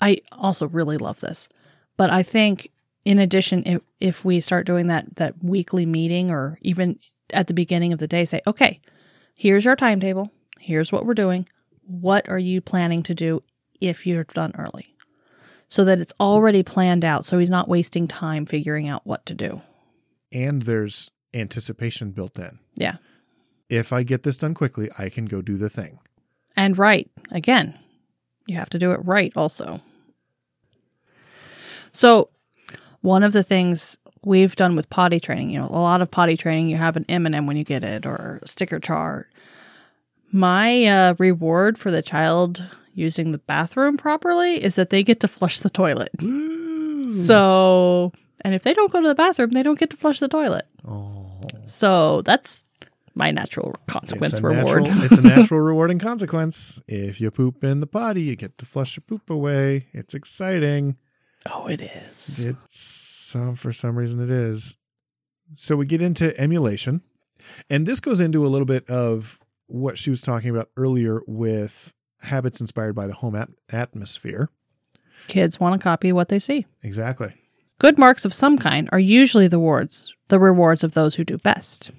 I 0.00 0.18
also 0.32 0.68
really 0.68 0.98
love 0.98 1.20
this. 1.20 1.48
But 1.96 2.10
I 2.10 2.22
think 2.22 2.70
in 3.08 3.18
addition 3.18 3.62
if, 3.64 3.80
if 4.00 4.22
we 4.22 4.38
start 4.38 4.66
doing 4.66 4.88
that 4.88 5.16
that 5.16 5.42
weekly 5.42 5.86
meeting 5.86 6.30
or 6.30 6.58
even 6.60 6.98
at 7.32 7.46
the 7.46 7.54
beginning 7.54 7.94
of 7.94 7.98
the 7.98 8.06
day 8.06 8.26
say, 8.26 8.42
"Okay, 8.46 8.80
here's 9.34 9.66
our 9.66 9.76
timetable. 9.76 10.30
Here's 10.60 10.92
what 10.92 11.06
we're 11.06 11.14
doing. 11.14 11.48
What 11.86 12.28
are 12.28 12.38
you 12.38 12.60
planning 12.60 13.02
to 13.04 13.14
do 13.14 13.42
if 13.80 14.06
you're 14.06 14.24
done 14.24 14.52
early?" 14.58 14.94
So 15.70 15.86
that 15.86 16.00
it's 16.00 16.12
already 16.20 16.62
planned 16.62 17.02
out 17.02 17.24
so 17.24 17.38
he's 17.38 17.48
not 17.50 17.66
wasting 17.66 18.08
time 18.08 18.44
figuring 18.44 18.88
out 18.88 19.06
what 19.06 19.24
to 19.24 19.34
do. 19.34 19.62
And 20.30 20.62
there's 20.62 21.10
anticipation 21.32 22.10
built 22.10 22.38
in. 22.38 22.58
Yeah. 22.76 22.96
If 23.70 23.90
I 23.90 24.02
get 24.02 24.22
this 24.22 24.36
done 24.36 24.52
quickly, 24.52 24.90
I 24.98 25.08
can 25.08 25.24
go 25.24 25.40
do 25.40 25.56
the 25.56 25.70
thing. 25.70 25.98
And 26.56 26.76
right, 26.76 27.10
again, 27.30 27.78
you 28.46 28.56
have 28.56 28.70
to 28.70 28.78
do 28.78 28.92
it 28.92 29.00
right 29.02 29.32
also. 29.34 29.80
So, 31.92 32.28
one 33.02 33.22
of 33.22 33.32
the 33.32 33.42
things 33.42 33.96
we've 34.24 34.56
done 34.56 34.74
with 34.76 34.90
potty 34.90 35.20
training, 35.20 35.50
you 35.50 35.58
know, 35.58 35.66
a 35.66 35.78
lot 35.80 36.02
of 36.02 36.10
potty 36.10 36.36
training, 36.36 36.68
you 36.68 36.76
have 36.76 36.96
an 36.96 37.04
M&M 37.08 37.46
when 37.46 37.56
you 37.56 37.64
get 37.64 37.84
it 37.84 38.04
or 38.06 38.40
a 38.42 38.48
sticker 38.48 38.78
chart. 38.80 39.30
My 40.32 40.84
uh, 40.84 41.14
reward 41.18 41.78
for 41.78 41.90
the 41.90 42.02
child 42.02 42.62
using 42.94 43.32
the 43.32 43.38
bathroom 43.38 43.96
properly 43.96 44.62
is 44.62 44.74
that 44.74 44.90
they 44.90 45.02
get 45.02 45.20
to 45.20 45.28
flush 45.28 45.60
the 45.60 45.70
toilet. 45.70 46.10
So, 47.12 48.12
and 48.42 48.54
if 48.54 48.62
they 48.64 48.74
don't 48.74 48.92
go 48.92 49.00
to 49.00 49.08
the 49.08 49.14
bathroom, 49.14 49.50
they 49.50 49.62
don't 49.62 49.78
get 49.78 49.90
to 49.90 49.96
flush 49.96 50.20
the 50.20 50.28
toilet. 50.28 50.66
Oh, 50.86 51.40
So 51.66 52.22
that's 52.22 52.64
my 53.14 53.30
natural 53.30 53.74
consequence 53.86 54.38
a 54.38 54.42
reward. 54.42 54.84
natural, 54.84 55.02
it's 55.04 55.18
a 55.18 55.22
natural 55.22 55.60
rewarding 55.60 55.98
consequence. 55.98 56.82
If 56.86 57.20
you 57.20 57.30
poop 57.30 57.64
in 57.64 57.80
the 57.80 57.86
potty, 57.86 58.22
you 58.22 58.36
get 58.36 58.58
to 58.58 58.66
flush 58.66 58.96
your 58.96 59.04
poop 59.06 59.30
away. 59.30 59.86
It's 59.92 60.14
exciting. 60.14 60.96
Oh, 61.46 61.66
it 61.66 61.80
is. 61.80 62.44
It's 62.46 62.78
so 62.80 63.54
for 63.54 63.72
some 63.72 63.96
reason 63.96 64.20
it 64.22 64.30
is. 64.30 64.76
So 65.54 65.76
we 65.76 65.86
get 65.86 66.02
into 66.02 66.38
emulation, 66.38 67.02
and 67.70 67.86
this 67.86 68.00
goes 68.00 68.20
into 68.20 68.44
a 68.44 68.48
little 68.48 68.66
bit 68.66 68.88
of 68.90 69.40
what 69.66 69.96
she 69.98 70.10
was 70.10 70.22
talking 70.22 70.50
about 70.50 70.70
earlier 70.76 71.22
with 71.26 71.94
habits 72.22 72.60
inspired 72.60 72.94
by 72.94 73.06
the 73.06 73.14
home 73.14 73.34
at- 73.34 73.50
atmosphere. 73.70 74.50
Kids 75.28 75.58
want 75.60 75.78
to 75.80 75.82
copy 75.82 76.12
what 76.12 76.28
they 76.28 76.38
see. 76.38 76.66
Exactly. 76.82 77.32
Good 77.78 77.98
marks 77.98 78.24
of 78.24 78.34
some 78.34 78.58
kind 78.58 78.88
are 78.92 78.98
usually 78.98 79.46
the 79.46 79.58
rewards, 79.58 80.12
the 80.28 80.38
rewards 80.38 80.82
of 80.84 80.92
those 80.92 81.14
who 81.14 81.24
do 81.24 81.36
best. 81.44 81.90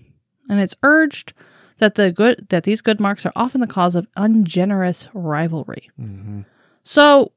And 0.49 0.59
it's 0.59 0.75
urged 0.83 1.33
that 1.77 1.95
the 1.95 2.11
good 2.11 2.47
that 2.49 2.63
these 2.65 2.81
good 2.81 2.99
marks 2.99 3.25
are 3.25 3.31
often 3.35 3.61
the 3.61 3.67
cause 3.67 3.95
of 3.95 4.07
ungenerous 4.17 5.07
rivalry. 5.13 5.89
hmm 5.95 6.41
So 6.83 7.31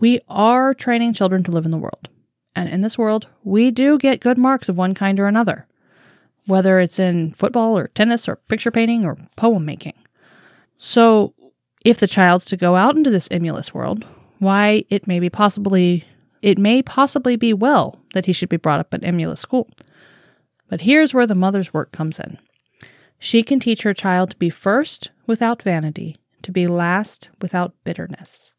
we 0.00 0.20
are 0.28 0.74
training 0.74 1.12
children 1.12 1.42
to 1.44 1.50
live 1.50 1.64
in 1.64 1.70
the 1.70 1.78
world. 1.78 2.08
And 2.56 2.68
in 2.68 2.80
this 2.82 2.96
world, 2.96 3.28
we 3.42 3.70
do 3.70 3.98
get 3.98 4.20
good 4.20 4.38
marks 4.38 4.68
of 4.68 4.78
one 4.78 4.94
kind 4.94 5.18
or 5.18 5.26
another, 5.26 5.66
whether 6.46 6.78
it's 6.80 6.98
in 6.98 7.34
football 7.34 7.76
or 7.76 7.88
tennis 7.88 8.28
or 8.28 8.36
picture 8.36 8.70
painting 8.70 9.04
or 9.04 9.18
poem 9.36 9.64
making. 9.64 9.94
So 10.78 11.34
if 11.84 11.98
the 11.98 12.06
child's 12.06 12.44
to 12.46 12.56
go 12.56 12.76
out 12.76 12.96
into 12.96 13.10
this 13.10 13.28
emulous 13.30 13.74
world, 13.74 14.06
why 14.38 14.84
it 14.88 15.06
may 15.06 15.20
be 15.20 15.30
possibly 15.30 16.04
it 16.42 16.58
may 16.58 16.82
possibly 16.82 17.36
be 17.36 17.54
well 17.54 17.98
that 18.12 18.26
he 18.26 18.32
should 18.32 18.50
be 18.50 18.58
brought 18.58 18.78
up 18.78 18.92
at 18.92 19.02
emulous 19.02 19.40
school. 19.40 19.70
But 20.68 20.82
here's 20.82 21.14
where 21.14 21.26
the 21.26 21.34
mother's 21.34 21.72
work 21.72 21.90
comes 21.90 22.20
in. 22.20 22.38
She 23.18 23.42
can 23.42 23.58
teach 23.58 23.82
her 23.82 23.94
child 23.94 24.30
to 24.30 24.36
be 24.36 24.50
first 24.50 25.10
without 25.26 25.62
vanity, 25.62 26.16
to 26.42 26.52
be 26.52 26.66
last 26.66 27.30
without 27.40 27.72
bitterness. 27.84 28.54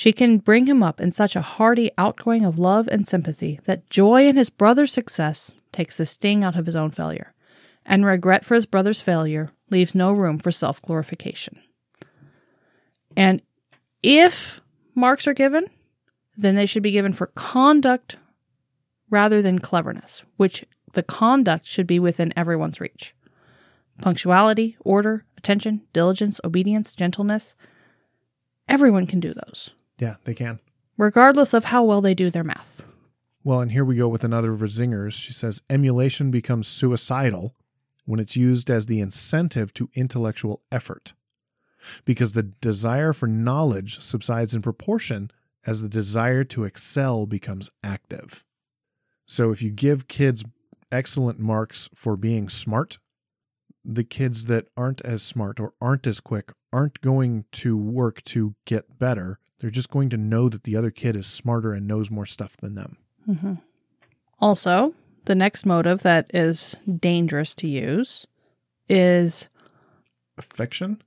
She 0.00 0.14
can 0.14 0.38
bring 0.38 0.66
him 0.66 0.82
up 0.82 0.98
in 0.98 1.12
such 1.12 1.36
a 1.36 1.42
hearty 1.42 1.90
outgoing 1.98 2.42
of 2.42 2.58
love 2.58 2.88
and 2.88 3.06
sympathy 3.06 3.60
that 3.64 3.90
joy 3.90 4.26
in 4.26 4.34
his 4.34 4.48
brother's 4.48 4.94
success 4.94 5.60
takes 5.72 5.98
the 5.98 6.06
sting 6.06 6.42
out 6.42 6.56
of 6.56 6.64
his 6.64 6.74
own 6.74 6.88
failure, 6.88 7.34
and 7.84 8.06
regret 8.06 8.42
for 8.42 8.54
his 8.54 8.64
brother's 8.64 9.02
failure 9.02 9.50
leaves 9.68 9.94
no 9.94 10.10
room 10.10 10.38
for 10.38 10.50
self 10.50 10.80
glorification. 10.80 11.60
And 13.14 13.42
if 14.02 14.62
marks 14.94 15.28
are 15.28 15.34
given, 15.34 15.66
then 16.34 16.54
they 16.54 16.64
should 16.64 16.82
be 16.82 16.92
given 16.92 17.12
for 17.12 17.26
conduct 17.34 18.16
rather 19.10 19.42
than 19.42 19.58
cleverness, 19.58 20.22
which 20.38 20.64
the 20.94 21.02
conduct 21.02 21.66
should 21.66 21.86
be 21.86 21.98
within 21.98 22.32
everyone's 22.38 22.80
reach. 22.80 23.14
Punctuality, 24.00 24.78
order, 24.80 25.26
attention, 25.36 25.82
diligence, 25.92 26.40
obedience, 26.42 26.94
gentleness. 26.94 27.54
Everyone 28.66 29.06
can 29.06 29.20
do 29.20 29.34
those, 29.34 29.74
Yeah, 30.00 30.16
they 30.24 30.34
can. 30.34 30.58
regardless 30.96 31.54
of 31.54 31.64
how 31.64 31.82
well 31.82 32.00
they 32.00 32.14
do 32.14 32.30
their 32.30 32.44
math. 32.44 32.84
Well, 33.42 33.60
and 33.60 33.72
here 33.72 33.84
we 33.84 33.96
go 33.96 34.06
with 34.08 34.22
another 34.22 34.52
of 34.52 34.60
her 34.60 34.66
zingers. 34.66 35.12
She 35.12 35.32
says 35.32 35.62
emulation 35.70 36.30
becomes 36.30 36.68
suicidal 36.68 37.54
when 38.04 38.20
it's 38.20 38.36
used 38.36 38.70
as 38.70 38.86
the 38.86 39.00
incentive 39.00 39.72
to 39.74 39.88
intellectual 39.94 40.62
effort, 40.70 41.14
because 42.04 42.34
the 42.34 42.42
desire 42.42 43.12
for 43.14 43.26
knowledge 43.26 44.00
subsides 44.00 44.54
in 44.54 44.60
proportion 44.60 45.30
as 45.66 45.80
the 45.82 45.88
desire 45.88 46.44
to 46.44 46.64
excel 46.64 47.26
becomes 47.26 47.70
active. 47.82 48.44
So 49.26 49.50
if 49.50 49.62
you 49.62 49.70
give 49.70 50.08
kids 50.08 50.44
excellent 50.92 51.38
marks 51.38 51.88
for 51.94 52.16
being 52.16 52.48
smart, 52.48 52.98
the 53.82 54.04
kids 54.04 54.46
that 54.46 54.66
aren't 54.76 55.00
as 55.02 55.22
smart 55.22 55.58
or 55.58 55.72
aren't 55.80 56.06
as 56.06 56.20
quick 56.20 56.52
aren't 56.72 57.00
going 57.00 57.46
to 57.52 57.76
work 57.76 58.22
to 58.24 58.54
get 58.66 58.98
better. 58.98 59.39
They're 59.60 59.70
just 59.70 59.90
going 59.90 60.08
to 60.10 60.16
know 60.16 60.48
that 60.48 60.64
the 60.64 60.76
other 60.76 60.90
kid 60.90 61.16
is 61.16 61.26
smarter 61.26 61.72
and 61.72 61.86
knows 61.86 62.10
more 62.10 62.26
stuff 62.26 62.56
than 62.56 62.74
them. 62.74 62.96
Also, 64.40 64.94
the 65.26 65.34
next 65.34 65.66
motive 65.66 66.02
that 66.02 66.30
is 66.34 66.76
dangerous 66.98 67.54
to 67.54 67.68
use 67.68 68.26
is 68.88 69.48
Affection? 70.38 71.02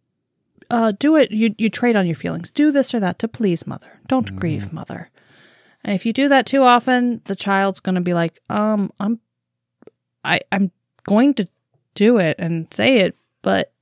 uh, 0.70 0.94
do 0.98 1.16
it. 1.16 1.32
You 1.32 1.56
you 1.58 1.70
trade 1.70 1.96
on 1.96 2.06
your 2.06 2.16
feelings. 2.16 2.52
Do 2.52 2.72
this 2.72 2.94
or 2.94 3.00
that 3.00 3.20
to 3.20 3.28
please 3.28 3.68
mother. 3.68 4.00
Don't 4.08 4.36
grieve 4.36 4.72
mother. 4.72 5.10
And 5.84 5.94
if 5.94 6.06
you 6.06 6.14
do 6.14 6.30
that 6.30 6.46
too 6.46 6.64
often, 6.64 7.22
the 7.26 7.36
child's 7.36 7.80
going 7.82 7.96
to 7.96 8.02
be 8.02 8.14
like, 8.14 8.40
um, 8.50 8.92
I'm, 9.00 9.20
I 10.24 10.40
I'm 10.52 10.72
going 11.04 11.34
to 11.36 11.48
do 11.96 12.18
it 12.20 12.38
and 12.40 12.74
say 12.74 13.00
it, 13.00 13.18
but 13.42 13.74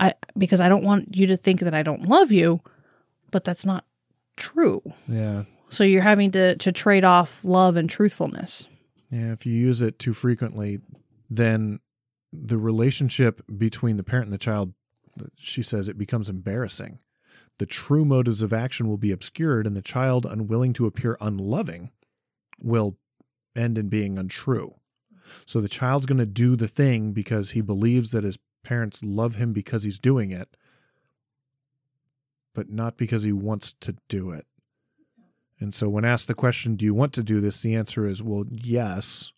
I 0.00 0.14
because 0.36 0.60
I 0.60 0.68
don't 0.68 0.84
want 0.84 1.16
you 1.16 1.26
to 1.28 1.36
think 1.36 1.60
that 1.60 1.74
I 1.74 1.82
don't 1.82 2.08
love 2.08 2.32
you, 2.32 2.60
but 3.32 3.42
that's 3.42 3.66
not 3.66 3.84
true. 4.36 4.82
Yeah. 5.08 5.44
So 5.70 5.82
you're 5.82 6.02
having 6.02 6.30
to 6.32 6.54
to 6.56 6.70
trade 6.70 7.04
off 7.04 7.44
love 7.44 7.76
and 7.76 7.90
truthfulness. 7.90 8.68
Yeah. 9.10 9.32
If 9.32 9.44
you 9.44 9.54
use 9.54 9.82
it 9.82 9.98
too 9.98 10.12
frequently, 10.12 10.78
then 11.28 11.80
the 12.32 12.58
relationship 12.58 13.42
between 13.58 13.96
the 13.96 14.04
parent 14.04 14.26
and 14.26 14.32
the 14.32 14.38
child, 14.38 14.74
she 15.36 15.62
says, 15.62 15.88
it 15.88 15.98
becomes 15.98 16.28
embarrassing. 16.28 17.00
The 17.58 17.66
true 17.66 18.04
motives 18.04 18.40
of 18.40 18.52
action 18.52 18.88
will 18.88 18.96
be 18.96 19.12
obscured, 19.12 19.66
and 19.66 19.76
the 19.76 19.82
child, 19.82 20.24
unwilling 20.24 20.72
to 20.74 20.86
appear 20.86 21.18
unloving, 21.20 21.90
will 22.58 22.96
end 23.54 23.76
in 23.76 23.88
being 23.88 24.18
untrue. 24.18 24.74
So 25.46 25.60
the 25.60 25.68
child's 25.68 26.06
going 26.06 26.18
to 26.18 26.26
do 26.26 26.56
the 26.56 26.68
thing 26.68 27.12
because 27.12 27.50
he 27.50 27.60
believes 27.60 28.12
that 28.12 28.24
his 28.24 28.38
parents 28.64 29.04
love 29.04 29.34
him 29.34 29.52
because 29.52 29.84
he's 29.84 29.98
doing 29.98 30.30
it, 30.30 30.56
but 32.54 32.70
not 32.70 32.96
because 32.96 33.22
he 33.22 33.32
wants 33.32 33.72
to 33.80 33.96
do 34.08 34.30
it. 34.30 34.46
And 35.60 35.74
so 35.74 35.88
when 35.88 36.04
asked 36.04 36.28
the 36.28 36.34
question, 36.34 36.74
do 36.76 36.84
you 36.84 36.94
want 36.94 37.12
to 37.14 37.22
do 37.22 37.40
this? 37.40 37.62
The 37.62 37.74
answer 37.74 38.06
is, 38.06 38.22
well, 38.22 38.44
yes, 38.50 39.32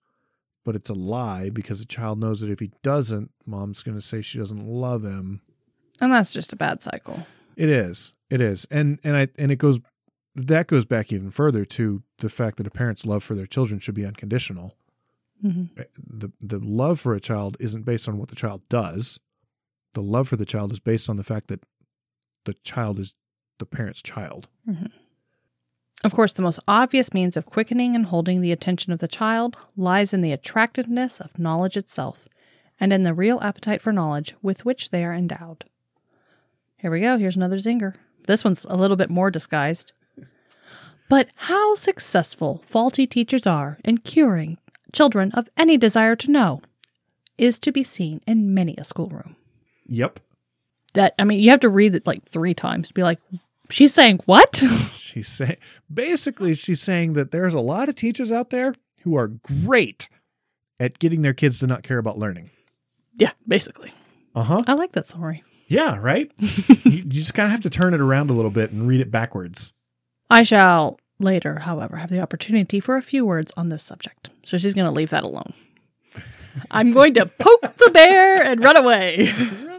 but 0.64 0.74
it's 0.74 0.88
a 0.88 0.94
lie 0.94 1.50
because 1.50 1.80
the 1.80 1.86
child 1.86 2.18
knows 2.18 2.40
that 2.40 2.50
if 2.50 2.60
he 2.60 2.72
doesn't, 2.82 3.30
mom's 3.46 3.82
going 3.82 3.96
to 3.96 4.02
say 4.02 4.22
she 4.22 4.38
doesn't 4.38 4.66
love 4.66 5.04
him. 5.04 5.42
And 6.00 6.12
that's 6.12 6.32
just 6.32 6.52
a 6.52 6.56
bad 6.56 6.82
cycle. 6.82 7.26
It 7.56 7.68
is. 7.68 8.14
It 8.30 8.40
is. 8.40 8.66
And 8.70 8.98
and 9.04 9.16
I 9.16 9.28
and 9.38 9.52
it 9.52 9.56
goes 9.56 9.78
that 10.34 10.66
goes 10.66 10.84
back 10.84 11.12
even 11.12 11.30
further 11.30 11.64
to 11.64 12.02
the 12.18 12.28
fact 12.28 12.56
that 12.56 12.66
a 12.66 12.70
parent's 12.70 13.06
love 13.06 13.22
for 13.22 13.34
their 13.36 13.46
children 13.46 13.78
should 13.78 13.94
be 13.94 14.04
unconditional. 14.04 14.74
Mhm. 15.44 15.68
The 15.96 16.32
the 16.40 16.58
love 16.58 16.98
for 16.98 17.14
a 17.14 17.20
child 17.20 17.56
isn't 17.60 17.84
based 17.84 18.08
on 18.08 18.18
what 18.18 18.28
the 18.28 18.34
child 18.34 18.62
does. 18.68 19.20
The 19.92 20.02
love 20.02 20.26
for 20.26 20.36
the 20.36 20.46
child 20.46 20.72
is 20.72 20.80
based 20.80 21.08
on 21.08 21.16
the 21.16 21.22
fact 21.22 21.46
that 21.48 21.60
the 22.44 22.54
child 22.54 22.98
is 22.98 23.14
the 23.58 23.66
parent's 23.66 24.02
child. 24.02 24.48
Mm-hmm. 24.68 24.86
Of 26.04 26.14
course, 26.14 26.34
the 26.34 26.42
most 26.42 26.60
obvious 26.68 27.14
means 27.14 27.36
of 27.36 27.46
quickening 27.46 27.94
and 27.94 28.06
holding 28.06 28.40
the 28.40 28.52
attention 28.52 28.92
of 28.92 28.98
the 28.98 29.08
child 29.08 29.56
lies 29.76 30.12
in 30.12 30.20
the 30.20 30.32
attractiveness 30.32 31.18
of 31.18 31.38
knowledge 31.38 31.76
itself 31.76 32.28
and 32.78 32.92
in 32.92 33.04
the 33.04 33.14
real 33.14 33.40
appetite 33.40 33.80
for 33.80 33.92
knowledge 33.92 34.34
with 34.42 34.64
which 34.64 34.90
they 34.90 35.04
are 35.04 35.14
endowed. 35.14 35.64
Here 36.76 36.90
we 36.90 37.00
go. 37.00 37.16
Here's 37.16 37.36
another 37.36 37.56
zinger. 37.56 37.94
This 38.26 38.44
one's 38.44 38.64
a 38.64 38.76
little 38.76 38.96
bit 38.96 39.10
more 39.10 39.30
disguised. 39.30 39.92
But 41.10 41.28
how 41.36 41.74
successful 41.74 42.62
faulty 42.64 43.06
teachers 43.06 43.46
are 43.46 43.78
in 43.84 43.98
curing 43.98 44.56
children 44.90 45.32
of 45.32 45.50
any 45.54 45.76
desire 45.76 46.16
to 46.16 46.30
know 46.30 46.62
is 47.36 47.58
to 47.58 47.70
be 47.72 47.82
seen 47.82 48.22
in 48.26 48.54
many 48.54 48.74
a 48.78 48.84
schoolroom. 48.84 49.36
Yep. 49.86 50.20
That 50.94 51.14
I 51.18 51.24
mean, 51.24 51.40
you 51.40 51.50
have 51.50 51.60
to 51.60 51.68
read 51.68 51.94
it 51.94 52.06
like 52.06 52.24
three 52.24 52.54
times 52.54 52.88
to 52.88 52.94
be 52.94 53.02
like, 53.02 53.18
she's 53.70 53.92
saying 53.94 54.20
what? 54.26 54.56
She's 54.88 55.28
saying 55.28 55.56
basically 55.92 56.54
she's 56.54 56.80
saying 56.80 57.12
that 57.14 57.30
there's 57.30 57.54
a 57.54 57.60
lot 57.60 57.88
of 57.88 57.94
teachers 57.94 58.32
out 58.32 58.50
there 58.50 58.74
who 59.02 59.16
are 59.16 59.28
great 59.28 60.08
at 60.80 60.98
getting 60.98 61.22
their 61.22 61.34
kids 61.34 61.60
to 61.60 61.66
not 61.66 61.82
care 61.82 61.98
about 61.98 62.18
learning. 62.18 62.50
yeah, 63.14 63.32
basically. 63.46 63.92
Uh-huh. 64.34 64.64
I 64.66 64.74
like 64.74 64.92
that 64.92 65.06
summary. 65.06 65.44
Yeah, 65.68 65.98
right? 66.00 66.32
you, 66.38 66.76
you 66.84 67.04
just 67.04 67.34
kind 67.34 67.46
of 67.46 67.52
have 67.52 67.60
to 67.62 67.70
turn 67.70 67.94
it 67.94 68.00
around 68.00 68.30
a 68.30 68.32
little 68.32 68.50
bit 68.50 68.70
and 68.72 68.88
read 68.88 69.00
it 69.00 69.10
backwards. 69.10 69.72
I 70.28 70.42
shall 70.42 70.98
later, 71.20 71.60
however, 71.60 71.96
have 71.96 72.10
the 72.10 72.20
opportunity 72.20 72.80
for 72.80 72.96
a 72.96 73.02
few 73.02 73.24
words 73.24 73.52
on 73.56 73.68
this 73.68 73.82
subject. 73.82 74.30
So 74.44 74.58
she's 74.58 74.74
going 74.74 74.86
to 74.86 74.90
leave 74.92 75.10
that 75.10 75.22
alone. 75.24 75.52
I'm 76.70 76.92
going 76.92 77.14
to 77.14 77.26
poke 77.26 77.60
the 77.62 77.90
bear 77.92 78.42
and. 78.42 78.60
Run 78.62 78.76
away. 78.76 79.32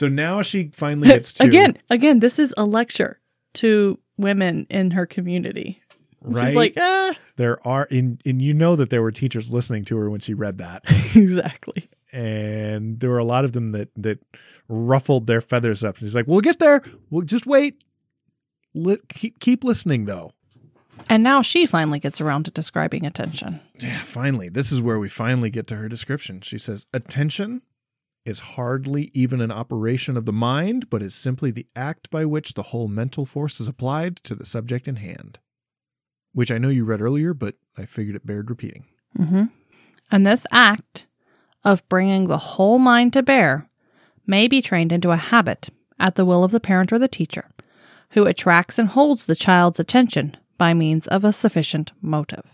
So 0.00 0.08
now 0.08 0.40
she 0.40 0.70
finally 0.72 1.08
gets 1.08 1.34
to 1.34 1.44
again, 1.44 1.76
again, 1.90 2.20
this 2.20 2.38
is 2.38 2.54
a 2.56 2.64
lecture 2.64 3.20
to 3.52 3.98
women 4.16 4.66
in 4.70 4.92
her 4.92 5.04
community. 5.04 5.82
right? 6.22 6.46
She's 6.46 6.56
like, 6.56 6.72
ah, 6.78 7.12
there 7.36 7.58
are 7.68 7.86
and, 7.90 8.18
and 8.24 8.40
you 8.40 8.54
know 8.54 8.76
that 8.76 8.88
there 8.88 9.02
were 9.02 9.10
teachers 9.10 9.52
listening 9.52 9.84
to 9.84 9.98
her 9.98 10.08
when 10.08 10.20
she 10.20 10.32
read 10.32 10.56
that. 10.56 10.84
exactly. 11.14 11.90
and 12.12 12.98
there 12.98 13.10
were 13.10 13.18
a 13.18 13.24
lot 13.24 13.44
of 13.44 13.52
them 13.52 13.72
that 13.72 13.90
that 13.94 14.20
ruffled 14.68 15.26
their 15.26 15.42
feathers 15.42 15.84
up. 15.84 15.98
She's 15.98 16.14
like, 16.14 16.26
"We'll 16.26 16.40
get 16.40 16.60
there. 16.60 16.80
We'll 17.10 17.26
just 17.26 17.44
wait. 17.44 17.84
Keep 19.10 19.38
keep 19.38 19.64
listening, 19.64 20.06
though." 20.06 20.30
And 21.10 21.22
now 21.22 21.42
she 21.42 21.66
finally 21.66 21.98
gets 21.98 22.22
around 22.22 22.44
to 22.44 22.50
describing 22.50 23.04
attention. 23.04 23.60
Yeah, 23.78 23.98
finally, 23.98 24.48
this 24.48 24.72
is 24.72 24.80
where 24.80 24.98
we 24.98 25.10
finally 25.10 25.50
get 25.50 25.66
to 25.66 25.76
her 25.76 25.90
description. 25.90 26.40
She 26.40 26.56
says, 26.56 26.86
"Attention 26.94 27.60
is 28.24 28.40
hardly 28.40 29.10
even 29.14 29.40
an 29.40 29.50
operation 29.50 30.16
of 30.16 30.26
the 30.26 30.32
mind, 30.32 30.90
but 30.90 31.02
is 31.02 31.14
simply 31.14 31.50
the 31.50 31.66
act 31.74 32.10
by 32.10 32.24
which 32.24 32.54
the 32.54 32.64
whole 32.64 32.88
mental 32.88 33.24
force 33.24 33.60
is 33.60 33.68
applied 33.68 34.16
to 34.16 34.34
the 34.34 34.44
subject 34.44 34.86
in 34.86 34.96
hand." 34.96 35.38
Which 36.32 36.52
I 36.52 36.58
know 36.58 36.68
you 36.68 36.84
read 36.84 37.02
earlier, 37.02 37.34
but 37.34 37.56
I 37.76 37.86
figured 37.86 38.16
it 38.16 38.26
bared 38.26 38.50
repeating. 38.50 38.84
Mm-hmm. 39.18 39.44
And 40.12 40.26
this 40.26 40.46
act 40.52 41.06
of 41.64 41.88
bringing 41.88 42.26
the 42.26 42.38
whole 42.38 42.78
mind 42.78 43.12
to 43.14 43.22
bear 43.22 43.68
may 44.26 44.46
be 44.48 44.62
trained 44.62 44.92
into 44.92 45.10
a 45.10 45.16
habit 45.16 45.70
at 45.98 46.14
the 46.14 46.24
will 46.24 46.44
of 46.44 46.52
the 46.52 46.60
parent 46.60 46.92
or 46.92 46.98
the 46.98 47.08
teacher, 47.08 47.48
who 48.10 48.26
attracts 48.26 48.78
and 48.78 48.88
holds 48.88 49.26
the 49.26 49.34
child's 49.34 49.80
attention 49.80 50.36
by 50.56 50.74
means 50.74 51.06
of 51.08 51.24
a 51.24 51.32
sufficient 51.32 51.92
motive. 52.00 52.44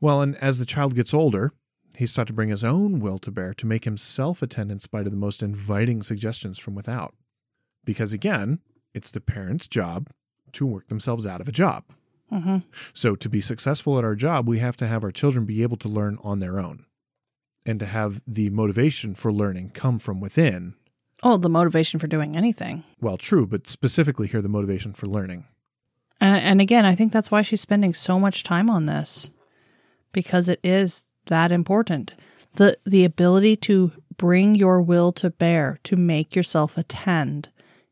Well, 0.00 0.22
and 0.22 0.36
as 0.36 0.58
the 0.58 0.66
child 0.66 0.94
gets 0.94 1.14
older, 1.14 1.52
he's 1.98 2.14
taught 2.14 2.28
to 2.28 2.32
bring 2.32 2.48
his 2.48 2.62
own 2.62 3.00
will 3.00 3.18
to 3.18 3.30
bear 3.30 3.52
to 3.52 3.66
make 3.66 3.84
himself 3.84 4.40
attend 4.40 4.70
in 4.70 4.78
spite 4.78 5.06
of 5.06 5.10
the 5.10 5.18
most 5.18 5.42
inviting 5.42 6.00
suggestions 6.00 6.58
from 6.58 6.76
without. 6.76 7.14
Because 7.84 8.12
again, 8.12 8.60
it's 8.94 9.10
the 9.10 9.20
parent's 9.20 9.66
job 9.66 10.08
to 10.52 10.64
work 10.64 10.86
themselves 10.86 11.26
out 11.26 11.40
of 11.40 11.48
a 11.48 11.52
job. 11.52 11.84
hmm 12.30 12.58
So 12.94 13.16
to 13.16 13.28
be 13.28 13.40
successful 13.40 13.98
at 13.98 14.04
our 14.04 14.14
job, 14.14 14.48
we 14.48 14.60
have 14.60 14.76
to 14.76 14.86
have 14.86 15.02
our 15.02 15.10
children 15.10 15.44
be 15.44 15.62
able 15.62 15.76
to 15.78 15.88
learn 15.88 16.18
on 16.22 16.38
their 16.38 16.60
own 16.60 16.86
and 17.66 17.80
to 17.80 17.86
have 17.86 18.22
the 18.26 18.50
motivation 18.50 19.14
for 19.14 19.32
learning 19.32 19.70
come 19.70 19.98
from 19.98 20.20
within. 20.20 20.74
Oh, 21.24 21.36
the 21.36 21.48
motivation 21.48 21.98
for 21.98 22.06
doing 22.06 22.36
anything. 22.36 22.84
Well, 23.00 23.18
true, 23.18 23.44
but 23.44 23.66
specifically 23.66 24.28
here, 24.28 24.40
the 24.40 24.48
motivation 24.48 24.92
for 24.92 25.08
learning. 25.08 25.46
And 26.20 26.36
and 26.36 26.60
again, 26.60 26.84
I 26.84 26.94
think 26.94 27.12
that's 27.12 27.30
why 27.30 27.42
she's 27.42 27.60
spending 27.60 27.92
so 27.92 28.20
much 28.20 28.44
time 28.44 28.70
on 28.70 28.86
this 28.86 29.30
because 30.12 30.48
it 30.48 30.60
is 30.62 31.07
that 31.28 31.52
important. 31.52 32.14
The 32.54 32.76
the 32.84 33.04
ability 33.04 33.56
to 33.56 33.92
bring 34.16 34.54
your 34.54 34.82
will 34.82 35.12
to 35.12 35.30
bear, 35.30 35.78
to 35.84 35.96
make 35.96 36.34
yourself 36.34 36.76
attend 36.76 37.48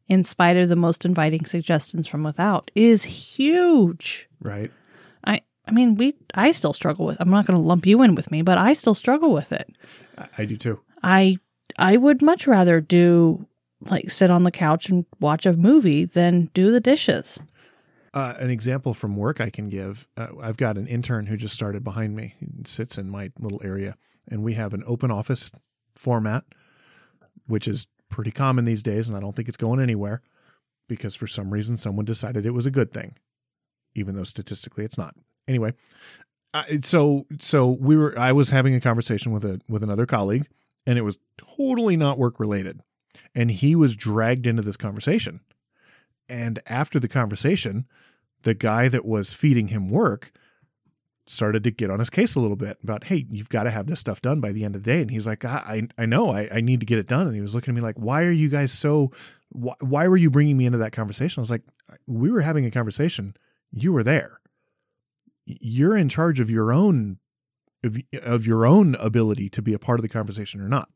in 0.09 0.25
spite 0.25 0.57
of 0.57 0.69
the 0.69 0.77
most 0.77 1.05
inviting 1.05 1.45
suggestions 1.45 2.07
from 2.07 2.23
without 2.23 2.71
is 2.75 3.05
huge. 3.05 4.29
Right? 4.41 4.71
I 5.25 5.41
I 5.67 5.73
mean, 5.73 5.97
we 5.97 6.15
I 6.35 6.53
still 6.53 6.73
struggle 6.73 7.07
with. 7.07 7.17
I'm 7.21 7.31
not 7.31 7.47
going 7.47 7.59
to 7.59 7.65
lump 7.65 7.87
you 7.87 8.03
in 8.03 8.15
with 8.15 8.31
me, 8.31 8.43
but 8.43 8.59
I 8.59 8.73
still 8.73 8.95
struggle 8.95 9.33
with 9.33 9.53
it. 9.53 9.75
I, 10.19 10.29
I 10.39 10.45
do 10.45 10.57
too. 10.57 10.81
I 11.03 11.39
I 11.79 11.97
would 11.97 12.23
much 12.23 12.47
rather 12.47 12.81
do 12.81 13.47
like 13.83 14.11
sit 14.11 14.31
on 14.31 14.45
the 14.45 14.51
couch 14.51 14.89
and 14.89 15.05
watch 15.21 15.47
a 15.47 15.53
movie 15.53 16.05
than 16.05 16.51
do 16.55 16.71
the 16.73 16.81
dishes. 16.81 17.41
Uh, 18.17 18.33
an 18.39 18.49
example 18.49 18.95
from 18.95 19.15
work 19.15 19.43
I 19.43 19.51
can 19.51 19.69
give 19.69 20.09
uh, 20.17 20.29
I've 20.43 20.57
got 20.57 20.79
an 20.79 20.87
intern 20.87 21.27
who 21.27 21.37
just 21.37 21.55
started 21.55 21.85
behind 21.85 22.17
me. 22.17 22.35
He 22.41 22.47
sits 22.65 22.97
in 22.97 23.11
my 23.11 23.31
little 23.39 23.61
area, 23.63 23.95
and 24.27 24.43
we 24.43 24.55
have 24.55 24.73
an 24.73 24.83
open 24.87 25.11
office 25.11 25.53
format, 25.97 26.45
which 27.47 27.69
is 27.69 27.89
pretty 28.09 28.31
common 28.31 28.65
these 28.65 28.83
days. 28.83 29.07
And 29.07 29.19
I 29.19 29.21
don't 29.21 29.37
think 29.37 29.49
it's 29.49 29.59
going 29.59 29.81
anywhere 29.81 30.23
because 30.89 31.15
for 31.15 31.27
some 31.27 31.53
reason 31.53 31.77
someone 31.77 32.07
decided 32.07 32.47
it 32.47 32.53
was 32.53 32.65
a 32.65 32.71
good 32.71 32.91
thing, 32.91 33.19
even 33.95 34.17
though 34.17 34.23
statistically 34.23 34.87
it's 34.87 34.97
not. 34.97 35.15
Anyway, 35.47 35.75
so 36.81 37.27
so 37.39 37.69
we 37.69 37.99
were 37.99 38.19
I 38.19 38.33
was 38.33 38.49
having 38.49 38.75
a 38.75 38.81
conversation 38.81 39.31
with 39.31 39.45
a 39.45 39.61
with 39.69 39.83
another 39.83 40.07
colleague, 40.07 40.47
and 40.87 40.99
it 40.99 41.03
was 41.03 41.19
totally 41.37 41.99
not 41.99 42.17
work 42.17 42.41
related, 42.41 42.81
and 43.35 43.51
he 43.51 43.77
was 43.77 43.95
dragged 43.95 44.47
into 44.47 44.63
this 44.63 44.79
conversation. 44.79 45.41
And 46.29 46.61
after 46.67 46.99
the 46.99 47.09
conversation, 47.09 47.87
the 48.43 48.55
guy 48.55 48.89
that 48.89 49.05
was 49.05 49.35
feeding 49.35 49.69
him 49.69 49.91
work 49.91 50.33
started 51.27 51.65
to 51.65 51.71
get 51.71 51.91
on 51.91 51.99
his 51.99 52.11
case 52.11 52.37
a 52.37 52.41
little 52.41 52.57
bit 52.57 52.79
about, 52.83 53.05
hey, 53.05 53.27
you've 53.31 53.49
got 53.49 53.65
to 53.65 53.71
have 53.71 53.87
this 53.87 53.99
stuff 53.99 54.23
done 54.23 54.41
by 54.41 54.53
the 54.53 54.65
end 54.65 54.77
of 54.77 54.85
the 54.85 54.91
day. 54.91 55.03
And 55.03 55.11
he's 55.11 55.27
like, 55.27 55.45
I, 55.45 55.89
I 55.99 56.07
know, 56.07 56.31
I, 56.31 56.49
I 56.55 56.61
need 56.61 56.81
to 56.81 56.87
get 56.87 56.99
it 56.99 57.09
done. 57.09 57.27
And 57.27 57.35
he 57.35 57.41
was 57.41 57.55
looking 57.55 57.73
at 57.73 57.75
me 57.75 57.81
like, 57.81 57.97
why 57.97 58.25
are 58.25 58.33
you 58.33 58.49
guys 58.49 58.73
so, 58.73 59.11
why, 59.49 59.75
why 59.81 60.07
were 60.07 60.17
you 60.17 60.31
bringing 60.31 60.57
me 60.57 60.67
into 60.67 60.79
that 60.79 60.93
conversation? 60.93 61.41
I 61.41 61.43
was 61.43 61.51
like, 61.51 61.65
we 62.07 62.31
were 62.31 62.43
having 62.43 62.65
a 62.65 62.71
conversation. 62.71 63.35
You 63.73 63.93
were 63.93 64.05
there. 64.05 64.41
You're 65.45 65.97
in 65.97 66.09
charge 66.09 66.39
of 66.39 66.51
your 66.51 66.73
own, 66.73 67.19
of, 67.83 67.99
of 68.23 68.47
your 68.47 68.65
own 68.65 68.95
ability 68.97 69.49
to 69.51 69.63
be 69.63 69.75
a 69.75 69.79
part 69.81 69.99
of 69.99 70.03
the 70.03 70.09
conversation 70.09 70.61
or 70.61 70.69
not. 70.69 70.89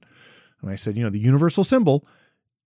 And 0.63 0.71
I 0.71 0.77
said, 0.77 0.97
you 0.97 1.03
know, 1.03 1.11
the 1.11 1.19
universal 1.19 1.65
symbol 1.65 2.07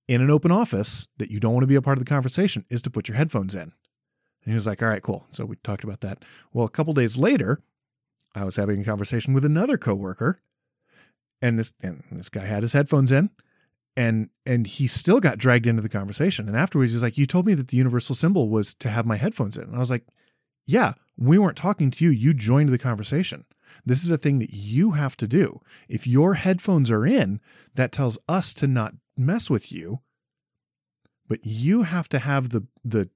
in 0.09 0.21
an 0.21 0.31
open 0.31 0.51
office 0.51 1.07
that 1.19 1.31
you 1.31 1.41
don't 1.41 1.55
want 1.55 1.63
to 1.63 1.69
be 1.69 1.75
a 1.75 1.83
part 1.83 1.99
of 1.99 2.05
the 2.05 2.09
conversation 2.09 2.65
is 2.71 2.83
to 2.83 2.91
put 2.91 3.09
your 3.09 3.17
headphones 3.17 3.55
in. 3.55 3.63
And 3.63 4.53
he 4.53 4.55
was 4.55 4.67
like, 4.67 4.83
all 4.83 4.89
right, 4.89 5.03
cool. 5.03 5.27
So 5.31 5.45
we 5.45 5.57
talked 5.57 5.85
about 5.85 6.01
that. 6.03 6.25
Well, 6.53 6.67
a 6.67 6.71
couple 6.71 6.93
days 6.93 7.17
later, 7.17 7.61
I 8.35 8.45
was 8.45 8.57
having 8.57 8.81
a 8.81 8.85
conversation 8.85 9.33
with 9.33 9.45
another 9.45 9.79
coworker 9.79 10.41
and 11.41 11.59
this 11.59 11.73
and 11.83 12.03
this 12.13 12.29
guy 12.29 12.45
had 12.45 12.63
his 12.63 12.73
headphones 12.73 13.13
in 13.13 13.31
and 13.97 14.31
and 14.45 14.67
he 14.67 14.87
still 14.87 15.21
got 15.21 15.39
dragged 15.39 15.67
into 15.67 15.83
the 15.83 15.89
conversation. 15.89 16.49
And 16.49 16.57
afterwards 16.57 16.93
he's 16.93 17.03
like, 17.03 17.19
You 17.19 17.27
told 17.27 17.47
me 17.47 17.55
that 17.55 17.69
the 17.69 17.77
universal 17.77 18.15
symbol 18.15 18.49
was 18.49 18.75
to 18.75 18.89
have 18.89 19.07
my 19.07 19.17
headphones 19.17 19.57
in. 19.57 19.65
And 19.65 19.77
I 19.77 19.79
was 19.79 19.91
like, 19.91 20.07
Yeah, 20.67 20.93
we 21.17 21.39
weren't 21.39 21.57
talking 21.57 21.91
to 21.93 22.05
you. 22.05 22.11
You 22.11 22.35
joined 22.35 22.71
the 22.71 22.79
conversation. 22.79 23.45
This 23.85 24.05
is 24.05 24.11
a 24.11 24.19
thing 24.19 24.39
that 24.39 24.53
you 24.53 24.93
have 24.93 25.17
to 25.19 25.29
do. 25.29 25.61
If 25.89 26.07
your 26.07 26.35
headphones 26.35 26.91
are 26.91 27.07
in, 27.07 27.41
that 27.75 27.93
tells 27.93 28.19
us 28.29 28.53
to 28.55 28.67
not 28.67 28.95
mess 29.17 29.49
with 29.51 29.73
you 29.73 30.01
but 31.29 31.41
you 31.43 31.83
have 31.83 32.09
to 32.09 32.19
have 32.19 32.51
the 32.51 32.67
the 32.85 33.09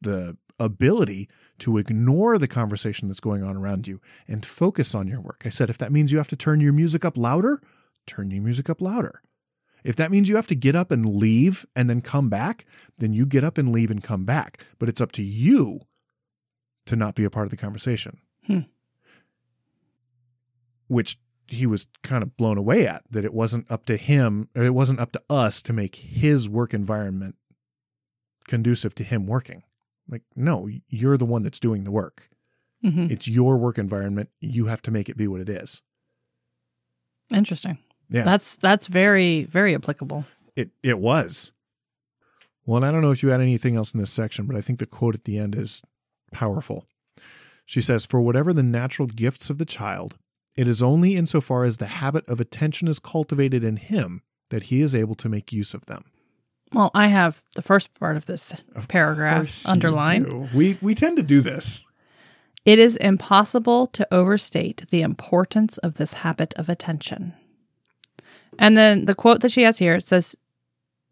the 0.00 0.36
ability 0.60 1.28
to 1.58 1.78
ignore 1.78 2.38
the 2.38 2.48
conversation 2.48 3.08
that's 3.08 3.20
going 3.20 3.42
on 3.42 3.56
around 3.56 3.86
you 3.86 4.00
and 4.26 4.44
focus 4.44 4.94
on 4.94 5.06
your 5.06 5.20
work. 5.20 5.42
I 5.44 5.50
said 5.50 5.70
if 5.70 5.78
that 5.78 5.92
means 5.92 6.10
you 6.10 6.18
have 6.18 6.28
to 6.28 6.36
turn 6.36 6.60
your 6.60 6.72
music 6.72 7.04
up 7.04 7.16
louder, 7.16 7.60
turn 8.06 8.30
your 8.30 8.42
music 8.42 8.68
up 8.68 8.80
louder. 8.80 9.22
If 9.84 9.94
that 9.96 10.10
means 10.10 10.28
you 10.28 10.36
have 10.36 10.48
to 10.48 10.56
get 10.56 10.74
up 10.74 10.90
and 10.90 11.06
leave 11.06 11.64
and 11.76 11.88
then 11.88 12.00
come 12.00 12.28
back, 12.28 12.64
then 12.98 13.12
you 13.12 13.24
get 13.24 13.44
up 13.44 13.58
and 13.58 13.70
leave 13.70 13.90
and 13.90 14.02
come 14.02 14.24
back. 14.24 14.64
But 14.78 14.88
it's 14.88 15.00
up 15.00 15.12
to 15.12 15.22
you 15.22 15.80
to 16.86 16.96
not 16.96 17.14
be 17.14 17.24
a 17.24 17.30
part 17.30 17.46
of 17.46 17.50
the 17.50 17.56
conversation. 17.56 18.18
Hmm. 18.46 18.60
Which 20.88 21.18
he 21.48 21.66
was 21.66 21.88
kind 22.02 22.22
of 22.22 22.36
blown 22.36 22.58
away 22.58 22.86
at 22.86 23.02
that 23.10 23.24
it 23.24 23.32
wasn't 23.34 23.70
up 23.70 23.84
to 23.86 23.96
him 23.96 24.48
or 24.56 24.64
it 24.64 24.74
wasn't 24.74 25.00
up 25.00 25.12
to 25.12 25.22
us 25.30 25.60
to 25.62 25.72
make 25.72 25.96
his 25.96 26.48
work 26.48 26.74
environment 26.74 27.36
conducive 28.46 28.94
to 28.96 29.04
him 29.04 29.26
working. 29.26 29.62
Like, 30.08 30.22
no, 30.36 30.68
you're 30.88 31.16
the 31.16 31.26
one 31.26 31.42
that's 31.42 31.60
doing 31.60 31.84
the 31.84 31.90
work. 31.90 32.28
hmm 32.82 33.06
It's 33.10 33.28
your 33.28 33.56
work 33.56 33.78
environment. 33.78 34.30
You 34.40 34.66
have 34.66 34.82
to 34.82 34.90
make 34.90 35.08
it 35.08 35.16
be 35.16 35.28
what 35.28 35.40
it 35.40 35.48
is. 35.48 35.82
Interesting. 37.32 37.78
Yeah. 38.08 38.22
That's 38.24 38.56
that's 38.56 38.86
very 38.86 39.44
very 39.44 39.74
applicable. 39.74 40.24
It 40.56 40.70
it 40.82 40.98
was. 40.98 41.52
Well, 42.64 42.76
and 42.78 42.86
I 42.86 42.90
don't 42.90 43.02
know 43.02 43.10
if 43.10 43.22
you 43.22 43.30
had 43.30 43.40
anything 43.40 43.76
else 43.76 43.92
in 43.94 44.00
this 44.00 44.10
section, 44.10 44.46
but 44.46 44.56
I 44.56 44.60
think 44.60 44.78
the 44.78 44.86
quote 44.86 45.14
at 45.14 45.24
the 45.24 45.38
end 45.38 45.54
is 45.54 45.82
powerful. 46.32 46.86
She 47.64 47.80
says, 47.80 48.04
For 48.06 48.20
whatever 48.20 48.52
the 48.52 48.62
natural 48.62 49.08
gifts 49.08 49.48
of 49.50 49.56
the 49.58 49.64
child, 49.64 50.16
it 50.58 50.66
is 50.66 50.82
only 50.82 51.14
insofar 51.14 51.62
as 51.62 51.78
the 51.78 51.86
habit 51.86 52.28
of 52.28 52.40
attention 52.40 52.88
is 52.88 52.98
cultivated 52.98 53.62
in 53.62 53.76
him 53.76 54.22
that 54.50 54.64
he 54.64 54.80
is 54.80 54.92
able 54.92 55.14
to 55.14 55.28
make 55.28 55.52
use 55.52 55.72
of 55.72 55.86
them. 55.86 56.04
Well, 56.72 56.90
I 56.96 57.06
have 57.06 57.44
the 57.54 57.62
first 57.62 57.94
part 57.94 58.16
of 58.16 58.26
this 58.26 58.64
Of 58.74 58.88
paragraph 58.88 59.66
underlined. 59.68 60.52
We 60.52 60.76
we 60.82 60.96
tend 60.96 61.16
to 61.16 61.22
do 61.22 61.40
this. 61.40 61.86
It 62.64 62.80
is 62.80 62.96
impossible 62.96 63.86
to 63.86 64.12
overstate 64.12 64.84
the 64.90 65.02
importance 65.02 65.78
of 65.78 65.94
this 65.94 66.12
habit 66.12 66.52
of 66.54 66.68
attention. 66.68 67.34
And 68.58 68.76
then 68.76 69.04
the 69.04 69.14
quote 69.14 69.40
that 69.42 69.52
she 69.52 69.62
has 69.62 69.78
here 69.78 70.00
says 70.00 70.34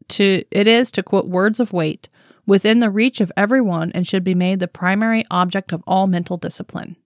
to 0.09 0.43
it 0.51 0.67
is 0.67 0.91
to 0.91 1.05
quote 1.05 1.29
words 1.29 1.61
of 1.61 1.73
weight 1.73 2.09
within 2.47 2.81
the 2.81 2.91
reach 2.91 3.21
of 3.21 3.31
everyone 3.37 3.93
and 3.93 4.09
should 4.09 4.25
be 4.25 4.35
made 4.35 4.59
the 4.59 4.67
primary 4.67 5.25
object 5.31 5.73
of 5.73 5.85
all 5.87 6.09
mental 6.09 6.37
discipline. 6.37 6.97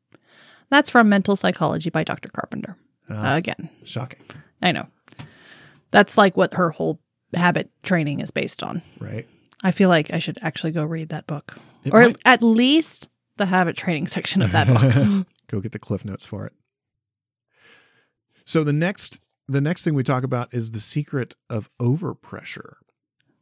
That's 0.70 0.90
from 0.90 1.08
Mental 1.08 1.36
Psychology 1.36 1.90
by 1.90 2.04
Dr. 2.04 2.28
Carpenter. 2.28 2.76
Ah. 3.08 3.34
Again, 3.36 3.68
Shocking, 3.84 4.20
I 4.62 4.72
know. 4.72 4.86
That's 5.90 6.16
like 6.16 6.36
what 6.36 6.54
her 6.54 6.70
whole 6.70 7.00
habit 7.34 7.70
training 7.82 8.20
is 8.20 8.30
based 8.30 8.62
on. 8.62 8.82
right? 9.00 9.26
I 9.62 9.72
feel 9.72 9.88
like 9.88 10.12
I 10.12 10.18
should 10.18 10.38
actually 10.42 10.72
go 10.72 10.84
read 10.84 11.08
that 11.10 11.26
book. 11.26 11.56
It 11.84 11.92
or 11.92 12.02
might- 12.02 12.16
at 12.24 12.42
least 12.42 13.08
the 13.36 13.46
habit 13.46 13.76
training 13.76 14.06
section 14.06 14.42
of 14.42 14.52
that 14.52 14.68
book. 14.68 15.26
Go 15.48 15.60
get 15.60 15.72
the 15.72 15.78
cliff 15.78 16.04
notes 16.04 16.24
for 16.24 16.46
it. 16.46 16.52
So 18.44 18.62
the 18.64 18.72
next 18.72 19.20
the 19.48 19.60
next 19.60 19.82
thing 19.84 19.94
we 19.94 20.02
talk 20.04 20.22
about 20.22 20.52
is 20.54 20.70
the 20.70 20.78
secret 20.78 21.34
of 21.48 21.68
overpressure. 21.80 22.74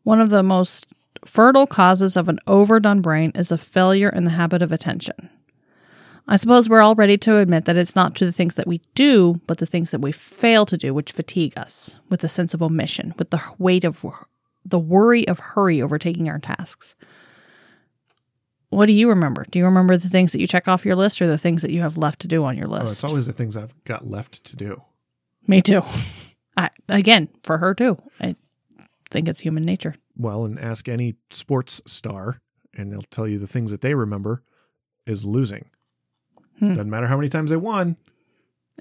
One 0.05 0.21
of 0.21 0.31
the 0.31 0.43
most 0.43 0.87
fertile 1.27 1.67
causes 1.67 2.17
of 2.17 2.29
an 2.29 2.39
overdone 2.47 3.03
brain 3.03 3.33
is 3.35 3.53
a 3.53 3.59
failure 3.59 4.09
in 4.09 4.25
the 4.25 4.31
habit 4.31 4.63
of 4.63 4.73
attention. 4.73 5.29
I 6.31 6.37
suppose 6.37 6.69
we're 6.69 6.83
all 6.83 6.95
ready 6.95 7.17
to 7.19 7.39
admit 7.39 7.65
that 7.65 7.79
it's 7.79 7.97
not 7.97 8.15
to 8.17 8.27
the 8.27 8.33
things 8.33 8.57
that 8.57 8.67
we 8.67 8.83
do, 8.95 9.41
but 9.47 9.59
the 9.59 9.67
things 9.67 9.91
that 9.93 10.01
we 10.03 10.13
fail 10.13 10.67
to 10.67 10.77
do 10.77 10.93
which 10.93 11.13
fatigue 11.13 11.57
us 11.57 11.97
with 12.11 12.23
a 12.23 12.29
sense 12.29 12.53
of 12.53 12.63
omission, 12.63 13.15
with 13.19 13.31
the 13.31 13.41
weight 13.59 13.85
of 13.85 14.05
the 14.65 14.79
worry 14.79 15.27
of 15.27 15.39
hurry 15.39 15.81
overtaking 15.81 16.29
our 16.29 16.39
tasks. 16.39 16.95
What 18.69 18.87
do 18.87 18.93
you 18.93 19.09
remember? 19.09 19.47
Do 19.51 19.59
you 19.59 19.65
remember 19.65 19.97
the 19.97 20.11
things 20.11 20.33
that 20.33 20.41
you 20.41 20.47
check 20.47 20.69
off 20.69 20.85
your 20.85 20.97
list 20.97 21.23
or 21.23 21.27
the 21.27 21.39
things 21.39 21.63
that 21.63 21.71
you 21.71 21.81
have 21.81 21.97
left 21.97 22.21
to 22.21 22.29
do 22.29 22.45
on 22.45 22.59
your 22.59 22.67
Oh, 22.69 22.73
list? 22.73 22.93
it's 22.93 23.05
always 23.05 23.25
the 23.27 23.33
things 23.33 23.57
I've 23.57 23.73
got 23.85 24.07
left 24.07 24.45
to 24.45 24.57
do. 24.57 24.83
Me 25.47 25.63
too. 25.63 25.81
I, 26.59 26.69
again, 26.91 27.29
for 27.43 27.57
her 27.57 27.75
too. 27.75 27.97
I 28.21 28.37
think 29.11 29.29
it's 29.29 29.41
human 29.41 29.63
nature. 29.63 29.95
Well, 30.19 30.45
and 30.45 30.59
ask 30.59 30.87
any 30.89 31.15
sports 31.31 31.81
star, 31.87 32.43
and 32.77 32.93
they'll 32.93 33.01
tell 33.01 33.27
you 33.27 33.39
the 33.39 33.47
things 33.47 33.71
that 33.71 33.81
they 33.81 33.95
remember 33.95 34.43
is 35.07 35.25
losing. 35.25 35.71
Hmm. 36.59 36.69
Doesn't 36.75 36.91
matter 36.91 37.07
how 37.07 37.17
many 37.17 37.29
times 37.29 37.51
they 37.51 37.57
won, 37.57 37.97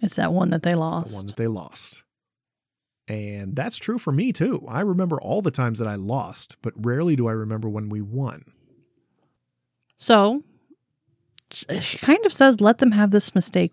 It's 0.01 0.15
that 0.15 0.33
one 0.33 0.49
that 0.51 0.63
they 0.63 0.71
it's 0.71 0.79
lost. 0.79 1.09
the 1.09 1.15
one 1.15 1.25
that 1.27 1.35
they 1.35 1.47
lost. 1.47 2.03
And 3.07 3.55
that's 3.55 3.77
true 3.77 3.97
for 3.97 4.11
me 4.11 4.33
too. 4.33 4.65
I 4.67 4.81
remember 4.81 5.19
all 5.21 5.41
the 5.41 5.51
times 5.51 5.79
that 5.79 5.87
I 5.87 5.95
lost, 5.95 6.57
but 6.61 6.73
rarely 6.75 7.15
do 7.15 7.27
I 7.27 7.31
remember 7.31 7.69
when 7.69 7.87
we 7.89 8.01
won. 8.01 8.51
So 9.97 10.43
she 11.51 11.97
kind 11.97 12.25
of 12.25 12.33
says, 12.33 12.59
let 12.59 12.79
them 12.79 12.91
have 12.91 13.11
this 13.11 13.33
mistake. 13.33 13.71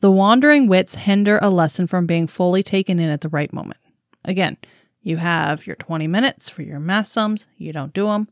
The 0.00 0.10
wandering 0.10 0.66
wits 0.66 0.94
hinder 0.96 1.38
a 1.42 1.50
lesson 1.50 1.86
from 1.86 2.06
being 2.06 2.26
fully 2.26 2.62
taken 2.62 2.98
in 2.98 3.10
at 3.10 3.20
the 3.20 3.28
right 3.28 3.52
moment. 3.52 3.78
Again, 4.24 4.56
you 5.02 5.18
have 5.18 5.66
your 5.66 5.76
20 5.76 6.06
minutes 6.06 6.48
for 6.48 6.62
your 6.62 6.80
math 6.80 7.06
sums. 7.06 7.46
You 7.56 7.72
don't 7.72 7.92
do 7.92 8.06
them. 8.06 8.28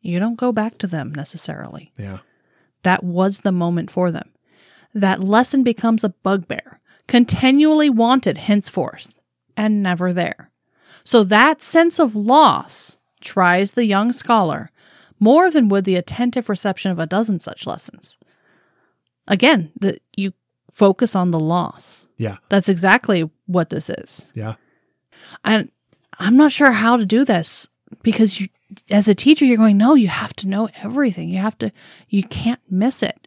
You 0.00 0.18
don't 0.18 0.36
go 0.38 0.52
back 0.52 0.78
to 0.78 0.86
them 0.86 1.12
necessarily. 1.14 1.92
Yeah. 1.98 2.18
That 2.82 3.04
was 3.04 3.40
the 3.40 3.52
moment 3.52 3.90
for 3.90 4.10
them. 4.10 4.30
That 4.94 5.22
lesson 5.22 5.62
becomes 5.62 6.04
a 6.04 6.10
bugbear, 6.10 6.80
continually 7.06 7.88
wanted 7.88 8.38
henceforth, 8.38 9.18
and 9.56 9.82
never 9.82 10.12
there. 10.12 10.50
So 11.04 11.24
that 11.24 11.60
sense 11.60 11.98
of 11.98 12.14
loss 12.14 12.98
tries 13.20 13.72
the 13.72 13.86
young 13.86 14.12
scholar 14.12 14.70
more 15.18 15.50
than 15.50 15.68
would 15.68 15.84
the 15.84 15.96
attentive 15.96 16.48
reception 16.48 16.90
of 16.90 16.98
a 16.98 17.06
dozen 17.06 17.38
such 17.40 17.66
lessons. 17.66 18.18
Again, 19.28 19.70
that 19.80 20.02
you 20.16 20.32
focus 20.72 21.14
on 21.14 21.30
the 21.30 21.38
loss. 21.38 22.08
Yeah. 22.16 22.38
That's 22.48 22.68
exactly 22.68 23.30
what 23.46 23.70
this 23.70 23.88
is. 23.88 24.32
Yeah. 24.34 24.54
And 25.44 25.70
I'm 26.18 26.36
not 26.36 26.50
sure 26.50 26.72
how 26.72 26.96
to 26.96 27.06
do 27.06 27.24
this 27.24 27.68
because 28.02 28.40
you, 28.40 28.48
as 28.90 29.08
a 29.08 29.14
teacher, 29.14 29.44
you're 29.44 29.56
going, 29.56 29.76
no, 29.78 29.94
you 29.94 30.08
have 30.08 30.34
to 30.36 30.48
know 30.48 30.68
everything. 30.82 31.28
You 31.28 31.38
have 31.38 31.58
to, 31.58 31.72
you 32.08 32.22
can't 32.22 32.60
miss 32.70 33.02
it. 33.02 33.26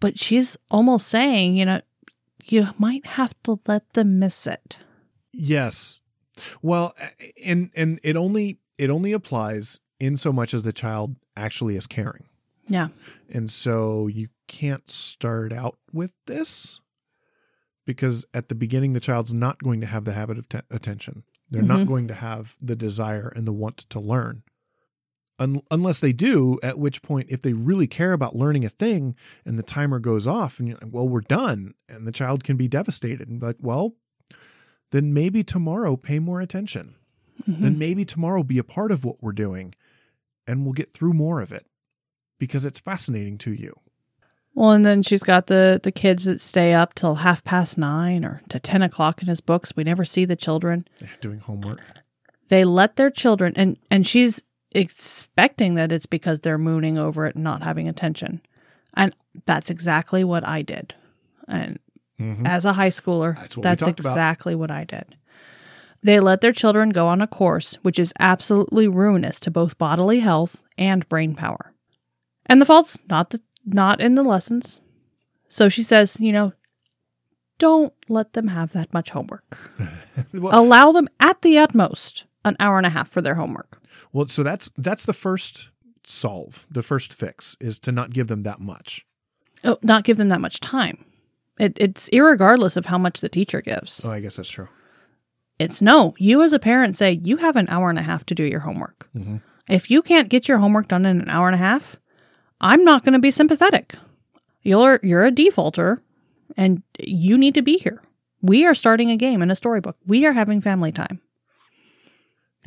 But 0.00 0.18
she's 0.18 0.56
almost 0.70 1.08
saying, 1.08 1.56
you 1.56 1.64
know, 1.64 1.80
you 2.44 2.68
might 2.78 3.04
have 3.06 3.34
to 3.44 3.58
let 3.66 3.92
them 3.94 4.18
miss 4.18 4.46
it. 4.46 4.78
Yes. 5.32 6.00
Well, 6.62 6.94
and 7.44 7.70
and 7.76 7.98
it 8.04 8.16
only 8.16 8.58
it 8.78 8.90
only 8.90 9.12
applies 9.12 9.80
in 9.98 10.16
so 10.16 10.32
much 10.32 10.54
as 10.54 10.62
the 10.62 10.72
child 10.72 11.16
actually 11.36 11.74
is 11.76 11.86
caring. 11.88 12.26
Yeah. 12.68 12.88
And 13.28 13.50
so 13.50 14.06
you 14.06 14.28
can't 14.46 14.88
start 14.88 15.52
out 15.52 15.78
with 15.92 16.12
this 16.26 16.80
because 17.86 18.24
at 18.32 18.48
the 18.48 18.54
beginning 18.54 18.92
the 18.92 19.00
child's 19.00 19.34
not 19.34 19.58
going 19.62 19.80
to 19.80 19.86
have 19.86 20.04
the 20.04 20.12
habit 20.12 20.38
of 20.38 20.48
te- 20.48 20.60
attention. 20.70 21.24
They're 21.50 21.62
not 21.62 21.80
Mhm. 21.80 21.86
going 21.88 22.08
to 22.08 22.14
have 22.14 22.56
the 22.62 22.76
desire 22.76 23.32
and 23.34 23.46
the 23.46 23.52
want 23.52 23.78
to 23.90 23.98
learn. 24.00 24.42
Un- 25.40 25.62
unless 25.70 26.00
they 26.00 26.12
do, 26.12 26.58
at 26.62 26.78
which 26.78 27.00
point, 27.02 27.28
if 27.30 27.40
they 27.40 27.52
really 27.52 27.86
care 27.86 28.12
about 28.12 28.34
learning 28.34 28.64
a 28.64 28.68
thing 28.68 29.14
and 29.44 29.58
the 29.58 29.62
timer 29.62 29.98
goes 30.00 30.26
off 30.26 30.58
and 30.58 30.68
you're 30.68 30.78
like, 30.82 30.92
well, 30.92 31.08
we're 31.08 31.20
done, 31.20 31.74
and 31.88 32.06
the 32.06 32.12
child 32.12 32.42
can 32.44 32.56
be 32.56 32.66
devastated 32.68 33.28
and 33.28 33.38
be 33.40 33.46
like, 33.46 33.56
well, 33.60 33.94
then 34.90 35.12
maybe 35.14 35.44
tomorrow 35.44 35.96
pay 35.96 36.18
more 36.18 36.40
attention. 36.40 36.94
Mhm. 37.48 37.60
Then 37.60 37.78
maybe 37.78 38.04
tomorrow 38.04 38.42
be 38.42 38.58
a 38.58 38.64
part 38.64 38.90
of 38.90 39.04
what 39.04 39.22
we're 39.22 39.32
doing 39.32 39.74
and 40.46 40.64
we'll 40.64 40.72
get 40.72 40.90
through 40.90 41.12
more 41.12 41.40
of 41.40 41.52
it 41.52 41.66
because 42.40 42.64
it's 42.66 42.80
fascinating 42.80 43.38
to 43.38 43.52
you. 43.52 43.74
Well, 44.54 44.72
and 44.72 44.84
then 44.84 45.02
she's 45.04 45.22
got 45.22 45.46
the 45.46 45.78
the 45.80 45.92
kids 45.92 46.24
that 46.24 46.40
stay 46.40 46.74
up 46.74 46.94
till 46.94 47.16
half 47.16 47.44
past 47.44 47.78
nine 47.78 48.24
or 48.24 48.42
to 48.48 48.58
ten 48.58 48.82
o'clock 48.82 49.22
in 49.22 49.28
his 49.28 49.40
books. 49.40 49.76
We 49.76 49.84
never 49.84 50.04
see 50.04 50.24
the 50.24 50.34
children. 50.34 50.84
Doing 51.20 51.38
homework. 51.38 51.80
They 52.48 52.64
let 52.64 52.96
their 52.96 53.10
children, 53.10 53.52
and 53.56 53.76
and 53.90 54.04
she's 54.04 54.42
expecting 54.74 55.74
that 55.74 55.92
it's 55.92 56.06
because 56.06 56.40
they're 56.40 56.58
mooning 56.58 56.98
over 56.98 57.26
it 57.26 57.34
and 57.34 57.44
not 57.44 57.62
having 57.62 57.88
attention, 57.88 58.40
and 58.94 59.14
that's 59.46 59.70
exactly 59.70 60.24
what 60.24 60.46
I 60.46 60.62
did. 60.62 60.94
And 61.46 61.78
Mhm. 62.18 62.46
as 62.46 62.64
a 62.64 62.72
high 62.74 62.90
schooler, 62.90 63.36
That's 63.36 63.56
what 63.56 63.62
that's 63.62 63.82
talked 63.84 64.00
about. 64.00 64.10
exactly 64.10 64.54
what 64.54 64.70
I 64.70 64.84
did. 64.84 65.16
They 66.02 66.20
let 66.20 66.40
their 66.40 66.52
children 66.52 66.90
go 66.90 67.06
on 67.08 67.20
a 67.20 67.26
course 67.26 67.74
which 67.82 67.98
is 67.98 68.12
absolutely 68.20 68.86
ruinous 68.88 69.40
to 69.40 69.50
both 69.50 69.78
bodily 69.78 70.20
health 70.20 70.62
and 70.76 71.08
brain 71.08 71.34
power. 71.34 71.72
And 72.46 72.60
the 72.60 72.66
fault's 72.66 72.98
not 73.08 73.30
the, 73.30 73.40
not 73.66 74.00
in 74.00 74.14
the 74.14 74.22
lessons. 74.22 74.80
So 75.48 75.68
she 75.68 75.82
says, 75.82 76.18
you 76.20 76.32
know, 76.32 76.52
don't 77.58 77.92
let 78.08 78.32
them 78.34 78.48
have 78.48 78.72
that 78.72 78.92
much 78.94 79.10
homework. 79.10 79.70
well, 80.34 80.56
Allow 80.60 80.92
them 80.92 81.08
at 81.18 81.42
the 81.42 81.58
utmost 81.58 82.24
an 82.44 82.56
hour 82.60 82.76
and 82.78 82.86
a 82.86 82.90
half 82.90 83.08
for 83.10 83.20
their 83.22 83.34
homework. 83.34 83.80
well, 84.12 84.26
so 84.26 84.42
that's 84.42 84.70
that's 84.76 85.04
the 85.06 85.12
first 85.12 85.70
solve. 86.04 86.66
The 86.70 86.82
first 86.82 87.12
fix 87.12 87.56
is 87.60 87.78
to 87.80 87.92
not 87.92 88.10
give 88.12 88.28
them 88.28 88.42
that 88.44 88.60
much. 88.60 89.04
Oh, 89.64 89.78
not 89.82 90.04
give 90.04 90.16
them 90.16 90.28
that 90.30 90.40
much 90.40 90.60
time. 90.60 91.04
It, 91.58 91.76
it's 91.80 92.08
irregardless 92.10 92.76
of 92.76 92.86
how 92.86 92.98
much 92.98 93.20
the 93.20 93.28
teacher 93.28 93.60
gives. 93.60 94.04
Oh, 94.04 94.10
I 94.10 94.20
guess 94.20 94.36
that's 94.36 94.50
true. 94.50 94.68
It's 95.58 95.82
no. 95.82 96.14
You 96.18 96.42
as 96.42 96.52
a 96.52 96.58
parent 96.60 96.94
say 96.94 97.18
you 97.24 97.38
have 97.38 97.56
an 97.56 97.68
hour 97.68 97.90
and 97.90 97.98
a 97.98 98.02
half 98.02 98.24
to 98.26 98.34
do 98.34 98.44
your 98.44 98.60
homework. 98.60 99.08
Mhm. 99.16 99.42
If 99.68 99.90
you 99.90 100.00
can't 100.02 100.28
get 100.28 100.48
your 100.48 100.58
homework 100.58 100.88
done 100.88 101.04
in 101.04 101.20
an 101.20 101.28
hour 101.28 101.46
and 101.48 101.54
a 101.56 101.58
half, 101.58 101.96
I'm 102.60 102.84
not 102.84 103.04
going 103.04 103.12
to 103.14 103.18
be 103.18 103.30
sympathetic. 103.32 103.94
You're 104.62 105.00
you're 105.02 105.24
a 105.24 105.30
defaulter, 105.32 105.98
and 106.56 106.82
you 107.00 107.36
need 107.36 107.54
to 107.54 107.62
be 107.62 107.78
here. 107.78 108.00
We 108.40 108.64
are 108.64 108.74
starting 108.74 109.10
a 109.10 109.16
game 109.16 109.42
in 109.42 109.50
a 109.50 109.56
storybook. 109.56 109.96
We 110.06 110.24
are 110.26 110.32
having 110.32 110.60
family 110.60 110.92
time. 110.92 111.20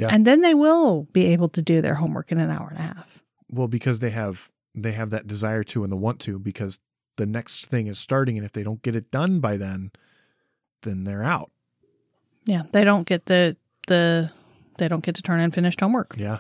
Yeah. 0.01 0.09
And 0.11 0.25
then 0.25 0.41
they 0.41 0.55
will 0.55 1.07
be 1.13 1.27
able 1.27 1.47
to 1.49 1.61
do 1.61 1.79
their 1.79 1.95
homework 1.95 2.31
in 2.31 2.39
an 2.39 2.49
hour 2.49 2.67
and 2.69 2.79
a 2.79 2.81
half. 2.81 3.23
Well, 3.49 3.67
because 3.67 3.99
they 3.99 4.09
have 4.09 4.51
they 4.73 4.93
have 4.93 5.11
that 5.11 5.27
desire 5.27 5.63
to 5.65 5.83
and 5.83 5.91
the 5.91 5.97
want 5.97 6.19
to 6.21 6.39
because 6.39 6.79
the 7.17 7.27
next 7.27 7.67
thing 7.67 7.85
is 7.85 7.99
starting 7.99 8.35
and 8.37 8.45
if 8.45 8.51
they 8.51 8.63
don't 8.63 8.81
get 8.81 8.95
it 8.95 9.11
done 9.11 9.39
by 9.39 9.57
then, 9.57 9.91
then 10.81 11.03
they're 11.03 11.23
out. 11.23 11.51
Yeah, 12.45 12.63
they 12.71 12.83
don't 12.83 13.05
get 13.07 13.27
the 13.27 13.55
the 13.87 14.31
they 14.79 14.87
don't 14.87 15.03
get 15.03 15.15
to 15.15 15.21
turn 15.21 15.39
in 15.39 15.51
finished 15.51 15.79
homework. 15.79 16.15
Yeah. 16.17 16.39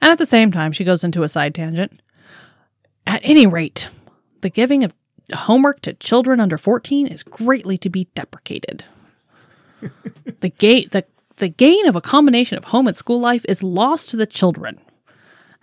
And 0.00 0.12
at 0.12 0.18
the 0.18 0.26
same 0.26 0.52
time, 0.52 0.70
she 0.70 0.84
goes 0.84 1.02
into 1.02 1.24
a 1.24 1.28
side 1.28 1.56
tangent. 1.56 2.00
At 3.06 3.20
any 3.24 3.46
rate, 3.46 3.90
the 4.42 4.50
giving 4.50 4.84
of 4.84 4.94
homework 5.32 5.80
to 5.80 5.94
children 5.94 6.38
under 6.38 6.56
14 6.56 7.08
is 7.08 7.24
greatly 7.24 7.76
to 7.78 7.90
be 7.90 8.04
deprecated. 8.14 8.84
the, 10.40 10.50
gate 10.50 10.92
the, 10.92 11.04
the 11.38 11.48
gain 11.48 11.86
of 11.86 11.96
a 11.96 12.00
combination 12.00 12.58
of 12.58 12.64
home 12.64 12.86
and 12.86 12.96
school 12.96 13.20
life 13.20 13.44
is 13.48 13.62
lost 13.62 14.10
to 14.10 14.16
the 14.16 14.26
children, 14.26 14.80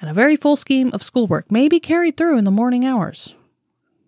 and 0.01 0.09
a 0.09 0.13
very 0.13 0.35
full 0.35 0.55
scheme 0.55 0.89
of 0.93 1.03
schoolwork 1.03 1.51
may 1.51 1.67
be 1.67 1.79
carried 1.79 2.17
through 2.17 2.37
in 2.37 2.45
the 2.45 2.51
morning 2.51 2.85
hours. 2.85 3.35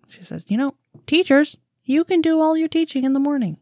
She 0.07 0.23
says, 0.23 0.45
You 0.49 0.57
know, 0.57 0.75
teachers, 1.05 1.57
you 1.83 2.03
can 2.03 2.21
do 2.21 2.41
all 2.41 2.57
your 2.57 2.67
teaching 2.67 3.03
in 3.03 3.13
the 3.13 3.19
morning. 3.19 3.57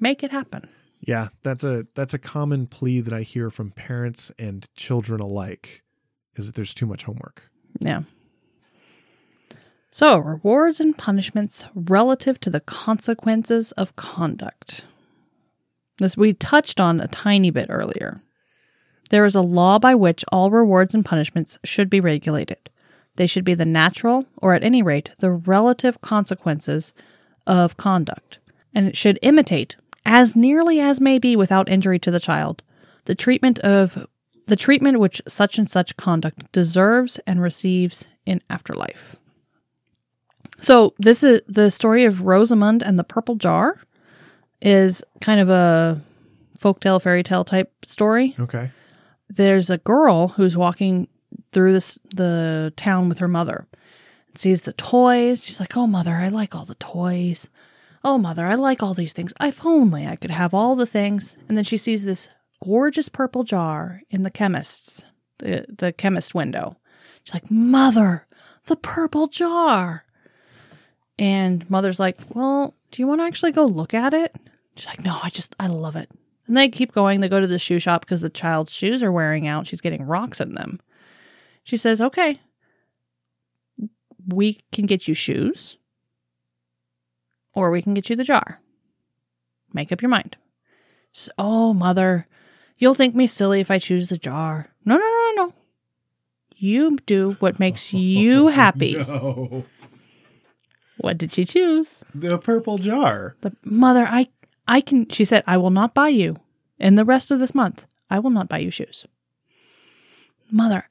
Make 0.00 0.22
it 0.22 0.30
happen. 0.30 0.68
Yeah, 1.00 1.28
that's 1.42 1.64
a 1.64 1.86
that's 1.94 2.14
a 2.14 2.18
common 2.18 2.66
plea 2.66 3.00
that 3.00 3.12
I 3.12 3.22
hear 3.22 3.50
from 3.50 3.70
parents 3.70 4.32
and 4.38 4.68
children 4.74 5.20
alike 5.20 5.82
is 6.34 6.46
that 6.46 6.54
there's 6.54 6.74
too 6.74 6.86
much 6.86 7.04
homework. 7.04 7.50
Yeah. 7.80 8.02
So, 9.90 10.18
rewards 10.18 10.80
and 10.80 10.96
punishments 10.96 11.64
relative 11.74 12.38
to 12.40 12.50
the 12.50 12.60
consequences 12.60 13.72
of 13.72 13.96
conduct. 13.96 14.84
This 15.98 16.16
we 16.16 16.32
touched 16.32 16.80
on 16.80 17.00
a 17.00 17.08
tiny 17.08 17.50
bit 17.50 17.66
earlier. 17.68 18.20
There 19.10 19.24
is 19.24 19.34
a 19.34 19.40
law 19.40 19.78
by 19.78 19.94
which 19.94 20.24
all 20.30 20.50
rewards 20.50 20.94
and 20.94 21.04
punishments 21.04 21.58
should 21.64 21.90
be 21.90 22.00
regulated. 22.00 22.70
They 23.16 23.26
should 23.26 23.44
be 23.44 23.54
the 23.54 23.64
natural, 23.64 24.26
or 24.36 24.54
at 24.54 24.62
any 24.62 24.82
rate, 24.82 25.10
the 25.18 25.30
relative 25.30 26.00
consequences 26.00 26.92
of 27.46 27.76
conduct, 27.76 28.38
and 28.74 28.86
it 28.86 28.96
should 28.96 29.18
imitate, 29.22 29.76
as 30.06 30.36
nearly 30.36 30.78
as 30.78 31.00
may 31.00 31.18
be 31.18 31.34
without 31.34 31.68
injury 31.68 31.98
to 31.98 32.10
the 32.10 32.20
child, 32.20 32.62
the 33.06 33.14
treatment 33.14 33.58
of 33.60 34.06
the 34.46 34.56
treatment 34.56 35.00
which 35.00 35.20
such 35.26 35.58
and 35.58 35.68
such 35.68 35.96
conduct 35.96 36.50
deserves 36.52 37.18
and 37.26 37.42
receives 37.42 38.08
in 38.24 38.40
afterlife. 38.48 39.16
So 40.60 40.94
this 40.98 41.22
is 41.24 41.42
the 41.48 41.70
story 41.70 42.04
of 42.04 42.22
Rosamund 42.22 42.82
and 42.82 42.98
the 42.98 43.04
Purple 43.04 43.36
Jar 43.36 43.80
is 44.60 45.02
kind 45.20 45.40
of 45.40 45.48
a 45.48 46.00
folktale 46.58 47.00
fairy 47.00 47.22
tale 47.22 47.44
type 47.44 47.72
story. 47.84 48.34
Okay. 48.38 48.70
There's 49.28 49.70
a 49.70 49.78
girl 49.78 50.28
who's 50.28 50.56
walking 50.56 51.08
through 51.52 51.72
this 51.72 51.98
the 52.14 52.72
town 52.76 53.08
with 53.08 53.18
her 53.18 53.28
mother. 53.28 53.66
And 54.28 54.38
sees 54.38 54.62
the 54.62 54.72
toys. 54.72 55.44
She's 55.44 55.60
like, 55.60 55.76
"Oh 55.76 55.86
mother, 55.86 56.14
I 56.14 56.28
like 56.28 56.54
all 56.54 56.64
the 56.64 56.74
toys. 56.76 57.48
Oh 58.04 58.18
mother, 58.18 58.46
I 58.46 58.54
like 58.54 58.82
all 58.82 58.94
these 58.94 59.12
things. 59.12 59.34
If 59.40 59.64
only 59.64 60.06
I 60.06 60.16
could 60.16 60.30
have 60.30 60.54
all 60.54 60.76
the 60.76 60.86
things." 60.86 61.36
And 61.48 61.56
then 61.56 61.64
she 61.64 61.76
sees 61.76 62.04
this 62.04 62.30
gorgeous 62.64 63.08
purple 63.08 63.44
jar 63.44 64.02
in 64.10 64.22
the 64.22 64.30
chemist's 64.30 65.04
the, 65.38 65.64
the 65.68 65.92
chemist 65.92 66.34
window. 66.34 66.76
She's 67.22 67.34
like, 67.34 67.50
"Mother, 67.50 68.26
the 68.64 68.76
purple 68.76 69.28
jar." 69.28 70.04
And 71.18 71.68
mother's 71.70 72.00
like, 72.00 72.16
"Well, 72.34 72.74
do 72.90 73.02
you 73.02 73.06
want 73.06 73.20
to 73.20 73.24
actually 73.24 73.52
go 73.52 73.66
look 73.66 73.94
at 73.94 74.14
it?" 74.14 74.36
She's 74.78 74.86
like, 74.86 75.04
"No, 75.04 75.18
I 75.22 75.28
just 75.28 75.56
I 75.58 75.66
love 75.66 75.96
it." 75.96 76.10
And 76.46 76.56
they 76.56 76.68
keep 76.68 76.92
going. 76.92 77.20
They 77.20 77.28
go 77.28 77.40
to 77.40 77.46
the 77.46 77.58
shoe 77.58 77.80
shop 77.80 78.02
because 78.02 78.20
the 78.20 78.30
child's 78.30 78.72
shoes 78.72 79.02
are 79.02 79.10
wearing 79.12 79.46
out. 79.48 79.66
She's 79.66 79.80
getting 79.80 80.06
rocks 80.06 80.40
in 80.40 80.54
them. 80.54 80.80
She 81.64 81.76
says, 81.76 82.00
"Okay, 82.00 82.38
we 84.26 84.60
can 84.72 84.86
get 84.86 85.08
you 85.08 85.14
shoes, 85.14 85.76
or 87.54 87.70
we 87.70 87.82
can 87.82 87.92
get 87.94 88.08
you 88.08 88.14
the 88.16 88.24
jar. 88.24 88.60
Make 89.74 89.90
up 89.90 90.00
your 90.00 90.10
mind." 90.10 90.36
Says, 91.12 91.30
"Oh, 91.38 91.74
mother, 91.74 92.28
you'll 92.76 92.94
think 92.94 93.16
me 93.16 93.26
silly 93.26 93.60
if 93.60 93.70
I 93.70 93.78
choose 93.78 94.08
the 94.08 94.16
jar." 94.16 94.68
No, 94.84 94.96
no, 94.96 95.00
no, 95.00 95.44
no. 95.44 95.54
You 96.56 96.98
do 97.04 97.32
what 97.40 97.58
makes 97.58 97.92
you 97.92 98.46
happy. 98.62 98.94
No. 98.94 99.66
What 100.98 101.18
did 101.18 101.32
she 101.32 101.44
choose? 101.44 102.04
The 102.14 102.38
purple 102.38 102.78
jar. 102.78 103.36
The 103.42 103.56
mother, 103.64 104.06
I 104.08 104.28
I 104.68 104.80
can 104.80 105.08
she 105.08 105.24
said, 105.24 105.42
I 105.46 105.56
will 105.56 105.70
not 105.70 105.94
buy 105.94 106.08
you. 106.08 106.36
In 106.78 106.94
the 106.94 107.04
rest 107.04 107.30
of 107.30 107.40
this 107.40 107.54
month, 107.54 107.86
I 108.08 108.20
will 108.20 108.30
not 108.30 108.48
buy 108.48 108.58
you 108.58 108.70
shoes. 108.70 109.06
Mother, 110.50 110.88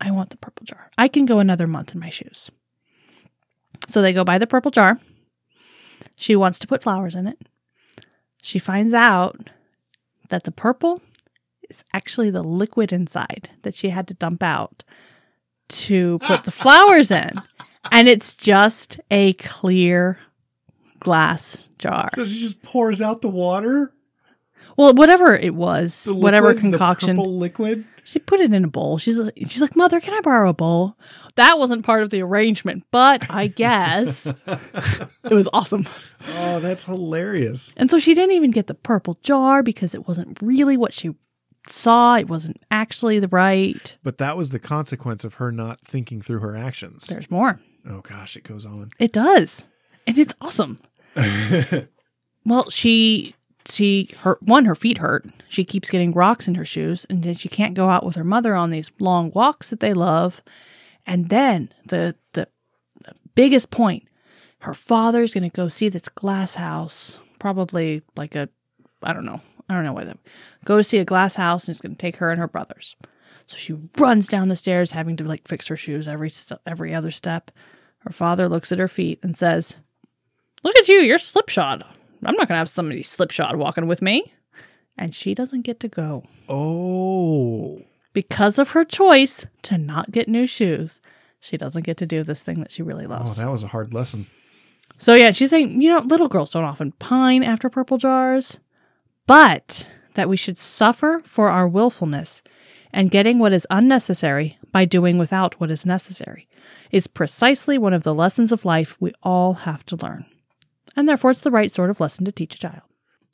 I 0.00 0.10
want 0.10 0.30
the 0.30 0.36
purple 0.36 0.64
jar. 0.64 0.90
I 0.98 1.08
can 1.08 1.26
go 1.26 1.38
another 1.38 1.66
month 1.66 1.94
in 1.94 2.00
my 2.00 2.08
shoes. 2.08 2.50
So 3.86 4.02
they 4.02 4.12
go 4.12 4.24
buy 4.24 4.38
the 4.38 4.46
purple 4.46 4.70
jar. 4.70 4.98
She 6.16 6.34
wants 6.34 6.58
to 6.60 6.66
put 6.66 6.82
flowers 6.82 7.14
in 7.14 7.26
it. 7.26 7.38
She 8.42 8.58
finds 8.58 8.94
out 8.94 9.50
that 10.28 10.44
the 10.44 10.52
purple 10.52 11.02
is 11.68 11.84
actually 11.92 12.30
the 12.30 12.42
liquid 12.42 12.92
inside 12.92 13.50
that 13.62 13.74
she 13.74 13.90
had 13.90 14.08
to 14.08 14.14
dump 14.14 14.42
out 14.42 14.84
to 15.68 16.18
put 16.20 16.44
the 16.44 16.50
flowers 16.62 17.10
in. 17.10 17.32
And 17.90 18.08
it's 18.08 18.34
just 18.34 19.00
a 19.10 19.34
clear 19.34 20.18
glass 21.00 21.68
jar. 21.78 22.08
So 22.14 22.24
she 22.24 22.40
just 22.40 22.62
pours 22.62 23.00
out 23.00 23.22
the 23.22 23.28
water? 23.28 23.92
Well, 24.76 24.94
whatever 24.94 25.34
it 25.34 25.54
was, 25.54 26.08
whatever 26.10 26.48
liquid, 26.48 26.64
the 26.64 26.70
concoction, 26.70 27.16
liquid? 27.16 27.84
she 28.04 28.20
put 28.20 28.40
it 28.40 28.54
in 28.54 28.64
a 28.64 28.68
bowl. 28.68 28.96
She's 28.96 29.18
like, 29.18 29.34
she's 29.36 29.60
like, 29.60 29.74
"Mother, 29.74 30.00
can 30.00 30.14
I 30.14 30.20
borrow 30.20 30.48
a 30.48 30.54
bowl?" 30.54 30.96
That 31.34 31.58
wasn't 31.58 31.84
part 31.84 32.02
of 32.02 32.10
the 32.10 32.22
arrangement, 32.22 32.84
but 32.90 33.28
I 33.28 33.48
guess 33.48 34.26
it 35.24 35.34
was 35.34 35.48
awesome. 35.52 35.86
Oh, 36.28 36.60
that's 36.60 36.84
hilarious. 36.84 37.74
And 37.76 37.90
so 37.90 37.98
she 37.98 38.14
didn't 38.14 38.36
even 38.36 38.50
get 38.50 38.66
the 38.66 38.74
purple 38.74 39.18
jar 39.22 39.62
because 39.62 39.94
it 39.94 40.06
wasn't 40.06 40.38
really 40.40 40.76
what 40.76 40.92
she 40.92 41.14
saw. 41.66 42.16
It 42.16 42.28
wasn't 42.28 42.62
actually 42.70 43.18
the 43.18 43.28
right. 43.28 43.96
But 44.02 44.18
that 44.18 44.36
was 44.36 44.50
the 44.50 44.58
consequence 44.58 45.24
of 45.24 45.34
her 45.34 45.52
not 45.52 45.80
thinking 45.80 46.20
through 46.20 46.40
her 46.40 46.56
actions. 46.56 47.08
There's 47.08 47.30
more. 47.30 47.60
Oh 47.88 48.00
gosh, 48.00 48.36
it 48.36 48.44
goes 48.44 48.64
on. 48.64 48.88
It 48.98 49.12
does. 49.12 49.66
And 50.06 50.16
it's 50.16 50.34
awesome. 50.40 50.78
well, 52.46 52.70
she 52.70 53.34
she 53.68 54.10
her 54.20 54.38
one 54.40 54.64
her 54.64 54.74
feet 54.74 54.98
hurt. 54.98 55.26
She 55.48 55.64
keeps 55.64 55.90
getting 55.90 56.12
rocks 56.12 56.48
in 56.48 56.54
her 56.54 56.64
shoes 56.64 57.06
and 57.08 57.22
then 57.22 57.34
she 57.34 57.48
can't 57.48 57.74
go 57.74 57.90
out 57.90 58.04
with 58.04 58.16
her 58.16 58.24
mother 58.24 58.54
on 58.54 58.70
these 58.70 58.90
long 58.98 59.30
walks 59.32 59.70
that 59.70 59.80
they 59.80 59.92
love. 59.92 60.42
And 61.06 61.28
then 61.28 61.72
the 61.86 62.14
the, 62.32 62.48
the 63.02 63.14
biggest 63.34 63.70
point, 63.70 64.08
her 64.60 64.74
father's 64.74 65.34
going 65.34 65.48
to 65.48 65.56
go 65.56 65.68
see 65.68 65.88
this 65.88 66.08
glass 66.08 66.54
house, 66.54 67.18
probably 67.38 68.02
like 68.16 68.34
a 68.34 68.48
I 69.02 69.12
don't 69.12 69.26
know. 69.26 69.40
I 69.68 69.74
don't 69.74 69.84
know 69.84 69.92
what 69.92 70.06
that. 70.06 70.18
Go 70.64 70.78
to 70.78 70.84
see 70.84 70.98
a 70.98 71.04
glass 71.04 71.34
house 71.34 71.66
and 71.68 71.74
it's 71.74 71.80
going 71.80 71.94
to 71.94 71.98
take 71.98 72.16
her 72.16 72.30
and 72.30 72.40
her 72.40 72.48
brothers. 72.48 72.96
So 73.46 73.56
she 73.56 73.78
runs 73.96 74.28
down 74.28 74.48
the 74.48 74.56
stairs, 74.56 74.92
having 74.92 75.16
to 75.16 75.24
like 75.24 75.48
fix 75.48 75.66
her 75.68 75.76
shoes 75.76 76.06
every 76.06 76.30
every 76.66 76.94
other 76.94 77.10
step. 77.10 77.50
Her 78.00 78.10
father 78.10 78.48
looks 78.48 78.72
at 78.72 78.78
her 78.78 78.88
feet 78.88 79.18
and 79.22 79.36
says, 79.36 79.76
"Look 80.64 80.76
at 80.76 80.88
you, 80.88 80.96
you're 80.96 81.18
slipshod. 81.18 81.84
I'm 82.24 82.34
not 82.34 82.48
gonna 82.48 82.58
have 82.58 82.68
somebody 82.68 83.02
slipshod 83.02 83.56
walking 83.56 83.86
with 83.86 84.02
me." 84.02 84.32
And 84.96 85.14
she 85.14 85.34
doesn't 85.34 85.62
get 85.62 85.78
to 85.80 85.88
go 85.88 86.24
Oh. 86.48 87.82
because 88.12 88.58
of 88.58 88.70
her 88.70 88.84
choice 88.84 89.46
to 89.62 89.78
not 89.78 90.10
get 90.10 90.28
new 90.28 90.46
shoes. 90.46 91.00
She 91.40 91.56
doesn't 91.56 91.84
get 91.84 91.96
to 91.98 92.06
do 92.06 92.24
this 92.24 92.42
thing 92.42 92.60
that 92.60 92.72
she 92.72 92.82
really 92.82 93.06
oh, 93.06 93.10
loves. 93.10 93.38
Oh, 93.38 93.44
that 93.44 93.50
was 93.52 93.62
a 93.62 93.68
hard 93.68 93.94
lesson. 93.94 94.26
So 94.96 95.14
yeah, 95.14 95.30
she's 95.30 95.50
saying, 95.50 95.80
you 95.80 95.88
know, 95.90 96.00
little 96.02 96.26
girls 96.26 96.50
don't 96.50 96.64
often 96.64 96.90
pine 96.92 97.44
after 97.44 97.68
purple 97.70 97.96
jars, 97.98 98.58
but 99.28 99.88
that 100.14 100.28
we 100.28 100.36
should 100.36 100.58
suffer 100.58 101.20
for 101.24 101.48
our 101.50 101.68
willfulness 101.68 102.42
and 102.92 103.10
getting 103.12 103.38
what 103.38 103.52
is 103.52 103.66
unnecessary 103.70 104.58
by 104.72 104.84
doing 104.84 105.16
without 105.18 105.60
what 105.60 105.70
is 105.70 105.86
necessary 105.86 106.48
is 106.90 107.06
precisely 107.06 107.78
one 107.78 107.92
of 107.92 108.02
the 108.02 108.14
lessons 108.14 108.50
of 108.50 108.64
life 108.64 108.96
we 108.98 109.12
all 109.22 109.54
have 109.54 109.84
to 109.86 109.94
learn. 109.96 110.24
And 110.98 111.08
therefore 111.08 111.30
it's 111.30 111.40
the 111.42 111.50
right 111.50 111.70
sort 111.70 111.90
of 111.90 112.00
lesson 112.00 112.24
to 112.24 112.32
teach 112.32 112.56
a 112.56 112.58
child. 112.58 112.82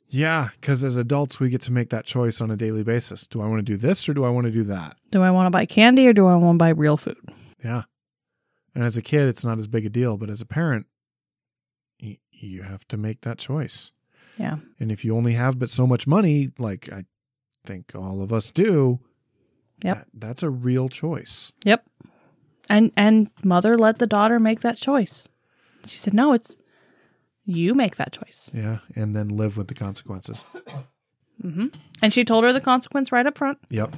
Yeah, 0.07 0.49
because 0.61 0.83
as 0.83 0.97
adults, 0.97 1.39
we 1.39 1.49
get 1.49 1.61
to 1.63 1.71
make 1.73 1.89
that 1.89 2.05
choice 2.05 2.39
on 2.39 2.51
a 2.51 2.55
daily 2.55 2.83
basis. 2.83 3.25
Do 3.25 3.41
I 3.41 3.47
want 3.47 3.59
to 3.59 3.63
do 3.63 3.75
this 3.75 4.07
or 4.07 4.13
do 4.13 4.23
I 4.23 4.29
want 4.29 4.45
to 4.45 4.51
do 4.51 4.63
that? 4.65 4.95
Do 5.09 5.23
I 5.23 5.31
want 5.31 5.47
to 5.47 5.49
buy 5.49 5.65
candy 5.65 6.07
or 6.07 6.13
do 6.13 6.27
I 6.27 6.35
want 6.35 6.55
to 6.55 6.63
buy 6.63 6.69
real 6.69 6.95
food? 6.95 7.17
Yeah. 7.63 7.83
And 8.75 8.83
as 8.83 8.97
a 8.97 9.01
kid, 9.01 9.27
it's 9.27 9.43
not 9.43 9.57
as 9.57 9.67
big 9.67 9.83
a 9.85 9.89
deal, 9.89 10.15
but 10.15 10.29
as 10.29 10.41
a 10.41 10.45
parent, 10.45 10.85
y- 12.01 12.19
you 12.31 12.61
have 12.61 12.87
to 12.89 12.97
make 12.97 13.21
that 13.21 13.39
choice. 13.39 13.91
Yeah. 14.37 14.57
And 14.79 14.91
if 14.91 15.03
you 15.03 15.15
only 15.17 15.33
have 15.33 15.57
but 15.57 15.69
so 15.69 15.87
much 15.87 16.05
money, 16.05 16.51
like 16.59 16.87
I 16.93 17.05
think 17.65 17.93
all 17.95 18.21
of 18.21 18.31
us 18.31 18.51
do, 18.51 18.99
Yep. 19.83 19.97
that- 19.97 20.07
that's 20.13 20.43
a 20.43 20.49
real 20.51 20.87
choice. 20.87 21.51
Yep. 21.63 21.89
And 22.69 22.91
and 22.95 23.31
mother 23.43 23.75
let 23.77 23.97
the 23.99 24.07
daughter 24.07 24.37
make 24.39 24.61
that 24.61 24.77
choice. 24.77 25.27
She 25.85 25.97
said, 25.97 26.13
"No, 26.13 26.33
it's 26.33 26.57
you 27.45 27.73
make 27.73 27.95
that 27.97 28.11
choice." 28.11 28.51
Yeah. 28.53 28.79
And 28.95 29.15
then 29.15 29.29
live 29.29 29.57
with 29.57 29.67
the 29.67 29.75
consequences. 29.75 30.43
Mm-hmm. 31.43 31.67
And 32.01 32.13
she 32.13 32.23
told 32.23 32.43
her 32.43 32.53
the 32.53 32.61
consequence 32.61 33.11
right 33.11 33.25
up 33.25 33.37
front. 33.37 33.59
Yep. 33.69 33.95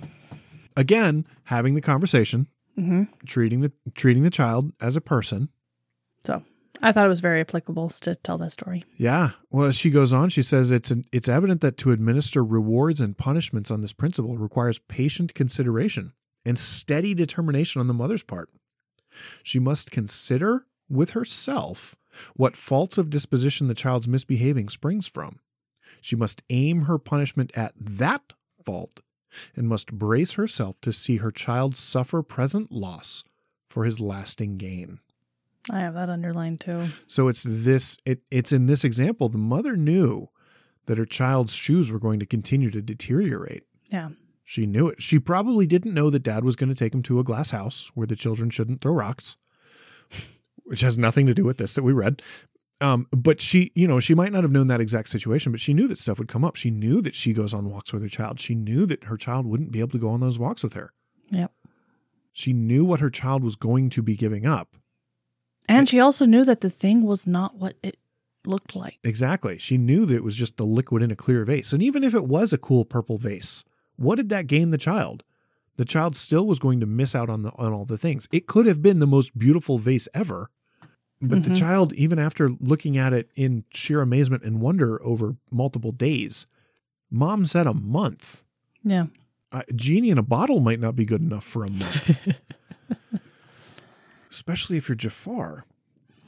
Again, 0.75 1.25
having 1.45 1.75
the 1.75 1.81
conversation, 1.81 2.47
mm-hmm. 2.77 3.03
treating 3.25 3.61
the 3.61 3.71
treating 3.95 4.23
the 4.23 4.29
child 4.29 4.73
as 4.81 4.95
a 4.95 5.01
person. 5.01 5.49
So 6.23 6.43
I 6.81 6.91
thought 6.91 7.05
it 7.05 7.09
was 7.09 7.19
very 7.19 7.41
applicable 7.41 7.89
to 7.89 8.15
tell 8.15 8.37
that 8.39 8.51
story. 8.51 8.83
Yeah. 8.97 9.31
Well, 9.49 9.67
as 9.67 9.75
she 9.75 9.89
goes 9.89 10.13
on, 10.13 10.29
she 10.29 10.41
says 10.41 10.71
it's 10.71 10.91
an, 10.91 11.05
it's 11.11 11.29
evident 11.29 11.61
that 11.61 11.77
to 11.77 11.91
administer 11.91 12.43
rewards 12.43 13.01
and 13.01 13.17
punishments 13.17 13.71
on 13.71 13.81
this 13.81 13.93
principle 13.93 14.37
requires 14.37 14.79
patient 14.79 15.33
consideration 15.33 16.13
and 16.45 16.57
steady 16.57 17.13
determination 17.13 17.79
on 17.79 17.87
the 17.87 17.93
mother's 17.93 18.23
part. 18.23 18.49
She 19.43 19.59
must 19.59 19.91
consider 19.91 20.67
with 20.89 21.11
herself 21.11 21.95
what 22.35 22.55
faults 22.55 22.97
of 22.97 23.09
disposition 23.09 23.67
the 23.67 23.73
child's 23.73 24.07
misbehaving 24.07 24.69
springs 24.69 25.07
from. 25.07 25.39
She 26.01 26.15
must 26.15 26.43
aim 26.49 26.83
her 26.83 26.97
punishment 26.97 27.51
at 27.55 27.73
that 27.77 28.33
fault 28.65 29.01
and 29.55 29.67
must 29.67 29.93
brace 29.93 30.33
herself 30.33 30.79
to 30.81 30.93
see 30.93 31.17
her 31.17 31.31
child 31.31 31.75
suffer 31.75 32.21
present 32.21 32.71
loss 32.71 33.23
for 33.67 33.83
his 33.83 33.99
lasting 33.99 34.57
gain. 34.57 34.99
I 35.69 35.79
have 35.79 35.95
that 35.95 36.09
underlined 36.09 36.61
too. 36.61 36.85
So 37.07 37.27
it's 37.27 37.43
this 37.43 37.97
it 38.05 38.21
it's 38.31 38.53
in 38.53 38.67
this 38.67 38.83
example 38.83 39.27
the 39.27 39.37
mother 39.37 39.75
knew 39.75 40.29
that 40.85 40.97
her 40.97 41.05
child's 41.05 41.53
shoes 41.53 41.91
were 41.91 41.99
going 41.99 42.19
to 42.19 42.25
continue 42.25 42.69
to 42.71 42.81
deteriorate. 42.81 43.63
Yeah. 43.91 44.09
She 44.43 44.65
knew 44.65 44.87
it. 44.87 45.01
She 45.01 45.19
probably 45.19 45.67
didn't 45.67 45.93
know 45.93 46.09
that 46.09 46.23
dad 46.23 46.45
was 46.45 46.55
going 46.55 46.69
to 46.69 46.75
take 46.75 46.93
him 46.93 47.03
to 47.03 47.19
a 47.19 47.23
glass 47.23 47.51
house 47.51 47.91
where 47.95 48.07
the 48.07 48.15
children 48.15 48.49
shouldn't 48.49 48.79
throw 48.79 48.93
rocks, 48.93 49.35
which 50.67 50.81
has 50.81 50.97
nothing 50.97 51.25
to 51.25 51.33
do 51.33 51.43
with 51.43 51.57
this 51.57 51.73
that 51.75 51.83
we 51.83 51.93
read. 51.93 52.21
Um, 52.79 53.07
but 53.11 53.41
she, 53.41 53.71
you 53.73 53.87
know, 53.87 53.99
she 53.99 54.13
might 54.13 54.31
not 54.31 54.43
have 54.43 54.51
known 54.51 54.67
that 54.67 54.81
exact 54.81 55.09
situation, 55.09 55.51
but 55.51 55.61
she 55.61 55.73
knew 55.73 55.87
that 55.87 55.97
stuff 55.97 56.19
would 56.19 56.27
come 56.27 56.45
up. 56.45 56.55
She 56.55 56.69
knew 56.69 57.01
that 57.01 57.15
she 57.15 57.33
goes 57.33 57.53
on 57.53 57.69
walks 57.69 57.91
with 57.91 58.03
her 58.03 58.07
child. 58.07 58.39
She 58.39 58.53
knew 58.53 58.85
that 58.85 59.05
her 59.05 59.17
child 59.17 59.47
wouldn't 59.47 59.71
be 59.71 59.79
able 59.79 59.91
to 59.91 59.97
go 59.97 60.09
on 60.09 60.19
those 60.19 60.37
walks 60.37 60.63
with 60.63 60.73
her. 60.73 60.91
Yep. 61.31 61.51
She 62.33 62.53
knew 62.53 62.85
what 62.85 62.99
her 62.99 63.09
child 63.09 63.43
was 63.43 63.55
going 63.55 63.89
to 63.89 64.03
be 64.03 64.15
giving 64.15 64.45
up. 64.45 64.75
And 65.67 65.89
she 65.89 65.99
also 65.99 66.25
knew 66.25 66.45
that 66.45 66.61
the 66.61 66.69
thing 66.69 67.03
was 67.03 67.25
not 67.25 67.55
what 67.55 67.75
it 67.81 67.97
looked 68.45 68.75
like. 68.75 68.99
Exactly. 69.03 69.57
She 69.57 69.77
knew 69.77 70.05
that 70.05 70.15
it 70.15 70.23
was 70.23 70.35
just 70.35 70.57
the 70.57 70.63
liquid 70.65 71.03
in 71.03 71.11
a 71.11 71.15
clear 71.15 71.43
vase. 71.43 71.73
And 71.73 71.83
even 71.83 72.03
if 72.03 72.13
it 72.13 72.25
was 72.25 72.53
a 72.53 72.57
cool 72.57 72.85
purple 72.85 73.17
vase, 73.17 73.63
what 73.97 74.15
did 74.15 74.29
that 74.29 74.47
gain 74.47 74.69
the 74.69 74.77
child? 74.77 75.23
The 75.75 75.85
child 75.85 76.15
still 76.15 76.47
was 76.47 76.59
going 76.59 76.79
to 76.79 76.85
miss 76.85 77.15
out 77.15 77.29
on 77.29 77.43
the 77.43 77.51
on 77.51 77.73
all 77.73 77.85
the 77.85 77.97
things. 77.97 78.27
It 78.31 78.47
could 78.47 78.65
have 78.65 78.81
been 78.81 78.99
the 78.99 79.07
most 79.07 79.37
beautiful 79.37 79.77
vase 79.77 80.07
ever, 80.13 80.49
but 81.21 81.43
the 81.43 81.49
Mhm. 81.49 81.57
child, 81.57 81.93
even 81.93 82.19
after 82.19 82.49
looking 82.49 82.97
at 82.97 83.13
it 83.13 83.31
in 83.35 83.63
sheer 83.73 84.01
amazement 84.01 84.43
and 84.43 84.61
wonder 84.61 85.01
over 85.03 85.35
multiple 85.51 85.91
days, 85.91 86.45
mom 87.09 87.45
said 87.45 87.65
a 87.67 87.73
month. 87.73 88.43
Yeah. 88.83 89.07
Uh, 89.51 89.63
genie 89.75 90.09
in 90.09 90.17
a 90.17 90.23
bottle 90.23 90.59
might 90.59 90.79
not 90.79 90.95
be 90.95 91.05
good 91.05 91.21
enough 91.21 91.43
for 91.43 91.63
a 91.63 91.69
month, 91.69 92.27
especially 94.29 94.77
if 94.77 94.89
you're 94.89 94.95
Jafar. 94.95 95.65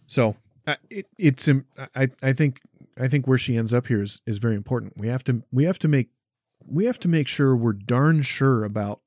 So 0.07 0.37
uh, 0.65 0.75
it, 0.89 1.07
it's 1.17 1.49
I 1.95 2.07
I 2.23 2.33
think 2.33 2.61
I 2.97 3.07
think 3.07 3.27
where 3.27 3.37
she 3.37 3.57
ends 3.57 3.73
up 3.73 3.87
here 3.87 4.01
is 4.01 4.21
is 4.25 4.37
very 4.37 4.55
important. 4.55 4.93
We 4.97 5.07
have 5.07 5.23
to 5.25 5.43
we 5.51 5.65
have 5.65 5.79
to 5.79 5.87
make 5.87 6.09
we 6.71 6.85
have 6.85 6.99
to 7.01 7.07
make 7.07 7.27
sure 7.27 7.55
we're 7.55 7.73
darn 7.73 8.21
sure 8.21 8.63
about 8.63 9.01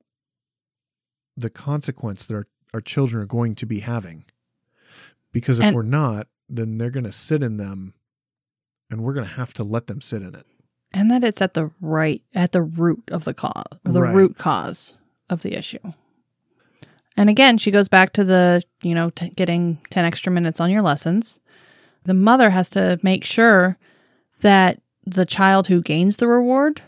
the 1.35 1.49
consequence 1.49 2.25
that 2.27 2.35
our, 2.35 2.47
our 2.73 2.81
children 2.81 3.21
are 3.23 3.27
going 3.27 3.55
to 3.55 3.65
be 3.65 3.79
having. 3.79 4.25
Because 5.33 5.59
if 5.59 5.65
And- 5.65 5.75
we're 5.75 5.81
not, 5.83 6.27
then 6.47 6.77
they're 6.77 6.89
going 6.91 7.03
to 7.03 7.11
sit 7.11 7.43
in 7.43 7.57
them 7.57 7.93
and 8.89 9.03
we're 9.03 9.13
going 9.13 9.25
to 9.25 9.33
have 9.33 9.53
to 9.55 9.63
let 9.63 9.87
them 9.87 9.99
sit 9.99 10.21
in 10.21 10.33
it. 10.35 10.45
And 10.93 11.09
that 11.11 11.23
it's 11.23 11.41
at 11.41 11.55
the 11.55 11.71
right, 11.81 12.21
at 12.35 12.51
the 12.51 12.61
root 12.61 13.01
of 13.11 13.23
the 13.25 13.33
cause, 13.33 13.63
the 13.83 14.01
Right. 14.03 14.15
root 14.15 14.37
cause 14.37 14.95
of 15.29 15.41
the 15.41 15.57
issue. 15.57 15.79
And 17.17 17.29
again, 17.29 17.57
she 17.57 17.71
goes 17.71 17.87
back 17.87 18.13
to 18.13 18.23
the, 18.23 18.61
you 18.83 18.93
know, 18.95 19.09
t- 19.09 19.29
getting 19.31 19.79
10 19.89 20.05
extra 20.05 20.31
minutes 20.31 20.59
on 20.59 20.69
your 20.71 20.81
lessons. 20.83 21.39
The 22.03 22.13
mother 22.13 22.49
has 22.51 22.69
to 22.71 22.99
make 23.01 23.23
sure 23.23 23.77
that 24.41 24.81
the 25.05 25.25
child 25.25 25.67
who 25.67 25.81
gains 25.81 26.17
the 26.17 26.27
reward 26.27 26.81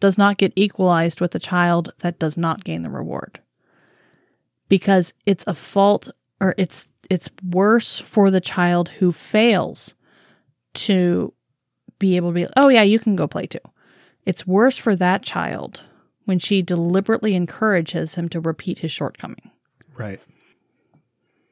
does 0.00 0.18
not 0.18 0.38
get 0.38 0.52
equalized 0.56 1.20
with 1.20 1.30
the 1.30 1.38
child 1.38 1.92
that 2.00 2.18
does 2.18 2.36
not 2.36 2.64
gain 2.64 2.82
the 2.82 2.90
reward. 2.90 3.40
Because 4.68 5.12
it's 5.26 5.46
a 5.46 5.54
fault 5.54 6.08
or 6.40 6.54
it's 6.58 6.88
it's 7.10 7.28
worse 7.48 8.00
for 8.00 8.30
the 8.30 8.40
child 8.40 8.88
who 8.88 9.12
fails 9.12 9.94
to 10.74 11.32
be 11.98 12.16
able 12.16 12.30
to 12.30 12.34
be, 12.34 12.46
oh, 12.56 12.68
yeah, 12.68 12.82
you 12.82 12.98
can 12.98 13.16
go 13.16 13.26
play 13.26 13.46
too. 13.46 13.58
It's 14.26 14.46
worse 14.46 14.76
for 14.76 14.96
that 14.96 15.22
child 15.22 15.84
when 16.24 16.38
she 16.38 16.62
deliberately 16.62 17.34
encourages 17.34 18.14
him 18.14 18.28
to 18.30 18.40
repeat 18.40 18.78
his 18.80 18.90
shortcoming. 18.90 19.50
Right. 19.96 20.20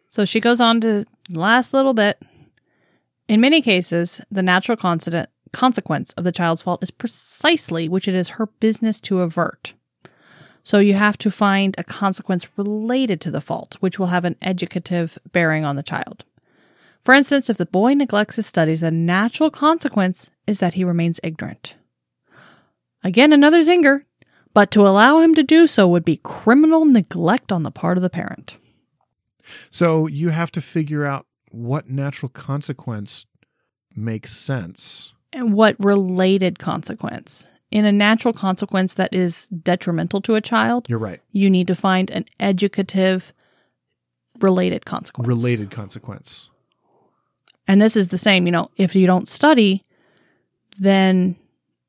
So 0.09 0.25
she 0.25 0.41
goes 0.41 0.61
on 0.61 0.81
to 0.81 1.05
last 1.31 1.73
little 1.75 1.95
bit. 1.95 2.21
In 3.29 3.41
many 3.41 3.63
cases, 3.63 4.21
the 4.31 4.43
natural 4.43 4.77
consequence 4.77 6.13
of 6.15 6.25
the 6.25 6.33
child's 6.33 6.63
fault 6.63 6.83
is 6.83 6.91
precisely 6.91 7.89
which 7.89 8.09
it 8.09 8.15
is 8.15 8.31
her 8.31 8.47
business 8.47 9.01
to 9.03 9.21
avert. 9.21 9.75
So 10.63 10.79
you 10.79 10.95
have 10.95 11.19
to 11.19 11.31
find 11.31 11.75
a 11.77 11.85
consequence 11.85 12.49
related 12.57 13.21
to 13.23 13.31
the 13.31 13.41
fault, 13.41 13.77
which 13.81 13.99
will 13.99 14.07
have 14.07 14.25
an 14.25 14.37
educative 14.41 15.19
bearing 15.33 15.65
on 15.65 15.77
the 15.77 15.83
child. 15.83 16.25
For 17.05 17.15
instance, 17.15 17.51
if 17.51 17.57
the 17.57 17.67
boy 17.67 17.95
neglects 17.95 18.37
his 18.37 18.47
studies, 18.47 18.81
the 18.81 18.93
natural 18.93 19.51
consequence 19.51 20.31
is 20.47 20.61
that 20.61 20.75
he 20.75 20.85
remains 20.85 21.19
ignorant. 21.25 21.77
Again, 23.03 23.33
another 23.33 23.61
zinger, 23.61 24.05
but 24.55 24.71
to 24.71 24.87
allow 24.87 25.19
him 25.19 25.35
to 25.35 25.43
do 25.43 25.67
so 25.67 25.89
would 25.89 26.05
be 26.05 26.19
criminal 26.23 26.85
neglect 26.85 27.51
on 27.51 27.65
the 27.65 27.73
part 27.73 27.99
of 27.99 28.03
the 28.03 28.11
parent. 28.11 28.59
So 29.71 30.07
you 30.07 30.29
have 30.29 30.53
to 30.53 30.61
figure 30.61 31.05
out 31.05 31.27
what 31.51 31.91
natural 31.91 32.29
consequence 32.29 33.27
makes 33.97 34.33
sense. 34.33 35.13
and 35.35 35.55
what 35.55 35.75
related 35.83 36.59
consequence. 36.59 37.49
In 37.73 37.85
a 37.87 37.91
natural 37.93 38.35
consequence 38.35 38.95
that 38.95 39.13
is 39.15 39.49
detrimental 39.49 40.21
to 40.23 40.35
a 40.35 40.41
child, 40.43 40.87
You're 40.89 40.99
right. 40.99 41.21
you 41.33 41.49
need 41.49 41.67
to 41.69 41.75
find 41.75 42.11
an 42.11 42.27
educative 42.39 43.33
related 44.41 44.85
consequence. 44.85 45.27
Related 45.27 45.71
consequence. 45.71 46.51
And 47.67 47.81
this 47.81 47.97
is 47.97 48.09
the 48.09 48.19
same, 48.19 48.45
you 48.47 48.53
know, 48.53 48.71
if 48.77 48.95
you 48.95 49.07
don't 49.07 49.29
study, 49.29 49.85
then 50.81 51.35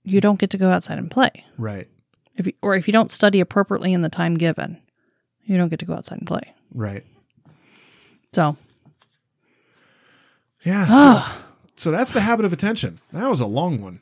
you 0.03 0.21
don't 0.21 0.39
get 0.39 0.51
to 0.51 0.57
go 0.57 0.69
outside 0.69 0.99
and 0.99 1.11
play. 1.11 1.31
Right. 1.57 1.87
If 2.37 2.47
you, 2.47 2.53
or 2.61 2.75
if 2.75 2.87
you 2.87 2.93
don't 2.93 3.11
study 3.11 3.39
appropriately 3.41 3.91
in 3.91 4.01
the 4.01 4.09
time 4.09 4.35
given, 4.35 4.81
you 5.43 5.57
don't 5.57 5.69
get 5.69 5.79
to 5.79 5.85
go 5.85 5.93
outside 5.93 6.19
and 6.19 6.27
play. 6.27 6.53
Right. 6.73 7.03
So, 8.33 8.55
Yeah. 10.61 10.85
So, 11.75 11.89
so 11.89 11.91
that's 11.91 12.13
the 12.13 12.21
habit 12.21 12.45
of 12.45 12.53
attention. 12.53 12.99
That 13.11 13.27
was 13.27 13.41
a 13.41 13.47
long 13.47 13.81
one. 13.81 13.99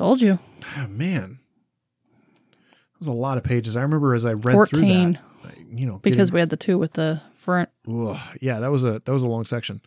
Told 0.00 0.22
you. 0.22 0.38
Oh, 0.78 0.86
man. 0.88 1.40
That 2.52 2.98
was 3.00 3.08
a 3.08 3.12
lot 3.12 3.36
of 3.36 3.44
pages. 3.44 3.76
I 3.76 3.82
remember 3.82 4.14
as 4.14 4.24
I 4.24 4.32
read 4.32 4.54
14 4.54 4.66
through 5.12 5.12
that, 5.42 5.58
you 5.70 5.84
know, 5.84 5.98
because 5.98 6.30
getting- 6.30 6.34
we 6.34 6.40
had 6.40 6.48
the 6.48 6.56
two 6.56 6.78
with 6.78 6.94
the 6.94 7.20
front. 7.34 7.68
Ugh, 7.86 8.16
yeah, 8.40 8.60
that 8.60 8.70
was 8.70 8.82
a 8.82 8.92
that 9.04 9.08
was 9.12 9.24
a 9.24 9.28
long 9.28 9.44
section. 9.44 9.82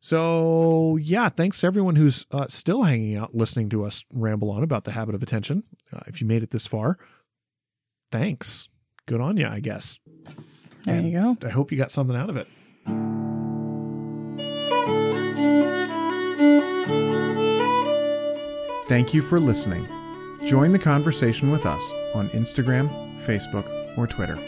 So 0.00 0.98
yeah, 1.00 1.30
thanks 1.30 1.58
to 1.62 1.66
everyone 1.66 1.96
who's 1.96 2.26
uh, 2.32 2.48
still 2.50 2.82
hanging 2.82 3.16
out, 3.16 3.34
listening 3.34 3.70
to 3.70 3.82
us 3.84 4.04
ramble 4.12 4.50
on 4.50 4.62
about 4.62 4.84
the 4.84 4.92
habit 4.92 5.14
of 5.14 5.22
attention. 5.22 5.62
Uh, 5.90 6.00
if 6.06 6.20
you 6.20 6.26
made 6.26 6.42
it 6.42 6.50
this 6.50 6.66
far, 6.66 6.98
thanks. 8.12 8.68
Good 9.06 9.22
on 9.22 9.38
you, 9.38 9.46
I 9.46 9.60
guess. 9.60 10.00
There 10.84 10.96
And 10.96 11.10
you 11.10 11.18
go. 11.18 11.36
I 11.46 11.50
hope 11.50 11.72
you 11.72 11.78
got 11.78 11.90
something 11.90 12.14
out 12.14 12.28
of 12.28 12.36
it. 12.36 12.46
Thank 18.86 19.14
you 19.14 19.22
for 19.22 19.40
listening. 19.40 19.88
Join 20.44 20.70
the 20.70 20.78
conversation 20.78 21.50
with 21.50 21.64
us 21.64 21.90
on 22.14 22.28
Instagram, 22.30 22.90
Facebook, 23.16 23.96
or 23.96 24.06
Twitter. 24.06 24.38